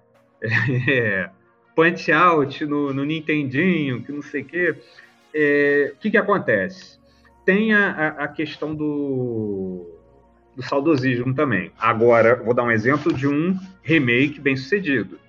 É, 0.89 1.31
punch 1.77 2.11
out 2.11 2.65
no, 2.65 2.93
no 2.93 3.05
Nintendinho, 3.05 4.03
que 4.03 4.11
não 4.11 4.23
sei 4.23 4.41
o 4.41 4.45
quê. 4.47 4.75
É, 5.33 5.93
o 5.95 5.99
que, 5.99 6.11
que 6.11 6.17
acontece? 6.17 6.99
Tem 7.45 7.75
a, 7.75 8.09
a 8.09 8.29
questão 8.29 8.75
do, 8.75 9.87
do 10.57 10.63
saudosismo 10.63 11.35
também. 11.35 11.71
Agora, 11.79 12.35
vou 12.43 12.55
dar 12.55 12.65
um 12.65 12.71
exemplo 12.71 13.13
de 13.13 13.29
um 13.29 13.57
remake 13.83 14.41
bem 14.41 14.57
sucedido. 14.57 15.21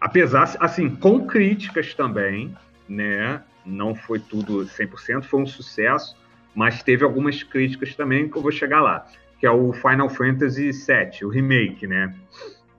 Apesar, 0.00 0.56
assim, 0.60 0.88
com 0.88 1.26
críticas 1.26 1.92
também, 1.92 2.56
né? 2.88 3.42
Não 3.66 3.94
foi 3.94 4.20
tudo 4.20 4.64
100%, 4.64 5.24
foi 5.24 5.42
um 5.42 5.46
sucesso, 5.46 6.16
mas 6.54 6.82
teve 6.82 7.04
algumas 7.04 7.42
críticas 7.42 7.94
também 7.94 8.28
que 8.30 8.38
eu 8.38 8.40
vou 8.40 8.52
chegar 8.52 8.80
lá, 8.80 9.06
que 9.38 9.46
é 9.46 9.50
o 9.50 9.72
Final 9.72 10.08
Fantasy 10.08 10.70
VII, 10.70 11.24
o 11.24 11.28
remake, 11.28 11.86
né? 11.86 12.14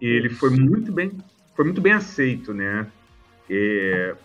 E 0.01 0.07
ele 0.07 0.29
foi 0.29 0.49
muito 0.49 0.91
bem, 0.91 1.11
foi 1.53 1.65
muito 1.65 1.81
bem 1.81 1.91
aceito, 1.91 2.53
né? 2.53 2.87
É, 3.49 4.15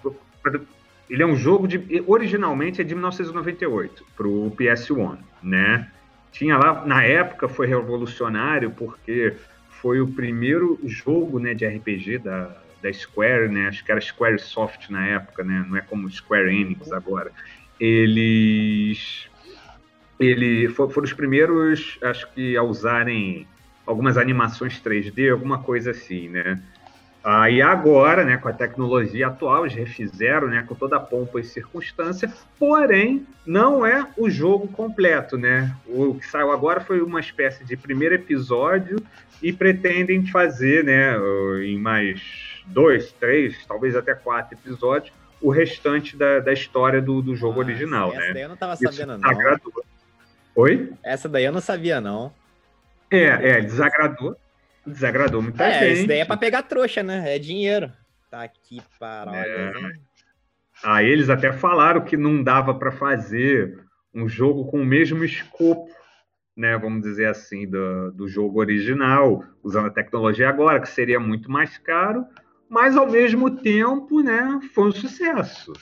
ele 1.08 1.22
é 1.22 1.26
um 1.26 1.36
jogo 1.36 1.66
de. 1.66 2.02
Originalmente 2.06 2.80
é 2.80 2.84
de 2.84 2.94
1998, 2.94 4.04
para 4.16 4.26
o 4.26 4.50
PS1, 4.50 5.18
né? 5.42 5.90
Tinha 6.32 6.56
lá, 6.56 6.84
na 6.84 7.02
época 7.04 7.48
foi 7.48 7.66
revolucionário, 7.66 8.70
porque 8.70 9.34
foi 9.68 10.00
o 10.00 10.08
primeiro 10.08 10.80
jogo 10.84 11.38
né, 11.38 11.54
de 11.54 11.66
RPG 11.66 12.18
da, 12.18 12.56
da 12.82 12.92
Square, 12.92 13.48
né? 13.48 13.68
Acho 13.68 13.84
que 13.84 13.92
era 13.92 14.00
Square 14.00 14.38
Soft 14.40 14.90
na 14.90 15.06
época, 15.06 15.44
né? 15.44 15.64
Não 15.68 15.76
é 15.76 15.80
como 15.80 16.10
Square 16.10 16.54
Enix 16.54 16.92
agora. 16.92 17.30
Eles. 17.78 19.28
Ele 20.18 20.68
foram 20.68 21.02
os 21.02 21.12
primeiros, 21.12 21.98
acho 22.02 22.32
que, 22.32 22.56
a 22.56 22.62
usarem 22.62 23.46
algumas 23.84 24.16
animações 24.16 24.80
3D, 24.80 25.30
alguma 25.30 25.58
coisa 25.58 25.90
assim, 25.90 26.28
né? 26.28 26.60
Ah, 27.26 27.48
e 27.48 27.62
agora, 27.62 28.22
né, 28.22 28.36
com 28.36 28.48
a 28.48 28.52
tecnologia 28.52 29.28
atual, 29.28 29.64
eles 29.64 29.74
refizeram 29.74 30.46
né, 30.46 30.62
com 30.68 30.74
toda 30.74 30.96
a 30.96 31.00
pompa 31.00 31.40
e 31.40 31.44
circunstância, 31.44 32.30
porém, 32.58 33.26
não 33.46 33.86
é 33.86 34.06
o 34.14 34.28
jogo 34.28 34.68
completo. 34.68 35.38
Né? 35.38 35.74
O 35.86 36.16
que 36.16 36.26
saiu 36.26 36.52
agora 36.52 36.82
foi 36.82 37.00
uma 37.00 37.20
espécie 37.20 37.64
de 37.64 37.78
primeiro 37.78 38.14
episódio 38.14 38.98
e 39.42 39.54
pretendem 39.54 40.26
fazer, 40.26 40.84
né, 40.84 41.16
em 41.64 41.78
mais 41.78 42.20
dois, 42.66 43.10
três, 43.12 43.56
talvez 43.66 43.96
até 43.96 44.14
quatro 44.14 44.58
episódios, 44.58 45.10
o 45.40 45.50
restante 45.50 46.16
da, 46.16 46.40
da 46.40 46.52
história 46.52 47.00
do, 47.00 47.22
do 47.22 47.34
jogo 47.34 47.60
ah, 47.60 47.64
original. 47.64 48.12
Essa 48.12 48.20
né? 48.20 48.32
daí 48.34 48.42
eu 48.42 48.48
não 48.48 48.54
estava 48.54 48.76
sabendo, 48.76 49.16
não. 49.18 49.30
Agradou. 49.30 49.84
Oi? 50.56 50.92
Essa 51.02 51.26
daí 51.26 51.44
eu 51.44 51.52
não 51.52 51.60
sabia, 51.60 52.02
não. 52.02 52.30
É, 53.10 53.24
é, 53.24 53.60
desagradou. 53.62 54.36
Desagradou 54.86 55.42
muita 55.42 55.64
é, 55.64 55.80
gente. 55.80 55.98
Isso 55.98 56.08
daí 56.08 56.18
é 56.18 56.24
pra 56.24 56.36
pegar 56.36 56.62
trouxa, 56.62 57.02
né? 57.02 57.34
É 57.34 57.38
dinheiro. 57.38 57.92
Tá 58.30 58.42
aqui 58.42 58.82
para. 58.98 59.34
É. 59.36 59.72
Aí 60.82 61.08
eles 61.08 61.30
até 61.30 61.52
falaram 61.52 62.02
que 62.02 62.16
não 62.16 62.42
dava 62.42 62.74
para 62.74 62.92
fazer 62.92 63.78
um 64.12 64.28
jogo 64.28 64.66
com 64.66 64.80
o 64.80 64.84
mesmo 64.84 65.24
escopo, 65.24 65.88
né? 66.56 66.76
Vamos 66.76 67.02
dizer 67.02 67.26
assim, 67.26 67.68
do, 67.68 68.12
do 68.12 68.28
jogo 68.28 68.60
original, 68.60 69.44
usando 69.62 69.86
a 69.86 69.90
tecnologia 69.90 70.48
agora, 70.48 70.80
que 70.80 70.88
seria 70.88 71.18
muito 71.18 71.50
mais 71.50 71.78
caro, 71.78 72.24
mas 72.68 72.96
ao 72.96 73.10
mesmo 73.10 73.50
tempo, 73.50 74.22
né? 74.22 74.60
Foi 74.74 74.88
um 74.88 74.92
sucesso, 74.92 75.72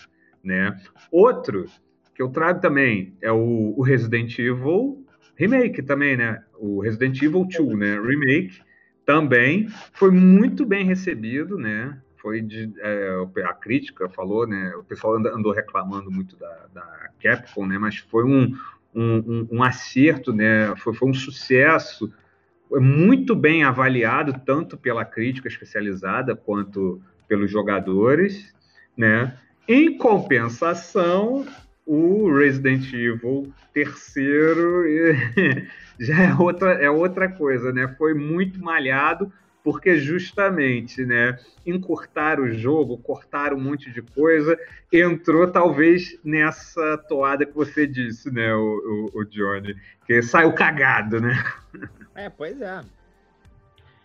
né? 0.45 0.79
Outro 1.11 1.67
que 2.15 2.23
eu 2.23 2.29
trago 2.29 2.61
também 2.61 3.17
é 3.23 3.33
o, 3.33 3.75
o 3.77 3.83
Resident 3.83 4.39
Evil 4.39 5.03
Remake 5.37 5.83
também, 5.83 6.17
né? 6.17 6.43
O 6.59 6.81
Resident 6.81 7.21
Evil 7.21 7.45
2, 7.45 7.79
né? 7.79 8.01
Remake 8.01 8.61
também 9.05 9.69
foi 9.93 10.11
muito 10.11 10.65
bem 10.65 10.85
recebido, 10.85 11.59
né? 11.59 11.99
Foi 12.17 12.41
de, 12.41 12.73
é, 12.79 13.25
a 13.45 13.53
crítica 13.53 14.09
falou, 14.09 14.47
né? 14.47 14.75
O 14.77 14.85
pessoal 14.85 15.17
andou 15.17 15.53
reclamando 15.53 16.11
muito 16.11 16.37
da, 16.37 16.67
da 16.73 17.09
Capcom, 17.21 17.67
né? 17.67 17.79
Mas 17.79 17.97
foi 17.99 18.25
um, 18.25 18.57
um, 18.95 19.49
um, 19.51 19.63
acerto, 19.63 20.33
né? 20.33 20.75
Foi, 20.77 20.95
foi 20.95 21.09
um 21.09 21.15
sucesso, 21.15 22.13
muito 22.71 23.35
bem 23.35 23.65
avaliado 23.65 24.41
tanto 24.47 24.77
pela 24.77 25.05
crítica 25.05 25.49
especializada 25.49 26.35
quanto 26.35 27.03
pelos 27.29 27.51
jogadores, 27.51 28.55
né? 28.97 29.37
Em 29.67 29.97
compensação, 29.97 31.47
o 31.87 32.33
Resident 32.33 32.93
Evil 32.93 33.53
terceiro 33.73 34.85
já 35.99 36.23
é 36.23 36.35
outra, 36.35 36.73
é 36.75 36.91
outra 36.91 37.29
coisa, 37.29 37.73
né? 37.73 37.89
Foi 37.99 38.15
muito 38.15 38.63
malhado, 38.63 39.33
porque 39.65 39.99
justamente, 39.99 41.05
né, 41.05 41.39
encurtar 41.65 42.41
o 42.41 42.53
jogo, 42.53 42.99
cortar 42.99 43.53
um 43.53 43.61
monte 43.61 43.91
de 43.91 44.03
coisa, 44.03 44.59
entrou 44.93 45.51
talvez 45.51 46.19
nessa 46.25 46.99
toada 47.09 47.47
que 47.47 47.55
você 47.55 47.87
disse, 47.87 48.31
né, 48.31 48.53
o, 48.55 49.11
o, 49.15 49.21
o 49.21 49.25
Johnny, 49.25 49.77
que 50.07 50.23
saiu 50.23 50.53
cagado, 50.53 51.21
né? 51.21 51.43
É, 52.15 52.29
pois 52.29 52.61
é. 52.61 52.81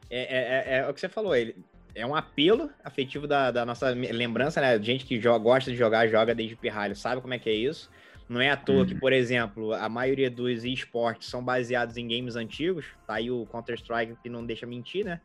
É, 0.10 0.20
é, 0.20 0.76
é, 0.76 0.80
é 0.80 0.90
o 0.90 0.94
que 0.94 1.02
você 1.02 1.10
falou, 1.10 1.36
ele 1.36 1.56
é 1.98 2.06
um 2.06 2.16
apelo 2.16 2.70
afetivo 2.84 3.28
da, 3.28 3.50
da 3.50 3.66
nossa 3.66 3.90
lembrança, 3.90 4.62
né? 4.62 4.80
Gente 4.82 5.04
que 5.04 5.20
joga, 5.20 5.40
gosta 5.40 5.72
de 5.72 5.78
jogar, 5.78 6.08
joga 6.08 6.34
desde 6.36 6.56
pirralho, 6.56 6.96
sabe 6.96 7.22
como 7.22 7.34
é 7.34 7.40
que 7.40 7.50
é 7.50 7.54
isso. 7.54 7.90
Não 8.30 8.40
é 8.40 8.50
à 8.50 8.58
toa 8.58 8.80
uhum. 8.80 8.86
que, 8.86 8.96
por 8.96 9.12
exemplo, 9.12 9.74
a 9.74 9.90
maioria 9.90 10.30
dos 10.30 10.64
esportes 10.64 11.28
são 11.30 11.44
baseados 11.44 11.98
em 11.98 12.08
games 12.08 12.36
antigos. 12.36 12.86
Tá 13.08 13.16
aí 13.16 13.32
o 13.32 13.46
Counter-Strike 13.48 14.18
que 14.22 14.30
não 14.30 14.46
deixa 14.46 14.66
mentir, 14.66 15.06
né? 15.06 15.22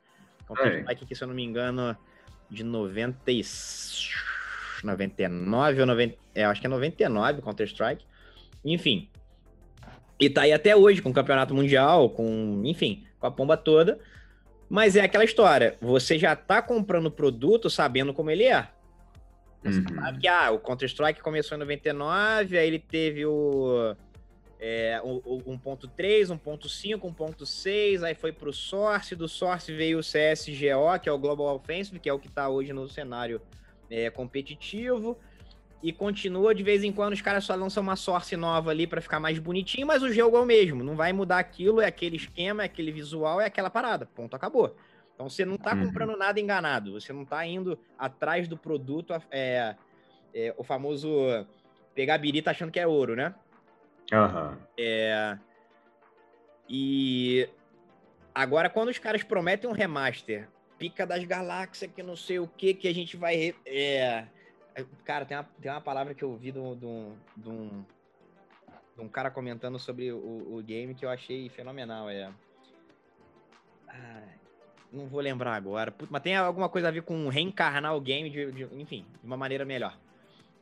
Counter-Strike, 0.46 1.04
que 1.04 1.14
se 1.14 1.22
eu 1.22 1.28
não 1.28 1.34
me 1.34 1.44
engano, 1.44 1.96
de 2.48 2.62
90 2.64 3.30
e... 3.30 3.42
99 4.82 5.80
ou 5.80 5.86
90. 5.86 6.16
É, 6.34 6.44
acho 6.44 6.60
que 6.60 6.66
é 6.66 6.70
99 6.70 7.40
o 7.40 7.42
Counter-Strike. 7.42 8.04
Enfim. 8.64 9.10
E 10.18 10.30
tá 10.30 10.42
aí 10.42 10.52
até 10.52 10.74
hoje 10.74 11.02
com 11.02 11.10
o 11.10 11.14
campeonato 11.14 11.54
mundial, 11.54 12.08
com. 12.10 12.62
Enfim, 12.64 13.04
com 13.18 13.26
a 13.26 13.30
pomba 13.30 13.56
toda. 13.56 13.98
Mas 14.72 14.96
é 14.96 15.02
aquela 15.02 15.22
história. 15.22 15.76
Você 15.82 16.18
já 16.18 16.34
tá 16.34 16.62
comprando 16.62 17.04
o 17.04 17.10
produto 17.10 17.68
sabendo 17.68 18.14
como 18.14 18.30
ele 18.30 18.44
é. 18.44 18.68
Você 19.62 19.80
uhum. 19.80 19.96
sabe 19.96 20.18
que 20.18 20.26
ah, 20.26 20.50
o 20.50 20.58
Counter-Strike 20.58 21.20
começou 21.20 21.58
em 21.58 21.60
99, 21.60 22.56
aí 22.56 22.68
ele 22.68 22.78
teve 22.78 23.26
o, 23.26 23.94
é, 24.58 24.98
o, 25.04 25.20
o 25.26 25.58
1.3, 25.58 26.28
1.5, 26.28 26.98
1.6, 26.98 28.02
aí 28.02 28.14
foi 28.14 28.32
pro 28.32 28.50
Source, 28.50 29.14
do 29.14 29.28
Source 29.28 29.70
veio 29.70 29.98
o 29.98 30.00
CSGO, 30.00 30.98
que 31.02 31.08
é 31.10 31.12
o 31.12 31.18
Global 31.18 31.54
Offensive, 31.54 32.00
que 32.00 32.08
é 32.08 32.12
o 32.14 32.18
que 32.18 32.28
está 32.28 32.48
hoje 32.48 32.72
no 32.72 32.88
cenário 32.88 33.42
é, 33.90 34.08
competitivo, 34.08 35.18
e 35.82 35.92
continua, 35.92 36.54
de 36.54 36.62
vez 36.62 36.84
em 36.84 36.92
quando 36.92 37.12
os 37.12 37.20
caras 37.20 37.44
só 37.44 37.54
lançam 37.54 37.82
uma 37.82 37.96
Source 37.96 38.36
nova 38.36 38.70
ali 38.70 38.86
para 38.86 39.00
ficar 39.00 39.18
mais 39.18 39.38
bonitinho, 39.38 39.86
mas 39.86 40.02
o 40.02 40.12
jogo 40.12 40.36
é 40.36 40.40
o 40.40 40.46
mesmo, 40.46 40.84
não 40.84 40.94
vai 40.94 41.12
mudar 41.12 41.38
aquilo, 41.38 41.80
é 41.80 41.86
aquele 41.86 42.16
esquema, 42.16 42.62
é 42.62 42.66
aquele 42.66 42.92
visual, 42.92 43.40
é 43.40 43.46
aquela 43.46 43.68
parada, 43.68 44.06
ponto, 44.06 44.36
acabou. 44.36 44.76
Então 45.14 45.28
você 45.28 45.44
não 45.44 45.56
está 45.56 45.74
uhum. 45.74 45.86
comprando 45.86 46.16
nada 46.16 46.38
enganado, 46.40 46.92
você 46.92 47.12
não 47.12 47.22
está 47.22 47.44
indo 47.44 47.78
atrás 47.98 48.46
do 48.46 48.56
produto, 48.56 49.12
é, 49.30 49.74
é, 50.32 50.54
o 50.56 50.62
famoso 50.62 51.10
pegar 51.94 52.18
birita 52.18 52.50
achando 52.50 52.70
que 52.70 52.80
é 52.80 52.86
ouro, 52.86 53.16
né? 53.16 53.34
Uhum. 54.12 54.56
É, 54.78 55.36
e 56.68 57.48
agora, 58.34 58.70
quando 58.70 58.88
os 58.88 58.98
caras 58.98 59.22
prometem 59.22 59.68
um 59.68 59.74
remaster, 59.74 60.48
pica 60.78 61.06
das 61.06 61.24
galáxias, 61.24 61.90
que 61.92 62.02
não 62.02 62.16
sei 62.16 62.38
o 62.38 62.48
que, 62.48 62.72
que 62.74 62.88
a 62.88 62.94
gente 62.94 63.16
vai. 63.16 63.54
É... 63.66 64.24
Cara, 65.04 65.24
tem 65.24 65.36
uma, 65.36 65.44
tem 65.60 65.70
uma 65.70 65.80
palavra 65.80 66.14
que 66.14 66.22
eu 66.22 66.30
ouvi 66.30 66.50
de 66.50 66.58
um, 66.58 67.14
de 67.36 67.48
um, 67.48 69.08
cara 69.08 69.30
comentando 69.30 69.78
sobre 69.78 70.12
o, 70.12 70.56
o, 70.56 70.62
game 70.62 70.94
que 70.94 71.04
eu 71.04 71.10
achei 71.10 71.48
fenomenal. 71.48 72.08
É. 72.08 72.30
Ah, 73.88 74.22
não 74.92 75.06
vou 75.06 75.20
lembrar 75.20 75.54
agora. 75.54 75.94
Mas 76.08 76.22
tem 76.22 76.36
alguma 76.36 76.68
coisa 76.68 76.88
a 76.88 76.90
ver 76.90 77.02
com 77.02 77.28
reencarnar 77.28 77.94
o 77.96 78.00
game, 78.00 78.30
de, 78.30 78.52
de, 78.52 78.62
enfim, 78.80 79.06
de 79.20 79.26
uma 79.26 79.36
maneira 79.36 79.64
melhor. 79.64 79.96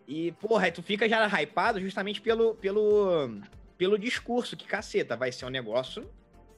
E, 0.07 0.33
porra, 0.33 0.73
tu 0.73 0.83
fica 0.83 1.09
já 1.09 1.27
hypado 1.41 1.81
justamente 1.81 2.21
pelo, 2.21 2.55
pelo, 2.57 3.41
pelo 3.79 3.99
discurso, 3.99 4.57
que 4.57 4.67
caceta, 4.67 5.17
vai 5.17 5.31
ser 5.31 5.47
um 5.47 5.51
negócio 5.51 6.11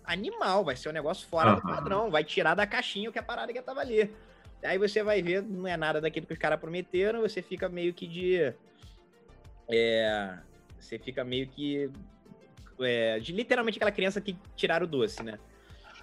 animal, 0.04 0.64
vai 0.64 0.76
ser 0.76 0.88
um 0.88 0.92
negócio 0.92 1.26
fora 1.28 1.50
uhum. 1.50 1.56
do 1.56 1.62
padrão, 1.62 2.10
vai 2.10 2.24
tirar 2.24 2.54
da 2.54 2.66
caixinha 2.66 3.10
o 3.10 3.12
que 3.12 3.18
a 3.18 3.22
parada 3.22 3.52
que 3.52 3.62
tava 3.62 3.80
ali. 3.80 4.10
Aí 4.64 4.78
você 4.78 5.02
vai 5.02 5.22
ver, 5.22 5.42
não 5.42 5.66
é 5.66 5.76
nada 5.76 6.00
daquilo 6.00 6.26
que 6.26 6.32
os 6.32 6.38
caras 6.38 6.60
prometeram, 6.60 7.20
você 7.20 7.42
fica 7.42 7.68
meio 7.68 7.92
que 7.92 8.06
de. 8.06 8.52
É, 9.68 10.38
você 10.78 10.98
fica 10.98 11.24
meio 11.24 11.48
que. 11.48 11.90
É, 12.80 13.18
de 13.18 13.32
literalmente 13.32 13.78
aquela 13.78 13.92
criança 13.92 14.20
que 14.20 14.36
tiraram 14.56 14.86
o 14.86 14.88
doce, 14.88 15.22
né? 15.22 15.38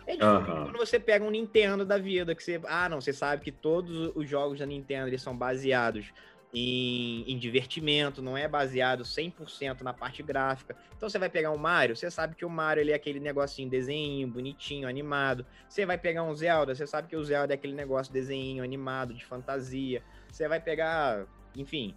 É 0.05 0.15
diferente 0.15 0.49
uhum. 0.49 0.63
quando 0.63 0.77
você 0.77 0.99
pega 0.99 1.23
um 1.23 1.29
Nintendo 1.29 1.85
da 1.85 1.97
vida, 1.97 2.33
que 2.33 2.43
você. 2.43 2.59
Ah, 2.65 2.89
não, 2.89 2.99
você 2.99 3.13
sabe 3.13 3.43
que 3.43 3.51
todos 3.51 4.11
os 4.15 4.27
jogos 4.27 4.59
da 4.59 4.65
Nintendo 4.65 5.07
eles 5.07 5.21
são 5.21 5.35
baseados 5.35 6.11
em, 6.53 7.23
em, 7.31 7.37
divertimento, 7.37 8.21
não 8.21 8.35
é 8.35 8.47
baseado 8.47 9.03
100% 9.03 9.81
na 9.81 9.93
parte 9.93 10.23
gráfica. 10.23 10.75
Então 10.95 11.09
você 11.09 11.19
vai 11.19 11.29
pegar 11.29 11.51
um 11.51 11.57
Mario, 11.57 11.95
você 11.95 12.09
sabe 12.09 12.35
que 12.35 12.45
o 12.45 12.49
Mario 12.49 12.81
ele 12.81 12.91
é 12.91 12.95
aquele 12.95 13.19
negocinho, 13.19 13.69
desenho, 13.69 14.27
bonitinho, 14.27 14.87
animado. 14.87 15.45
Você 15.67 15.85
vai 15.85 15.97
pegar 15.97 16.23
um 16.23 16.33
Zelda, 16.33 16.73
você 16.73 16.87
sabe 16.87 17.07
que 17.07 17.15
o 17.15 17.23
Zelda 17.23 17.53
é 17.53 17.55
aquele 17.55 17.73
negócio, 17.73 18.11
desenho, 18.11 18.63
animado, 18.63 19.13
de 19.13 19.23
fantasia. 19.23 20.01
Você 20.31 20.47
vai 20.47 20.59
pegar, 20.59 21.25
enfim. 21.55 21.95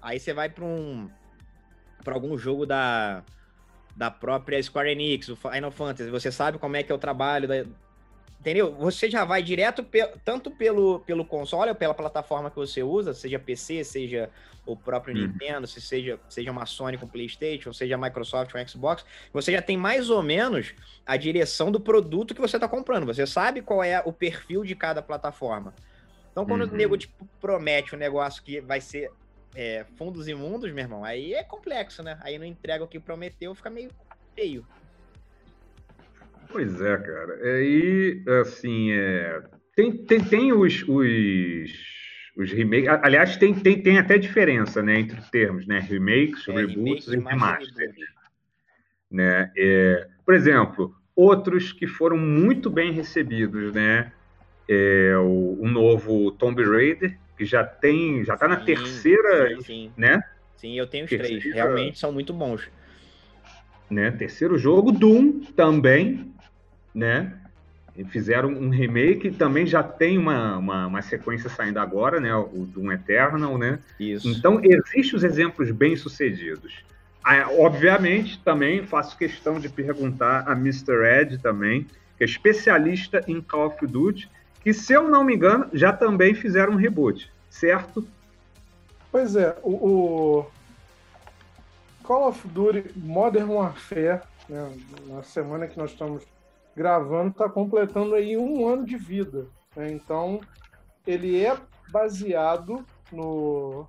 Aí 0.00 0.18
você 0.18 0.32
vai 0.32 0.48
para 0.48 0.64
um 0.64 1.08
para 2.02 2.14
algum 2.14 2.36
jogo 2.36 2.66
da 2.66 3.22
da 3.94 4.10
própria 4.10 4.60
Square 4.62 4.90
Enix, 4.90 5.28
o 5.28 5.36
Final 5.36 5.70
Fantasy, 5.70 6.10
você 6.10 6.32
sabe 6.32 6.58
como 6.58 6.76
é 6.76 6.82
que 6.82 6.90
é 6.90 6.94
o 6.94 6.98
trabalho 6.98 7.46
da, 7.46 7.64
Entendeu? 8.42 8.74
Você 8.74 9.08
já 9.08 9.24
vai 9.24 9.40
direto 9.40 9.84
pe 9.84 10.04
tanto 10.24 10.50
pelo, 10.50 10.98
pelo 10.98 11.24
console 11.24 11.70
ou 11.70 11.76
pela 11.76 11.94
plataforma 11.94 12.50
que 12.50 12.56
você 12.56 12.82
usa, 12.82 13.14
seja 13.14 13.38
PC, 13.38 13.84
seja 13.84 14.28
o 14.66 14.76
próprio 14.76 15.14
uhum. 15.14 15.28
Nintendo, 15.28 15.64
se 15.64 15.80
seja, 15.80 16.18
seja 16.28 16.50
uma 16.50 16.66
Sony 16.66 16.98
com 16.98 17.06
PlayStation, 17.06 17.72
seja 17.72 17.94
a 17.94 17.98
Microsoft 17.98 18.50
com 18.50 18.68
Xbox, 18.68 19.04
você 19.32 19.52
já 19.52 19.62
tem 19.62 19.76
mais 19.76 20.10
ou 20.10 20.24
menos 20.24 20.74
a 21.06 21.16
direção 21.16 21.70
do 21.70 21.78
produto 21.78 22.34
que 22.34 22.40
você 22.40 22.56
está 22.56 22.66
comprando. 22.66 23.06
Você 23.06 23.24
sabe 23.28 23.62
qual 23.62 23.82
é 23.84 24.02
o 24.04 24.12
perfil 24.12 24.64
de 24.64 24.74
cada 24.74 25.00
plataforma. 25.00 25.72
Então, 26.32 26.44
quando 26.44 26.62
uhum. 26.62 26.72
o 26.72 26.76
nego 26.76 26.98
tipo, 26.98 27.24
promete 27.40 27.94
um 27.94 27.98
negócio 27.98 28.42
que 28.42 28.60
vai 28.60 28.80
ser 28.80 29.08
é, 29.54 29.86
fundos 29.96 30.26
imundos, 30.26 30.72
meu 30.72 30.82
irmão, 30.82 31.04
aí 31.04 31.32
é 31.32 31.44
complexo, 31.44 32.02
né? 32.02 32.18
Aí 32.22 32.40
não 32.40 32.44
entrega 32.44 32.82
o 32.82 32.88
que 32.88 32.98
prometeu, 32.98 33.54
fica 33.54 33.70
meio 33.70 33.92
feio. 34.34 34.66
Pois 36.50 36.80
é, 36.80 36.96
cara. 36.96 37.38
É, 37.40 37.62
e, 37.62 38.24
assim, 38.40 38.92
é... 38.92 39.42
tem, 39.74 39.92
tem, 40.04 40.20
tem 40.22 40.52
os, 40.52 40.82
os, 40.88 41.72
os 42.36 42.52
remakes. 42.52 42.88
Aliás, 43.02 43.36
tem, 43.36 43.54
tem, 43.54 43.80
tem 43.82 43.98
até 43.98 44.18
diferença 44.18 44.82
né, 44.82 44.98
entre 44.98 45.18
os 45.18 45.30
termos, 45.30 45.66
né? 45.66 45.78
Remakes, 45.78 46.48
é, 46.48 46.52
reboots 46.52 47.08
remake, 47.08 47.28
e 47.28 47.32
remasters. 47.32 47.98
Né? 49.10 49.52
É, 49.56 50.08
por 50.24 50.34
exemplo, 50.34 50.94
outros 51.14 51.72
que 51.72 51.86
foram 51.86 52.16
muito 52.16 52.70
bem 52.70 52.92
recebidos, 52.92 53.72
né? 53.72 54.12
É, 54.68 55.14
o, 55.16 55.58
o 55.60 55.68
novo 55.68 56.30
Tomb 56.32 56.62
Raider, 56.62 57.18
que 57.36 57.44
já 57.44 57.64
tem, 57.64 58.24
já 58.24 58.34
está 58.34 58.46
na 58.46 58.56
terceira, 58.56 59.48
sim, 59.56 59.62
sim. 59.62 59.92
né? 59.96 60.22
Sim, 60.56 60.78
eu 60.78 60.86
tenho 60.86 61.04
os 61.04 61.10
terceira, 61.10 61.40
três. 61.40 61.54
Realmente 61.54 61.98
são 61.98 62.12
muito 62.12 62.32
bons. 62.32 62.70
Né? 63.92 64.10
Terceiro 64.10 64.56
jogo, 64.56 64.90
Doom 64.90 65.40
também, 65.54 66.32
né? 66.94 67.34
E 67.94 68.02
fizeram 68.04 68.48
um 68.48 68.70
remake, 68.70 69.30
também 69.30 69.66
já 69.66 69.82
tem 69.82 70.16
uma, 70.16 70.56
uma, 70.56 70.86
uma, 70.86 71.02
sequência 71.02 71.50
saindo 71.50 71.78
agora, 71.78 72.18
né? 72.18 72.34
O 72.34 72.64
Doom 72.66 72.90
Eternal, 72.90 73.58
né? 73.58 73.78
Isso. 74.00 74.26
Então, 74.26 74.62
existem 74.64 75.14
os 75.14 75.22
exemplos 75.22 75.70
bem-sucedidos. 75.70 76.82
Ah, 77.22 77.50
obviamente, 77.58 78.40
também 78.42 78.86
faço 78.86 79.16
questão 79.18 79.60
de 79.60 79.68
perguntar 79.68 80.48
a 80.48 80.52
Mr. 80.52 81.04
Ed 81.20 81.38
também, 81.38 81.86
que 82.16 82.24
é 82.24 82.26
especialista 82.26 83.22
em 83.28 83.42
Call 83.42 83.66
of 83.66 83.86
Duty, 83.86 84.26
que, 84.62 84.72
se 84.72 84.94
eu 84.94 85.06
não 85.06 85.22
me 85.22 85.34
engano, 85.34 85.68
já 85.74 85.92
também 85.92 86.34
fizeram 86.34 86.72
um 86.72 86.76
reboot, 86.76 87.30
certo? 87.50 88.08
Pois 89.10 89.36
é, 89.36 89.54
o, 89.62 89.70
o 89.70 90.46
Call 92.02 92.28
of 92.28 92.48
Duty 92.48 92.98
Modern 92.98 93.50
Warfare, 93.50 94.22
né, 94.48 94.72
na 95.06 95.22
semana 95.22 95.66
que 95.66 95.78
nós 95.78 95.92
estamos 95.92 96.24
gravando, 96.74 97.30
está 97.30 97.48
completando 97.48 98.14
aí 98.14 98.36
um 98.36 98.66
ano 98.66 98.84
de 98.84 98.96
vida. 98.96 99.46
Né? 99.76 99.92
Então, 99.92 100.40
ele 101.06 101.44
é 101.44 101.56
baseado 101.90 102.84
no, 103.10 103.86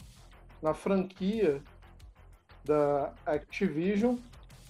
na 0.62 0.74
franquia 0.74 1.62
da 2.64 3.12
Activision 3.26 4.16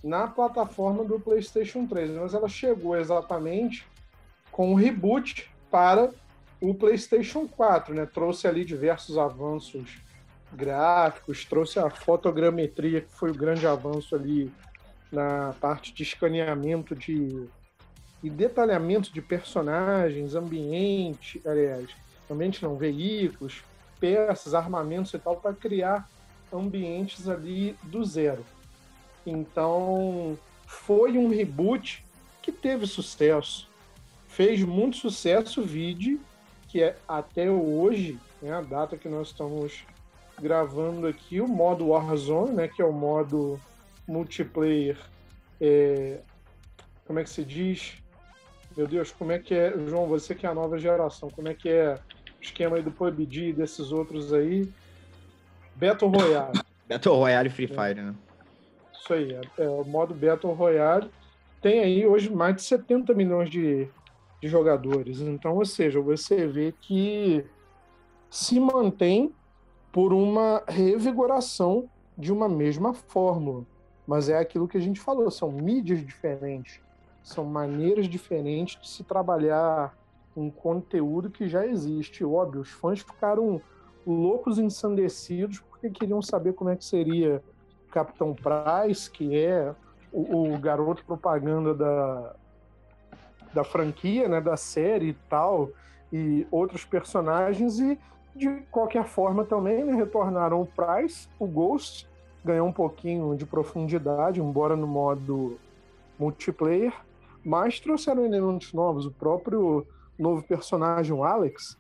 na 0.04 0.28
plataforma 0.28 1.04
do 1.04 1.20
PlayStation 1.20 1.86
3, 1.86 2.12
mas 2.12 2.34
ela 2.34 2.50
chegou 2.50 2.98
exatamente 2.98 3.88
com 4.52 4.72
um 4.72 4.76
reboot 4.76 5.50
para 5.72 6.10
o 6.60 6.74
PlayStation 6.74 7.48
4, 7.48 7.94
né? 7.96 8.06
Trouxe 8.06 8.48
ali 8.48 8.66
diversos 8.66 9.18
avanços 9.18 9.98
gráficos, 10.56 11.46
trouxe 11.46 11.80
a 11.80 11.90
fotogrametria, 11.90 13.02
que 13.02 13.12
foi 13.12 13.32
o 13.32 13.36
grande 13.36 13.66
avanço 13.68 14.16
ali 14.16 14.52
na 15.12 15.54
parte 15.60 15.94
de 15.94 16.04
escaneamento 16.04 16.96
de 16.96 17.48
e 18.24 18.30
detalhamento 18.30 19.12
de 19.12 19.22
personagens, 19.22 20.34
ambiente, 20.34 21.42
aliás, 21.46 21.90
ambiente 22.32 22.64
não, 22.64 22.78
veículos, 22.78 23.62
peças, 24.00 24.54
armamentos 24.54 25.14
e 25.14 25.20
tal, 25.20 25.36
para 25.36 25.54
criar 25.54 26.10
ambientes 26.52 27.28
ali 27.28 27.76
do 27.84 28.06
zero. 28.06 28.46
Então, 29.26 30.40
foi 30.66 31.18
um 31.18 31.28
reboot 31.28 32.06
que 32.42 32.52
teve 32.52 32.88
sucesso, 32.88 33.70
fez 34.30 34.64
muito 34.64 34.96
sucesso, 34.96 35.62
vide 35.62 36.18
que 36.74 36.82
é 36.82 36.98
até 37.08 37.52
hoje, 37.52 38.18
né, 38.42 38.52
a 38.52 38.62
data 38.62 38.98
que 38.98 39.08
nós 39.08 39.28
estamos 39.28 39.84
gravando 40.44 41.08
aqui, 41.08 41.40
o 41.40 41.48
modo 41.48 41.88
Warzone, 41.88 42.52
né, 42.52 42.68
que 42.68 42.82
é 42.82 42.86
o 42.86 42.92
modo 42.92 43.58
multiplayer, 44.06 44.98
é, 45.60 46.20
como 47.08 47.20
é 47.20 47.24
que 47.24 47.30
se 47.30 47.46
diz? 47.46 48.04
Meu 48.76 48.86
Deus, 48.86 49.12
como 49.12 49.32
é 49.32 49.40
que 49.40 49.56
é, 49.56 49.74
João, 49.88 50.06
você 50.06 50.36
que 50.36 50.46
é 50.46 50.50
a 50.50 50.54
nova 50.54 50.78
geração, 50.78 51.30
como 51.30 51.48
é 51.48 51.54
que 51.54 51.70
é 51.70 51.98
o 52.40 52.44
esquema 52.44 52.76
aí 52.76 52.84
do 52.84 52.92
PUBG 52.92 53.50
e 53.50 53.54
desses 53.54 53.94
outros 53.94 54.34
aí? 54.34 54.70
Battle 55.76 56.12
Royale. 56.12 56.60
Battle 56.90 57.16
Royale 57.16 57.50
Free 57.50 57.68
Fire, 57.68 58.02
né? 58.02 58.14
Isso 58.94 59.14
aí, 59.14 59.34
é, 59.34 59.64
é, 59.64 59.70
o 59.70 59.86
modo 59.86 60.14
Battle 60.14 60.54
Royale. 60.54 61.10
Tem 61.62 61.80
aí 61.80 62.06
hoje 62.06 62.30
mais 62.30 62.58
de 62.58 62.64
70 62.64 63.14
milhões 63.14 63.50
de, 63.50 63.88
de 64.42 64.48
jogadores. 64.50 65.22
Então, 65.22 65.56
ou 65.56 65.66
seja, 65.66 66.02
você 66.02 66.46
vê 66.46 66.74
que 66.82 67.46
se 68.30 68.60
mantém 68.60 69.34
por 69.94 70.12
uma 70.12 70.62
revigoração 70.68 71.90
de 72.18 72.34
uma 72.34 72.50
mesma 72.50 72.94
fórmula. 72.94 73.64
Mas 74.06 74.28
é 74.28 74.38
aquilo 74.38 74.68
que 74.68 74.76
a 74.78 74.82
gente 74.82 75.00
falou, 75.00 75.32
são 75.32 75.50
mídias 75.50 76.06
diferentes 76.06 76.84
são 77.24 77.46
maneiras 77.46 78.08
diferentes 78.08 78.80
de 78.80 78.90
se 78.90 79.04
trabalhar 79.04 79.98
um 80.36 80.50
conteúdo 80.50 81.30
que 81.30 81.48
já 81.48 81.66
existe. 81.66 82.24
Óbvio, 82.24 82.62
os 82.62 82.70
fãs 82.70 83.00
ficaram 83.00 83.62
loucos 84.06 84.60
ensandecidos 84.60 85.60
porque 85.62 85.90
queriam 85.90 86.22
saber 86.22 86.54
como 86.54 86.70
é 86.70 86.76
que 86.76 86.84
seria 86.84 87.42
Capitão 87.90 88.36
Price, 88.36 89.10
que 89.10 89.38
é 89.38 89.74
o, 90.12 90.54
o 90.54 90.58
garoto 90.60 91.06
propaganda 91.06 91.74
da, 91.74 92.36
da 93.54 93.64
franquia, 93.64 94.28
né, 94.28 94.42
da 94.42 94.58
série 94.58 95.10
e 95.10 95.14
tal, 95.30 95.70
e 96.12 96.46
outros 96.52 96.84
personagens, 96.84 97.80
e 97.80 97.98
de 98.36 98.50
qualquer 98.72 99.06
forma 99.06 99.46
também 99.46 99.84
né, 99.84 99.94
retornaram 99.94 100.62
o 100.62 100.66
Price, 100.66 101.28
o 101.40 101.46
Ghost, 101.46 102.08
ganhou 102.44 102.68
um 102.68 102.74
pouquinho 102.74 103.36
de 103.36 103.46
profundidade, 103.46 104.42
embora 104.42 104.76
no 104.76 104.88
modo 104.88 105.58
multiplayer, 106.20 106.94
mas 107.44 107.80
trouxeram 107.80 108.26
elementos 108.26 108.74
novos. 108.74 109.06
O 109.06 109.12
próprio 109.12 109.86
novo 110.18 110.44
personagem, 110.44 111.14
o 111.14 111.24
Alex, 111.24 111.78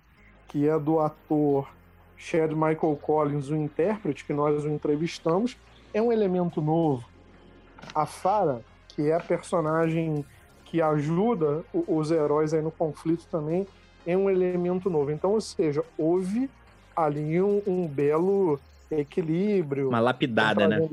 que 0.48 0.68
é 0.68 0.78
do 0.78 1.00
ator 1.00 1.68
Chad 2.16 2.52
Michael 2.52 2.98
Collins, 3.02 3.50
o 3.50 3.56
intérprete, 3.56 4.24
que 4.24 4.34
nós 4.34 4.64
o 4.64 4.70
entrevistamos, 4.70 5.58
é 5.94 6.02
um 6.02 6.12
elemento 6.12 6.62
novo. 6.62 7.06
A 7.94 8.06
Farah, 8.06 8.62
que 8.90 9.10
é 9.10 9.16
a 9.16 9.20
personagem 9.20 10.26
que 10.66 10.82
ajuda 10.82 11.64
os 11.74 12.10
heróis 12.12 12.54
aí 12.54 12.62
no 12.62 12.72
conflito 12.72 13.28
também, 13.30 13.68
é 14.06 14.18
um 14.18 14.30
elemento 14.30 14.90
novo. 14.90 15.12
Então, 15.12 15.32
ou 15.32 15.42
seja, 15.42 15.84
houve 15.98 16.50
ali 16.96 17.42
um, 17.42 17.62
um 17.66 17.88
belo 17.88 18.60
equilíbrio. 18.92 19.90
Uma 19.90 20.00
lapidada, 20.00 20.68
né? 20.68 20.88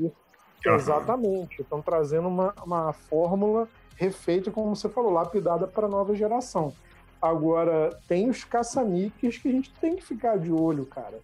Exatamente. 0.65 1.61
Estão 1.61 1.81
trazendo 1.81 2.27
uma, 2.27 2.53
uma 2.63 2.93
fórmula 2.93 3.67
refeita, 3.95 4.51
como 4.51 4.75
você 4.75 4.89
falou, 4.89 5.11
lapidada 5.11 5.67
para 5.67 5.85
a 5.85 5.89
nova 5.89 6.15
geração. 6.15 6.73
Agora, 7.21 7.95
tem 8.07 8.29
os 8.29 8.43
caça-níqueis 8.43 9.37
que 9.37 9.47
a 9.47 9.51
gente 9.51 9.71
tem 9.79 9.95
que 9.95 10.03
ficar 10.03 10.37
de 10.37 10.51
olho, 10.51 10.85
cara. 10.85 11.19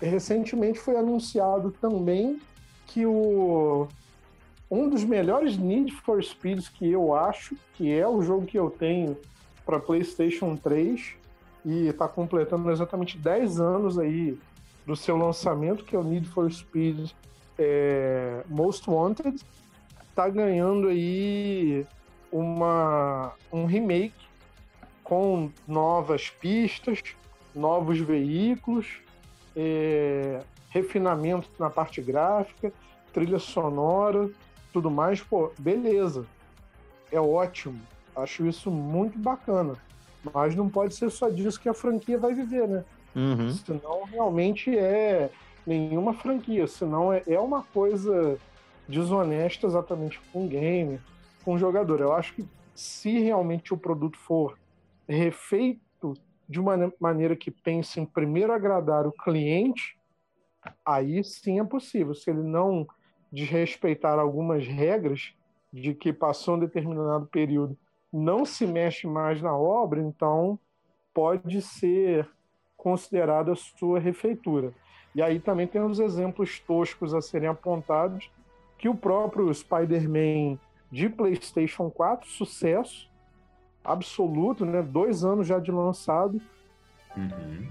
Recentemente 0.00 0.78
foi 0.78 0.96
anunciado 0.96 1.70
também 1.70 2.40
que 2.86 3.04
o 3.04 3.86
um 4.70 4.88
dos 4.88 5.04
melhores 5.04 5.58
Need 5.58 5.92
for 5.92 6.22
Speeds 6.22 6.68
que 6.68 6.88
eu 6.88 7.12
acho, 7.12 7.56
que 7.74 7.92
é 7.92 8.06
o 8.06 8.22
jogo 8.22 8.46
que 8.46 8.58
eu 8.58 8.70
tenho 8.70 9.16
para 9.64 9.78
PlayStation 9.78 10.56
3 10.56 11.14
e 11.64 11.88
está 11.88 12.08
completando 12.08 12.70
exatamente 12.70 13.18
10 13.18 13.60
anos 13.60 13.98
aí 13.98 14.38
do 14.86 14.96
seu 14.96 15.16
lançamento, 15.16 15.84
que 15.84 15.94
é 15.94 15.98
o 15.98 16.02
Need 16.02 16.28
for 16.28 16.50
Speed 16.50 17.10
é, 17.58 18.42
Most 18.48 18.88
Wanted, 18.88 19.40
tá 20.14 20.28
ganhando 20.28 20.88
aí 20.88 21.86
uma, 22.32 23.32
um 23.52 23.66
remake 23.66 24.14
com 25.04 25.50
novas 25.66 26.30
pistas, 26.30 27.00
novos 27.54 27.98
veículos 27.98 29.00
é, 29.56 30.40
refinamento 30.70 31.48
na 31.58 31.68
parte 31.68 32.00
gráfica, 32.00 32.72
trilha 33.12 33.38
sonora, 33.38 34.30
tudo 34.72 34.90
mais, 34.90 35.20
pô, 35.20 35.52
beleza. 35.58 36.26
É 37.10 37.20
ótimo. 37.20 37.80
Acho 38.20 38.46
isso 38.46 38.70
muito 38.70 39.18
bacana. 39.18 39.74
Mas 40.34 40.54
não 40.54 40.68
pode 40.68 40.94
ser 40.94 41.10
só 41.10 41.28
disso 41.28 41.60
que 41.60 41.68
a 41.68 41.74
franquia 41.74 42.18
vai 42.18 42.34
viver, 42.34 42.68
né? 42.68 42.84
Uhum. 43.14 43.50
Senão 43.50 44.04
realmente 44.04 44.76
é 44.76 45.30
nenhuma 45.66 46.14
franquia. 46.14 46.66
Senão 46.66 47.12
é, 47.12 47.22
é 47.26 47.38
uma 47.38 47.62
coisa 47.62 48.38
desonesta 48.88 49.66
exatamente 49.66 50.20
com 50.32 50.44
o 50.44 50.48
game, 50.48 51.00
com 51.44 51.54
o 51.54 51.58
jogador. 51.58 52.00
Eu 52.00 52.12
acho 52.12 52.34
que 52.34 52.46
se 52.74 53.18
realmente 53.18 53.72
o 53.72 53.78
produto 53.78 54.18
for 54.18 54.58
refeito 55.08 56.14
de 56.48 56.60
uma 56.60 56.92
maneira 56.98 57.36
que 57.36 57.50
pense 57.50 58.00
em 58.00 58.04
primeiro 58.04 58.52
agradar 58.52 59.06
o 59.06 59.12
cliente, 59.12 59.96
aí 60.84 61.22
sim 61.22 61.60
é 61.60 61.64
possível. 61.64 62.14
Se 62.14 62.30
ele 62.30 62.42
não 62.42 62.86
desrespeitar 63.32 64.18
algumas 64.18 64.66
regras 64.66 65.32
de 65.72 65.94
que 65.94 66.12
passou 66.12 66.56
um 66.56 66.58
determinado 66.58 67.26
período 67.26 67.78
não 68.12 68.44
se 68.44 68.66
mexe 68.66 69.06
mais 69.06 69.40
na 69.40 69.56
obra, 69.56 70.00
então 70.00 70.58
pode 71.14 71.62
ser 71.62 72.28
considerada 72.76 73.52
a 73.52 73.56
sua 73.56 73.98
refeitura. 73.98 74.72
E 75.14 75.22
aí 75.22 75.38
também 75.40 75.66
tem 75.66 75.82
os 75.82 75.98
exemplos 75.98 76.58
toscos 76.60 77.14
a 77.14 77.20
serem 77.20 77.48
apontados, 77.48 78.30
que 78.78 78.88
o 78.88 78.94
próprio 78.94 79.52
Spider-Man 79.52 80.58
de 80.90 81.08
PlayStation 81.08 81.90
4, 81.90 82.28
sucesso 82.28 83.10
absoluto, 83.84 84.64
né? 84.64 84.82
Dois 84.82 85.24
anos 85.24 85.46
já 85.46 85.58
de 85.58 85.70
lançado. 85.70 86.40
Uhum. 87.16 87.68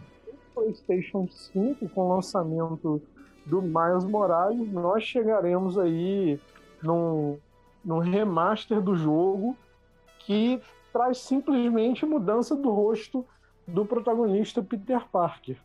PlayStation 0.53 1.27
5, 1.27 1.89
com 1.89 2.01
o 2.01 2.15
lançamento 2.15 3.01
do 3.45 3.61
Miles 3.61 4.03
Morales, 4.03 4.71
nós 4.71 5.03
chegaremos 5.03 5.77
aí 5.77 6.39
num, 6.83 7.37
num 7.83 7.99
remaster 7.99 8.81
do 8.81 8.95
jogo 8.95 9.55
que 10.29 10.61
traz 10.93 11.17
simplesmente 11.17 12.05
mudança 12.05 12.55
do 12.55 12.69
rosto 12.69 13.25
do 13.67 13.83
protagonista 13.83 14.61
Peter 14.61 15.03
Parker. 15.11 15.57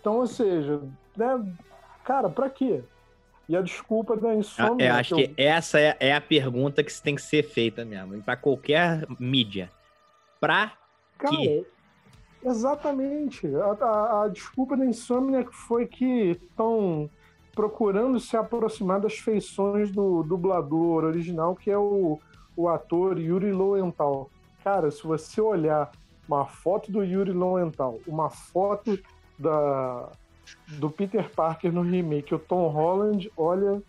Então, 0.00 0.18
ou 0.18 0.28
seja, 0.28 0.80
né, 1.16 1.44
cara, 2.04 2.28
para 2.28 2.48
quê? 2.48 2.84
E 3.48 3.56
a 3.56 3.60
desculpa 3.60 4.16
da 4.16 4.32
insônia. 4.32 4.90
Eu 4.90 4.94
acho 4.94 5.16
que, 5.16 5.22
eu... 5.24 5.34
essa 5.36 5.80
é, 5.80 5.96
é, 5.98 6.14
a 6.14 6.20
pergunta 6.20 6.84
que 6.84 7.02
tem 7.02 7.16
que 7.16 7.22
ser 7.22 7.42
feita 7.42 7.84
mesmo, 7.84 8.22
para 8.22 8.36
qualquer 8.36 9.04
mídia. 9.18 9.72
Pra 10.38 10.72
cara, 11.18 11.36
quê? 11.36 11.66
Exatamente. 12.44 13.44
A, 13.56 13.84
a, 13.84 14.22
a 14.22 14.28
desculpa 14.28 14.76
da 14.76 14.86
insônia 14.86 15.44
foi 15.50 15.84
que 15.84 16.30
estão 16.30 17.10
procurando 17.56 18.20
se 18.20 18.36
aproximar 18.36 19.00
das 19.00 19.14
feições 19.14 19.90
do 19.90 20.22
dublador 20.22 21.02
original, 21.02 21.56
que 21.56 21.72
é 21.72 21.78
o, 21.78 22.20
o 22.56 22.68
ator 22.68 23.18
Yuri 23.18 23.52
Lowenthal. 23.52 24.30
Cara, 24.64 24.90
se 24.90 25.02
você 25.02 25.40
olhar 25.40 25.90
uma 26.28 26.46
foto 26.46 26.90
do 26.90 27.04
Yuri 27.04 27.32
Lowenthal, 27.32 27.98
uma 28.06 28.30
foto 28.30 28.98
da, 29.38 30.10
do 30.78 30.90
Peter 30.90 31.30
Parker 31.30 31.72
no 31.72 31.82
remake, 31.82 32.34
o 32.34 32.38
Tom 32.38 32.68
Holland, 32.68 33.30
olha, 33.36 33.80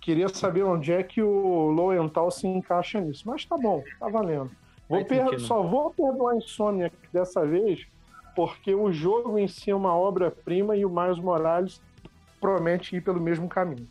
queria 0.00 0.28
saber 0.28 0.64
onde 0.64 0.92
é 0.92 1.02
que 1.02 1.22
o 1.22 1.70
Lowenthal 1.70 2.30
se 2.30 2.46
encaixa 2.46 3.00
nisso. 3.00 3.24
Mas 3.26 3.44
tá 3.44 3.56
bom, 3.56 3.82
tá 3.98 4.08
valendo. 4.08 4.50
Vou 4.88 5.04
per... 5.04 5.38
Só 5.38 5.62
vou 5.62 5.90
perdoar 5.90 6.32
a 6.32 6.36
insônia 6.36 6.90
dessa 7.12 7.46
vez, 7.46 7.86
porque 8.34 8.74
o 8.74 8.90
jogo 8.90 9.38
em 9.38 9.46
si 9.46 9.70
é 9.70 9.74
uma 9.74 9.94
obra-prima 9.94 10.74
e 10.76 10.84
o 10.84 10.90
Miles 10.90 11.18
Morales 11.18 11.80
promete 12.40 12.96
ir 12.96 13.00
pelo 13.02 13.20
mesmo 13.20 13.48
caminho. 13.48 13.86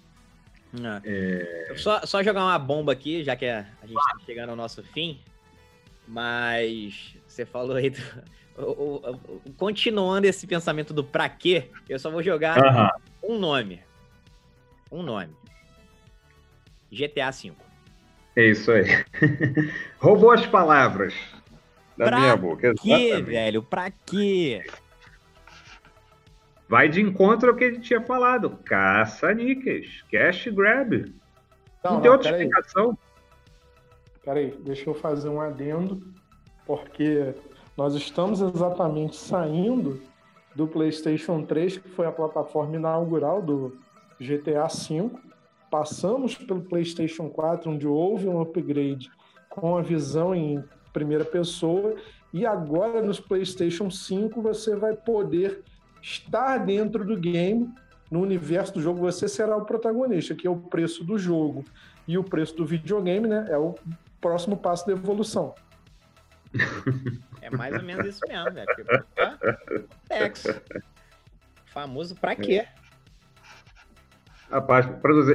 É. 1.04 1.74
Só, 1.76 2.06
só 2.06 2.22
jogar 2.22 2.44
uma 2.44 2.60
bomba 2.60 2.92
aqui, 2.92 3.24
já 3.24 3.36
que 3.36 3.46
a, 3.46 3.66
a 3.82 3.88
gente 3.88 3.98
está 3.98 4.20
chegando 4.26 4.50
ao 4.50 4.56
nosso 4.56 4.84
fim. 4.84 5.20
Mas 6.08 7.16
você 7.28 7.46
falou 7.46 7.76
aí 7.76 7.90
do, 7.90 8.00
o, 8.58 9.18
o, 9.46 9.54
continuando 9.58 10.28
esse 10.28 10.46
pensamento 10.48 10.94
do 10.94 11.04
pra 11.04 11.30
quê, 11.30 11.70
eu 11.88 12.00
só 12.00 12.10
vou 12.10 12.24
jogar 12.24 12.58
um 13.24 13.38
nome. 13.38 13.82
Um 14.92 15.04
nome. 15.04 15.34
GTA 16.92 17.30
V. 17.32 17.54
É 18.36 18.46
isso 18.46 18.72
aí. 18.72 18.86
Roubou 20.00 20.32
as 20.32 20.46
palavras 20.46 21.14
da 21.98 22.06
pra 22.06 22.20
minha 22.20 22.36
boca. 22.36 22.68
Exatamente. 22.68 23.16
quê, 23.16 23.22
velho? 23.22 23.62
Pra 23.62 23.92
quê? 23.92 24.66
Vai 26.70 26.88
de 26.88 27.02
encontro 27.02 27.50
ao 27.50 27.56
que 27.56 27.64
a 27.64 27.72
gente 27.72 27.82
tinha 27.82 28.00
falado. 28.00 28.52
Caça-níqueis. 28.64 30.04
Cash 30.12 30.50
grab. 30.50 31.12
Não, 31.84 31.94
não 31.94 32.02
tem 32.02 32.12
outra 32.12 32.30
explicação. 32.30 32.96
Peraí, 34.24 34.56
deixa 34.60 34.88
eu 34.88 34.94
fazer 34.94 35.30
um 35.30 35.42
adendo, 35.42 36.00
porque 36.68 37.34
nós 37.76 37.96
estamos 37.96 38.40
exatamente 38.40 39.16
saindo 39.16 40.00
do 40.54 40.68
PlayStation 40.68 41.42
3, 41.42 41.80
que 41.80 41.90
foi 41.90 42.06
a 42.06 42.12
plataforma 42.12 42.76
inaugural 42.76 43.42
do 43.42 43.76
GTA 44.20 44.68
V. 44.68 45.10
Passamos 45.72 46.36
pelo 46.36 46.62
PlayStation 46.62 47.30
4, 47.30 47.72
onde 47.72 47.88
houve 47.88 48.28
um 48.28 48.40
upgrade 48.42 49.10
com 49.50 49.76
a 49.76 49.82
visão 49.82 50.36
em 50.36 50.64
primeira 50.94 51.26
pessoa, 51.26 51.96
e 52.32 52.46
agora 52.46 53.02
nos 53.02 53.20
PlayStation 53.20 53.90
5 53.90 54.40
você 54.40 54.76
vai 54.76 54.96
poder 54.96 55.64
estar 56.02 56.58
dentro 56.60 57.06
do 57.06 57.18
game, 57.18 57.74
no 58.10 58.22
universo 58.22 58.74
do 58.74 58.82
jogo, 58.82 59.00
você 59.00 59.28
será 59.28 59.56
o 59.56 59.66
protagonista, 59.66 60.34
que 60.34 60.48
é 60.48 60.50
o 60.50 60.58
preço 60.58 61.04
do 61.04 61.18
jogo 61.18 61.64
e 62.08 62.18
o 62.18 62.24
preço 62.24 62.56
do 62.56 62.66
videogame, 62.66 63.28
né? 63.28 63.48
É 63.50 63.58
o 63.58 63.76
próximo 64.20 64.58
passo 64.58 64.88
da 64.88 64.94
evolução. 64.94 65.54
É 67.42 67.50
mais 67.50 67.74
ou 67.74 67.82
menos 67.82 68.06
isso 68.06 68.20
mesmo, 68.28 68.52
velho. 68.52 68.68
Tex. 70.08 70.46
Famoso 71.68 72.14
pra 72.16 72.36
quê? 72.36 72.68
Rapaz, 74.52 74.88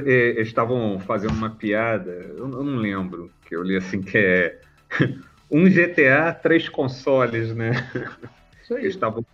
eles 0.05 0.47
estavam 0.47 0.99
fazendo 0.99 1.33
uma 1.33 1.49
piada, 1.49 2.11
eu 2.11 2.47
não 2.47 2.75
lembro, 2.75 3.31
que 3.47 3.55
eu 3.55 3.63
li 3.63 3.75
assim 3.75 4.01
que 4.01 4.17
é 4.17 4.61
um 5.49 5.65
GTA, 5.65 6.33
três 6.33 6.69
consoles, 6.69 7.55
né? 7.55 7.71
Isso 8.61 8.73
aí. 8.73 8.83
Eles 8.83 8.95
estavam 8.95 9.25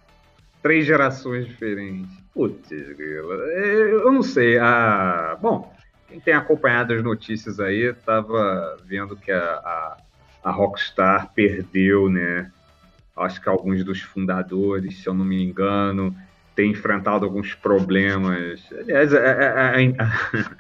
três 0.62 0.86
gerações 0.86 1.48
diferentes. 1.48 2.12
Putz, 2.34 2.70
grila. 2.70 3.36
Eu 3.36 4.12
não 4.12 4.24
sei. 4.24 4.58
Ah, 4.58 5.38
bom, 5.42 5.74
quem 6.08 6.20
tem 6.20 6.34
acompanhado 6.34 6.94
as 6.94 7.04
notícias 7.04 7.60
aí, 7.60 7.86
estava 7.86 8.78
vendo 8.86 9.16
que 9.16 9.32
a, 9.32 9.44
a, 9.44 9.98
a, 10.44 10.52
Rockstar 10.52 11.32
perdeu, 11.34 12.10
né? 12.10 12.52
Acho 13.16 13.42
que 13.42 13.50
alguns 13.50 13.84
dos 13.84 14.02
fundadores, 14.02 15.02
se 15.02 15.08
eu 15.08 15.14
não 15.14 15.26
me 15.26 15.44
engano, 15.44 16.16
têm 16.56 16.72
enfrentado 16.72 17.26
alguns 17.26 17.54
problemas. 17.54 18.62
Aliás, 18.72 19.14
a, 19.14 19.20
a, 20.00 20.52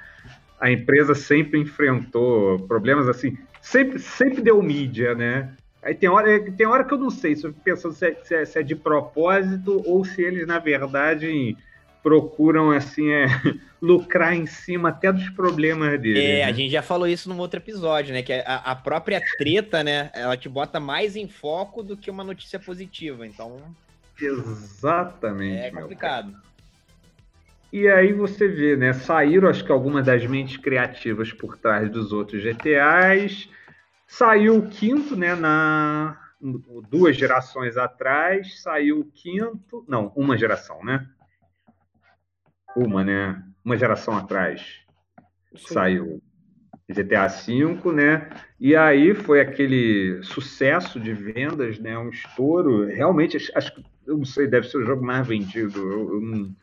a 0.59 0.71
empresa 0.71 1.15
sempre 1.15 1.59
enfrentou 1.59 2.59
problemas 2.67 3.07
assim, 3.07 3.37
sempre, 3.61 3.99
sempre 3.99 4.41
deu 4.41 4.61
mídia, 4.61 5.15
né? 5.15 5.53
Aí 5.81 5.95
tem 5.95 6.09
hora, 6.09 6.51
tem 6.51 6.67
hora 6.67 6.83
que 6.83 6.93
eu 6.93 6.97
não 6.97 7.09
sei, 7.09 7.35
se 7.35 7.45
eu 7.45 7.53
pensando 7.53 7.95
se 7.95 8.05
é, 8.05 8.15
se, 8.23 8.35
é, 8.35 8.45
se 8.45 8.59
é, 8.59 8.63
de 8.63 8.75
propósito 8.75 9.81
ou 9.85 10.05
se 10.05 10.21
eles, 10.21 10.45
na 10.45 10.59
verdade, 10.59 11.57
procuram 12.03 12.69
assim 12.71 13.09
é, 13.09 13.25
lucrar 13.81 14.35
em 14.35 14.45
cima 14.45 14.89
até 14.89 15.11
dos 15.11 15.27
problemas 15.29 15.99
deles. 15.99 16.23
É, 16.23 16.37
né? 16.39 16.43
a 16.43 16.51
gente 16.51 16.71
já 16.71 16.83
falou 16.83 17.07
isso 17.07 17.27
num 17.29 17.39
outro 17.39 17.59
episódio, 17.59 18.13
né? 18.13 18.21
Que 18.21 18.33
a, 18.33 18.57
a, 18.57 18.75
própria 18.75 19.19
treta, 19.37 19.83
né? 19.83 20.11
Ela 20.13 20.37
te 20.37 20.47
bota 20.47 20.79
mais 20.79 21.15
em 21.15 21.27
foco 21.27 21.81
do 21.81 21.97
que 21.97 22.11
uma 22.11 22.23
notícia 22.23 22.59
positiva. 22.59 23.25
Então. 23.25 23.59
Exatamente. 24.21 25.61
É 25.61 25.71
complicado. 25.71 26.31
E 27.73 27.87
aí 27.87 28.13
você 28.13 28.47
vê, 28.47 28.75
né? 28.75 28.93
Saíram, 28.93 29.49
acho 29.49 29.63
que 29.63 29.71
algumas 29.71 30.05
das 30.05 30.25
mentes 30.27 30.57
criativas 30.57 31.31
por 31.31 31.57
trás 31.57 31.89
dos 31.89 32.11
outros 32.11 32.43
GTAs 32.43 33.49
Saiu 34.11 34.57
o 34.57 34.67
quinto, 34.67 35.15
né, 35.15 35.35
na 35.35 36.19
duas 36.89 37.15
gerações 37.15 37.77
atrás, 37.77 38.61
saiu 38.61 38.99
o 38.99 39.05
quinto, 39.05 39.85
não, 39.87 40.11
uma 40.17 40.37
geração, 40.37 40.83
né? 40.83 41.07
Uma, 42.75 43.05
né? 43.05 43.41
Uma 43.63 43.77
geração 43.77 44.17
atrás 44.17 44.81
Sim. 45.55 45.73
saiu 45.73 46.21
GTA 46.89 47.27
V, 47.27 47.93
né? 47.93 48.29
E 48.59 48.75
aí 48.75 49.13
foi 49.13 49.39
aquele 49.39 50.21
sucesso 50.23 50.99
de 50.99 51.13
vendas, 51.13 51.79
né? 51.79 51.97
Um 51.97 52.09
estouro. 52.09 52.87
Realmente, 52.87 53.37
acho 53.55 53.73
que, 53.73 53.85
eu 54.05 54.17
não 54.17 54.25
sei, 54.25 54.45
deve 54.45 54.67
ser 54.67 54.79
o 54.79 54.85
jogo 54.85 55.05
mais 55.05 55.25
vendido, 55.25 55.79
eu, 55.79 56.15
eu, 56.15 56.21
não, 56.21 56.55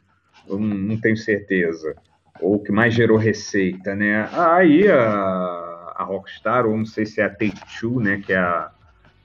eu 0.48 0.58
não, 0.58 1.00
tenho 1.00 1.16
certeza. 1.16 1.96
Ou 2.42 2.62
que 2.62 2.70
mais 2.70 2.92
gerou 2.92 3.16
receita, 3.16 3.96
né? 3.96 4.28
Aí 4.34 4.86
a 4.86 5.67
a 5.98 6.04
Rockstar, 6.04 6.64
ou 6.64 6.76
não 6.76 6.86
sei 6.86 7.04
se 7.04 7.20
é 7.20 7.24
a 7.24 7.28
Take-Two, 7.28 8.00
né, 8.00 8.22
que 8.24 8.32
é 8.32 8.38
a 8.38 8.70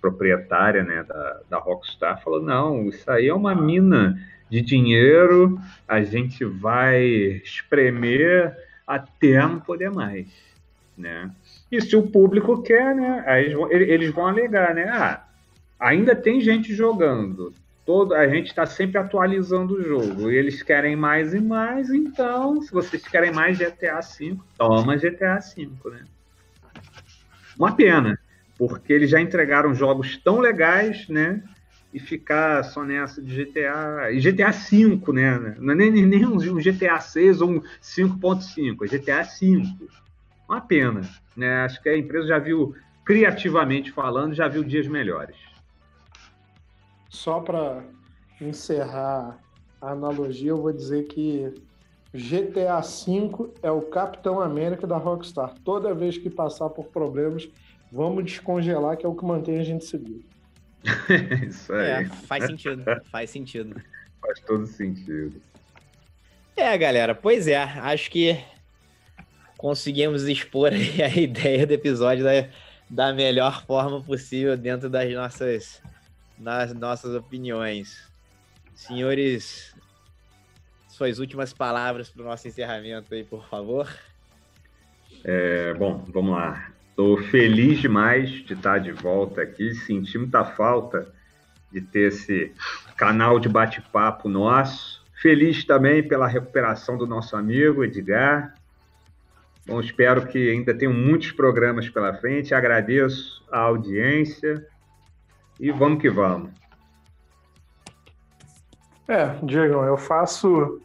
proprietária 0.02 0.84
né, 0.84 1.04
da, 1.04 1.40
da 1.50 1.58
Rockstar, 1.60 2.22
falou, 2.24 2.42
não, 2.42 2.90
isso 2.90 3.10
aí 3.10 3.28
é 3.28 3.34
uma 3.34 3.54
mina 3.54 4.20
de 4.50 4.60
dinheiro, 4.60 5.60
a 5.88 6.02
gente 6.02 6.44
vai 6.44 7.00
espremer 7.04 8.58
até 8.86 9.40
não 9.40 9.60
poder 9.60 9.92
mais, 9.92 10.28
né? 10.98 11.32
E 11.72 11.82
se 11.82 11.96
o 11.96 12.04
público 12.04 12.62
quer, 12.62 12.94
né? 12.94 13.24
Aí 13.26 13.54
eles 13.72 14.12
vão 14.12 14.28
alegar, 14.28 14.76
né? 14.76 14.84
Ah, 14.90 15.24
ainda 15.80 16.16
tem 16.16 16.40
gente 16.40 16.76
jogando. 16.76 17.54
Todo, 17.84 18.14
a 18.14 18.28
gente 18.28 18.48
está 18.48 18.66
sempre 18.66 19.00
atualizando 19.00 19.76
o 19.76 19.82
jogo. 19.82 20.30
E 20.30 20.36
eles 20.36 20.62
querem 20.62 20.96
mais 20.96 21.34
e 21.34 21.40
mais, 21.40 21.90
então, 21.90 22.62
se 22.62 22.72
vocês 22.72 23.08
querem 23.08 23.32
mais 23.32 23.58
GTA 23.58 24.00
V, 24.02 24.38
toma 24.58 24.96
GTA 24.98 25.40
V, 25.40 25.70
né? 25.90 26.06
Uma 27.58 27.76
pena, 27.76 28.20
porque 28.58 28.94
eles 28.94 29.10
já 29.10 29.20
entregaram 29.20 29.74
jogos 29.74 30.18
tão 30.18 30.40
legais, 30.40 31.08
né? 31.08 31.44
E 31.94 32.00
ficar 32.00 32.64
só 32.64 32.84
nessa 32.84 33.22
de 33.22 33.46
GTA. 33.46 34.12
E 34.12 34.20
GTA 34.20 34.52
V, 34.52 35.14
né? 35.14 35.56
Não 35.60 35.74
é 35.74 35.76
nem, 35.76 35.92
nem 35.92 36.26
um 36.26 36.38
GTA 36.38 37.00
6 37.00 37.42
ou 37.42 37.52
um 37.52 37.62
5.5, 37.82 38.84
é 38.84 38.88
GTA 38.88 39.24
V. 39.24 39.88
Uma 40.50 40.62
pena, 40.62 41.02
né? 41.36 41.64
Acho 41.66 41.82
que 41.82 41.90
a 41.90 41.98
empresa 41.98 42.28
já 42.28 42.40
viu, 42.40 42.76
criativamente 43.06 43.92
falando, 43.92 44.34
já 44.34 44.48
viu 44.48 44.64
dias 44.64 44.88
melhores. 44.88 45.38
Só 47.10 47.40
para 47.40 47.84
encerrar 48.42 49.40
a 49.80 49.92
analogia, 49.92 50.50
eu 50.50 50.62
vou 50.62 50.74
dizer 50.74 51.04
que 51.04 51.54
GTA 52.14 52.80
V 52.80 53.52
é 53.64 53.72
o 53.72 53.82
Capitão 53.82 54.40
América 54.40 54.86
da 54.86 54.98
Rockstar. 54.98 55.56
Toda 55.64 55.96
vez 55.96 56.18
que 56.18 56.30
passar 56.30 56.70
por 56.70 56.86
problemas, 56.86 57.50
vamos 57.92 58.24
descongelar, 58.26 58.98
que 58.98 59.06
é 59.06 59.10
o 59.10 59.16
que 59.16 59.26
mantém 59.26 59.60
a 59.60 59.64
gente 59.64 59.84
seguro. 59.86 60.24
Isso 61.48 61.74
aí. 61.74 61.90
É, 61.90 62.06
faz 62.06 62.46
sentido. 62.46 62.84
faz 63.12 63.30
sentido. 63.30 63.82
Faz 64.22 64.40
todo 64.42 64.68
sentido. 64.68 65.42
É, 66.56 66.78
galera, 66.78 67.16
pois 67.16 67.48
é. 67.48 67.58
Acho 67.58 68.12
que 68.12 68.40
conseguimos 69.58 70.24
expor 70.24 70.72
a 70.72 71.08
ideia 71.18 71.66
do 71.66 71.74
episódio 71.74 72.24
da, 72.24 72.48
da 72.90 73.14
melhor 73.14 73.66
forma 73.66 74.02
possível 74.04 74.56
dentro 74.56 74.90
das 74.90 75.12
nossas 75.14 75.82
nas 76.38 76.74
nossas 76.74 77.16
opiniões. 77.16 78.12
Senhores, 78.76 79.74
suas 80.94 81.18
últimas 81.18 81.52
palavras 81.52 82.10
para 82.10 82.22
o 82.22 82.26
nosso 82.26 82.48
encerramento 82.48 83.14
aí, 83.14 83.24
por 83.24 83.46
favor. 83.48 83.90
É, 85.24 85.74
bom, 85.74 86.06
vamos 86.14 86.36
lá. 86.36 86.72
Estou 86.90 87.18
feliz 87.18 87.80
demais 87.80 88.30
de 88.30 88.54
estar 88.54 88.78
de 88.78 88.92
volta 88.92 89.42
aqui. 89.42 89.74
Senti 89.74 90.18
muita 90.20 90.46
falta 90.46 91.12
de 91.72 91.82
ter 91.82 92.10
esse 92.10 92.54
canal 92.96 93.40
de 93.40 93.50
bate-papo 93.50 94.30
nosso. 94.30 95.04
Feliz 95.20 95.66
também 95.66 96.08
pela 96.08 96.28
recuperação 96.28 96.96
do 96.96 97.08
nosso 97.08 97.36
amigo 97.36 97.84
Edgar. 97.84 98.54
Bom, 99.66 99.80
espero 99.80 100.28
que 100.28 100.52
ainda 100.52 100.76
tenham 100.76 100.94
muitos 100.94 101.32
programas 101.32 101.90
pela 101.90 102.14
frente. 102.14 102.54
Agradeço 102.54 103.44
a 103.52 103.60
audiência 103.60 104.64
e 105.60 105.72
vamos 105.72 106.00
que 106.00 106.10
vamos. 106.10 106.52
É, 109.08 109.28
Diego, 109.44 109.84
eu 109.84 109.98
faço 109.98 110.82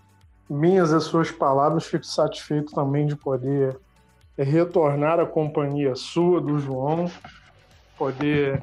minhas 0.51 0.91
e 0.91 1.01
suas 1.01 1.31
palavras, 1.31 1.87
fico 1.87 2.05
satisfeito 2.05 2.75
também 2.75 3.07
de 3.07 3.15
poder 3.15 3.79
retornar 4.37 5.21
à 5.21 5.27
companhia 5.27 5.95
sua, 5.95 6.41
do 6.41 6.59
João, 6.59 7.11
poder 7.97 8.63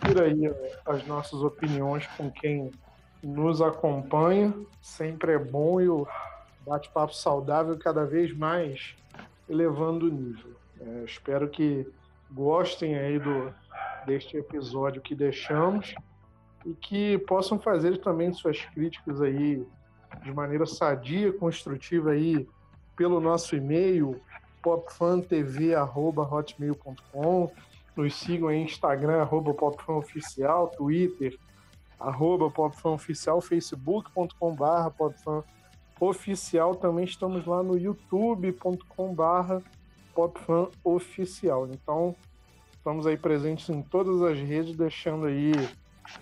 ter 0.00 0.22
aí 0.22 0.46
é, 0.46 0.78
as 0.84 1.06
nossas 1.06 1.40
opiniões 1.42 2.06
com 2.16 2.30
quem 2.30 2.70
nos 3.22 3.62
acompanha. 3.62 4.52
Sempre 4.82 5.32
é 5.32 5.38
bom 5.38 5.80
e 5.80 5.88
o 5.88 6.06
bate-papo 6.66 7.14
saudável 7.14 7.78
cada 7.78 8.04
vez 8.04 8.36
mais 8.36 8.94
elevando 9.48 10.06
o 10.06 10.10
nível. 10.10 10.52
É, 10.78 11.04
espero 11.04 11.48
que 11.48 11.86
gostem 12.30 12.96
aí 12.96 13.18
do, 13.18 13.52
deste 14.06 14.36
episódio 14.36 15.00
que 15.00 15.14
deixamos 15.14 15.94
e 16.64 16.72
que 16.74 17.18
possam 17.18 17.58
fazer 17.58 17.98
também 17.98 18.32
suas 18.32 18.64
críticas 18.66 19.20
aí 19.20 19.66
de 20.22 20.32
maneira 20.32 20.64
sadia, 20.66 21.32
construtiva 21.32 22.10
aí 22.10 22.48
pelo 22.96 23.20
nosso 23.20 23.56
e-mail 23.56 24.20
popfantv@hotmail.com, 24.62 27.50
nos 27.96 28.14
sigam 28.14 28.46
aí 28.48 28.62
Instagram 28.62 29.26
popfanoficial, 29.26 30.68
Twitter 30.68 31.36
arroba 31.98 32.48
popfanoficial, 32.50 33.40
facebook.com/barra 33.40 34.90
popfanoficial, 34.90 36.74
também 36.74 37.04
estamos 37.04 37.46
lá 37.46 37.62
no 37.62 37.78
youtube.com/barra 37.78 39.62
popfanoficial. 40.14 41.68
Então 41.68 42.14
Estamos 42.80 43.06
aí 43.06 43.14
presentes 43.14 43.68
em 43.68 43.82
todas 43.82 44.22
as 44.22 44.38
redes, 44.38 44.74
deixando 44.74 45.26
aí 45.26 45.52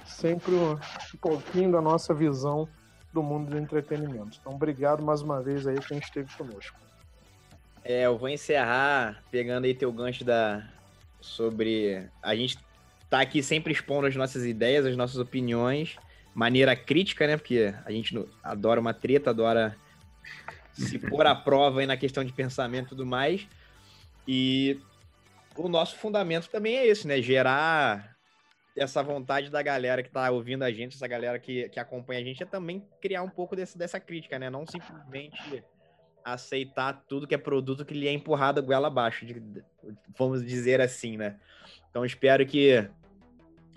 sempre 0.04 0.54
um 0.54 0.78
pouquinho 1.20 1.72
da 1.72 1.80
nossa 1.80 2.12
visão 2.12 2.68
do 3.12 3.22
mundo 3.22 3.50
do 3.50 3.58
entretenimento. 3.58 4.38
Então, 4.40 4.54
obrigado 4.54 5.02
mais 5.02 5.22
uma 5.22 5.42
vez 5.42 5.66
aí 5.66 5.78
quem 5.80 5.98
esteve 5.98 6.28
conosco. 6.36 6.76
É, 7.84 8.06
eu 8.06 8.18
vou 8.18 8.28
encerrar 8.28 9.22
pegando 9.30 9.64
aí 9.64 9.74
teu 9.74 9.90
gancho 9.92 10.24
da 10.24 10.62
sobre 11.20 12.08
a 12.22 12.34
gente 12.36 12.58
tá 13.08 13.20
aqui 13.20 13.42
sempre 13.42 13.72
expondo 13.72 14.06
as 14.06 14.14
nossas 14.14 14.44
ideias, 14.44 14.86
as 14.86 14.96
nossas 14.96 15.16
opiniões, 15.16 15.96
maneira 16.34 16.76
crítica, 16.76 17.26
né? 17.26 17.36
Porque 17.36 17.74
a 17.84 17.90
gente 17.90 18.14
adora 18.42 18.80
uma 18.80 18.92
treta, 18.92 19.30
adora 19.30 19.76
se 20.72 20.98
pôr 20.98 21.26
à 21.26 21.34
prova 21.34 21.80
aí 21.80 21.86
na 21.86 21.96
questão 21.96 22.22
de 22.22 22.32
pensamento 22.32 22.86
e 22.86 22.88
tudo 22.90 23.06
mais. 23.06 23.48
E 24.26 24.78
o 25.56 25.68
nosso 25.68 25.96
fundamento 25.96 26.48
também 26.48 26.76
é 26.76 26.86
esse, 26.86 27.06
né? 27.06 27.20
Gerar 27.20 28.17
essa 28.78 29.02
vontade 29.02 29.50
da 29.50 29.62
galera 29.62 30.02
que 30.02 30.10
tá 30.10 30.30
ouvindo 30.30 30.62
a 30.62 30.70
gente, 30.70 30.96
essa 30.96 31.06
galera 31.06 31.38
que, 31.38 31.68
que 31.68 31.80
acompanha 31.80 32.20
a 32.20 32.24
gente, 32.24 32.42
é 32.42 32.46
também 32.46 32.84
criar 33.00 33.22
um 33.22 33.28
pouco 33.28 33.54
desse, 33.54 33.76
dessa 33.76 33.98
crítica, 33.98 34.38
né? 34.38 34.48
Não 34.48 34.66
simplesmente 34.66 35.62
aceitar 36.24 37.04
tudo 37.08 37.26
que 37.26 37.34
é 37.34 37.38
produto 37.38 37.84
que 37.84 37.94
lhe 37.94 38.06
é 38.06 38.12
empurrado 38.12 38.62
goela 38.62 38.88
abaixo, 38.88 39.24
de, 39.24 39.42
vamos 40.16 40.44
dizer 40.44 40.80
assim, 40.80 41.16
né? 41.16 41.36
Então 41.90 42.04
espero 42.04 42.44
que 42.46 42.88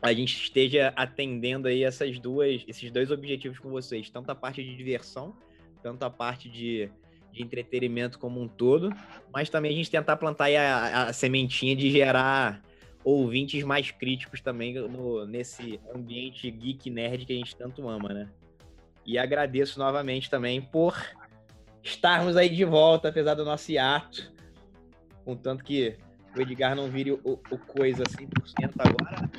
a 0.01 0.13
gente 0.13 0.35
esteja 0.35 0.91
atendendo 0.95 1.67
aí 1.67 1.83
essas 1.83 2.19
duas, 2.19 2.63
esses 2.67 2.91
dois 2.91 3.11
objetivos 3.11 3.59
com 3.59 3.69
vocês, 3.69 4.09
tanto 4.09 4.31
a 4.31 4.35
parte 4.35 4.63
de 4.63 4.75
diversão, 4.75 5.35
tanto 5.81 6.03
a 6.03 6.09
parte 6.09 6.49
de 6.49 6.91
de 7.31 7.41
entretenimento 7.41 8.19
como 8.19 8.41
um 8.41 8.47
todo, 8.47 8.93
mas 9.33 9.49
também 9.49 9.71
a 9.71 9.75
gente 9.75 9.89
tentar 9.89 10.17
plantar 10.17 10.51
a, 10.53 11.03
a, 11.03 11.13
sementinha 11.13 11.75
de 11.75 11.89
gerar 11.89 12.61
ouvintes 13.03 13.63
mais 13.63 13.91
críticos 13.91 14.41
também 14.41 14.73
no, 14.73 15.25
nesse 15.25 15.79
ambiente 15.93 16.49
geek 16.49 16.89
nerd 16.89 17.25
que 17.25 17.33
a 17.33 17.35
gente 17.35 17.55
tanto 17.55 17.87
ama, 17.87 18.09
né? 18.09 18.29
E 19.05 19.17
agradeço 19.17 19.79
novamente 19.79 20.29
também 20.29 20.61
por 20.61 20.95
estarmos 21.83 22.37
aí 22.37 22.49
de 22.49 22.63
volta, 22.63 23.09
apesar 23.09 23.33
do 23.33 23.43
nosso 23.43 23.71
hiato, 23.71 24.31
contanto 25.25 25.63
que 25.63 25.97
o 26.37 26.41
Edgar 26.41 26.75
não 26.75 26.89
vire 26.89 27.11
o, 27.11 27.19
o 27.23 27.57
coisa 27.57 28.03
100% 28.03 28.73
agora. 28.77 29.29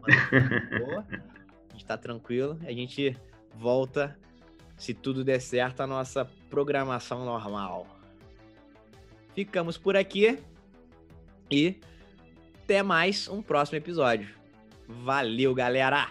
Mas, 0.00 0.80
boa, 0.80 1.06
a 1.10 1.72
gente 1.72 1.84
tá 1.84 1.98
tranquilo, 1.98 2.58
a 2.64 2.72
gente 2.72 3.16
volta 3.54 4.16
se 4.76 4.94
tudo 4.94 5.22
der 5.22 5.40
certo, 5.40 5.82
a 5.82 5.86
nossa 5.86 6.24
programação 6.48 7.24
normal. 7.24 7.86
Ficamos 9.34 9.76
por 9.76 9.94
aqui 9.94 10.38
e 11.50 11.78
até 12.70 12.84
mais 12.84 13.26
um 13.26 13.42
próximo 13.42 13.78
episódio. 13.78 14.28
Valeu, 14.86 15.52
galera! 15.52 16.08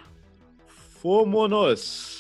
Fomos! 1.02 2.19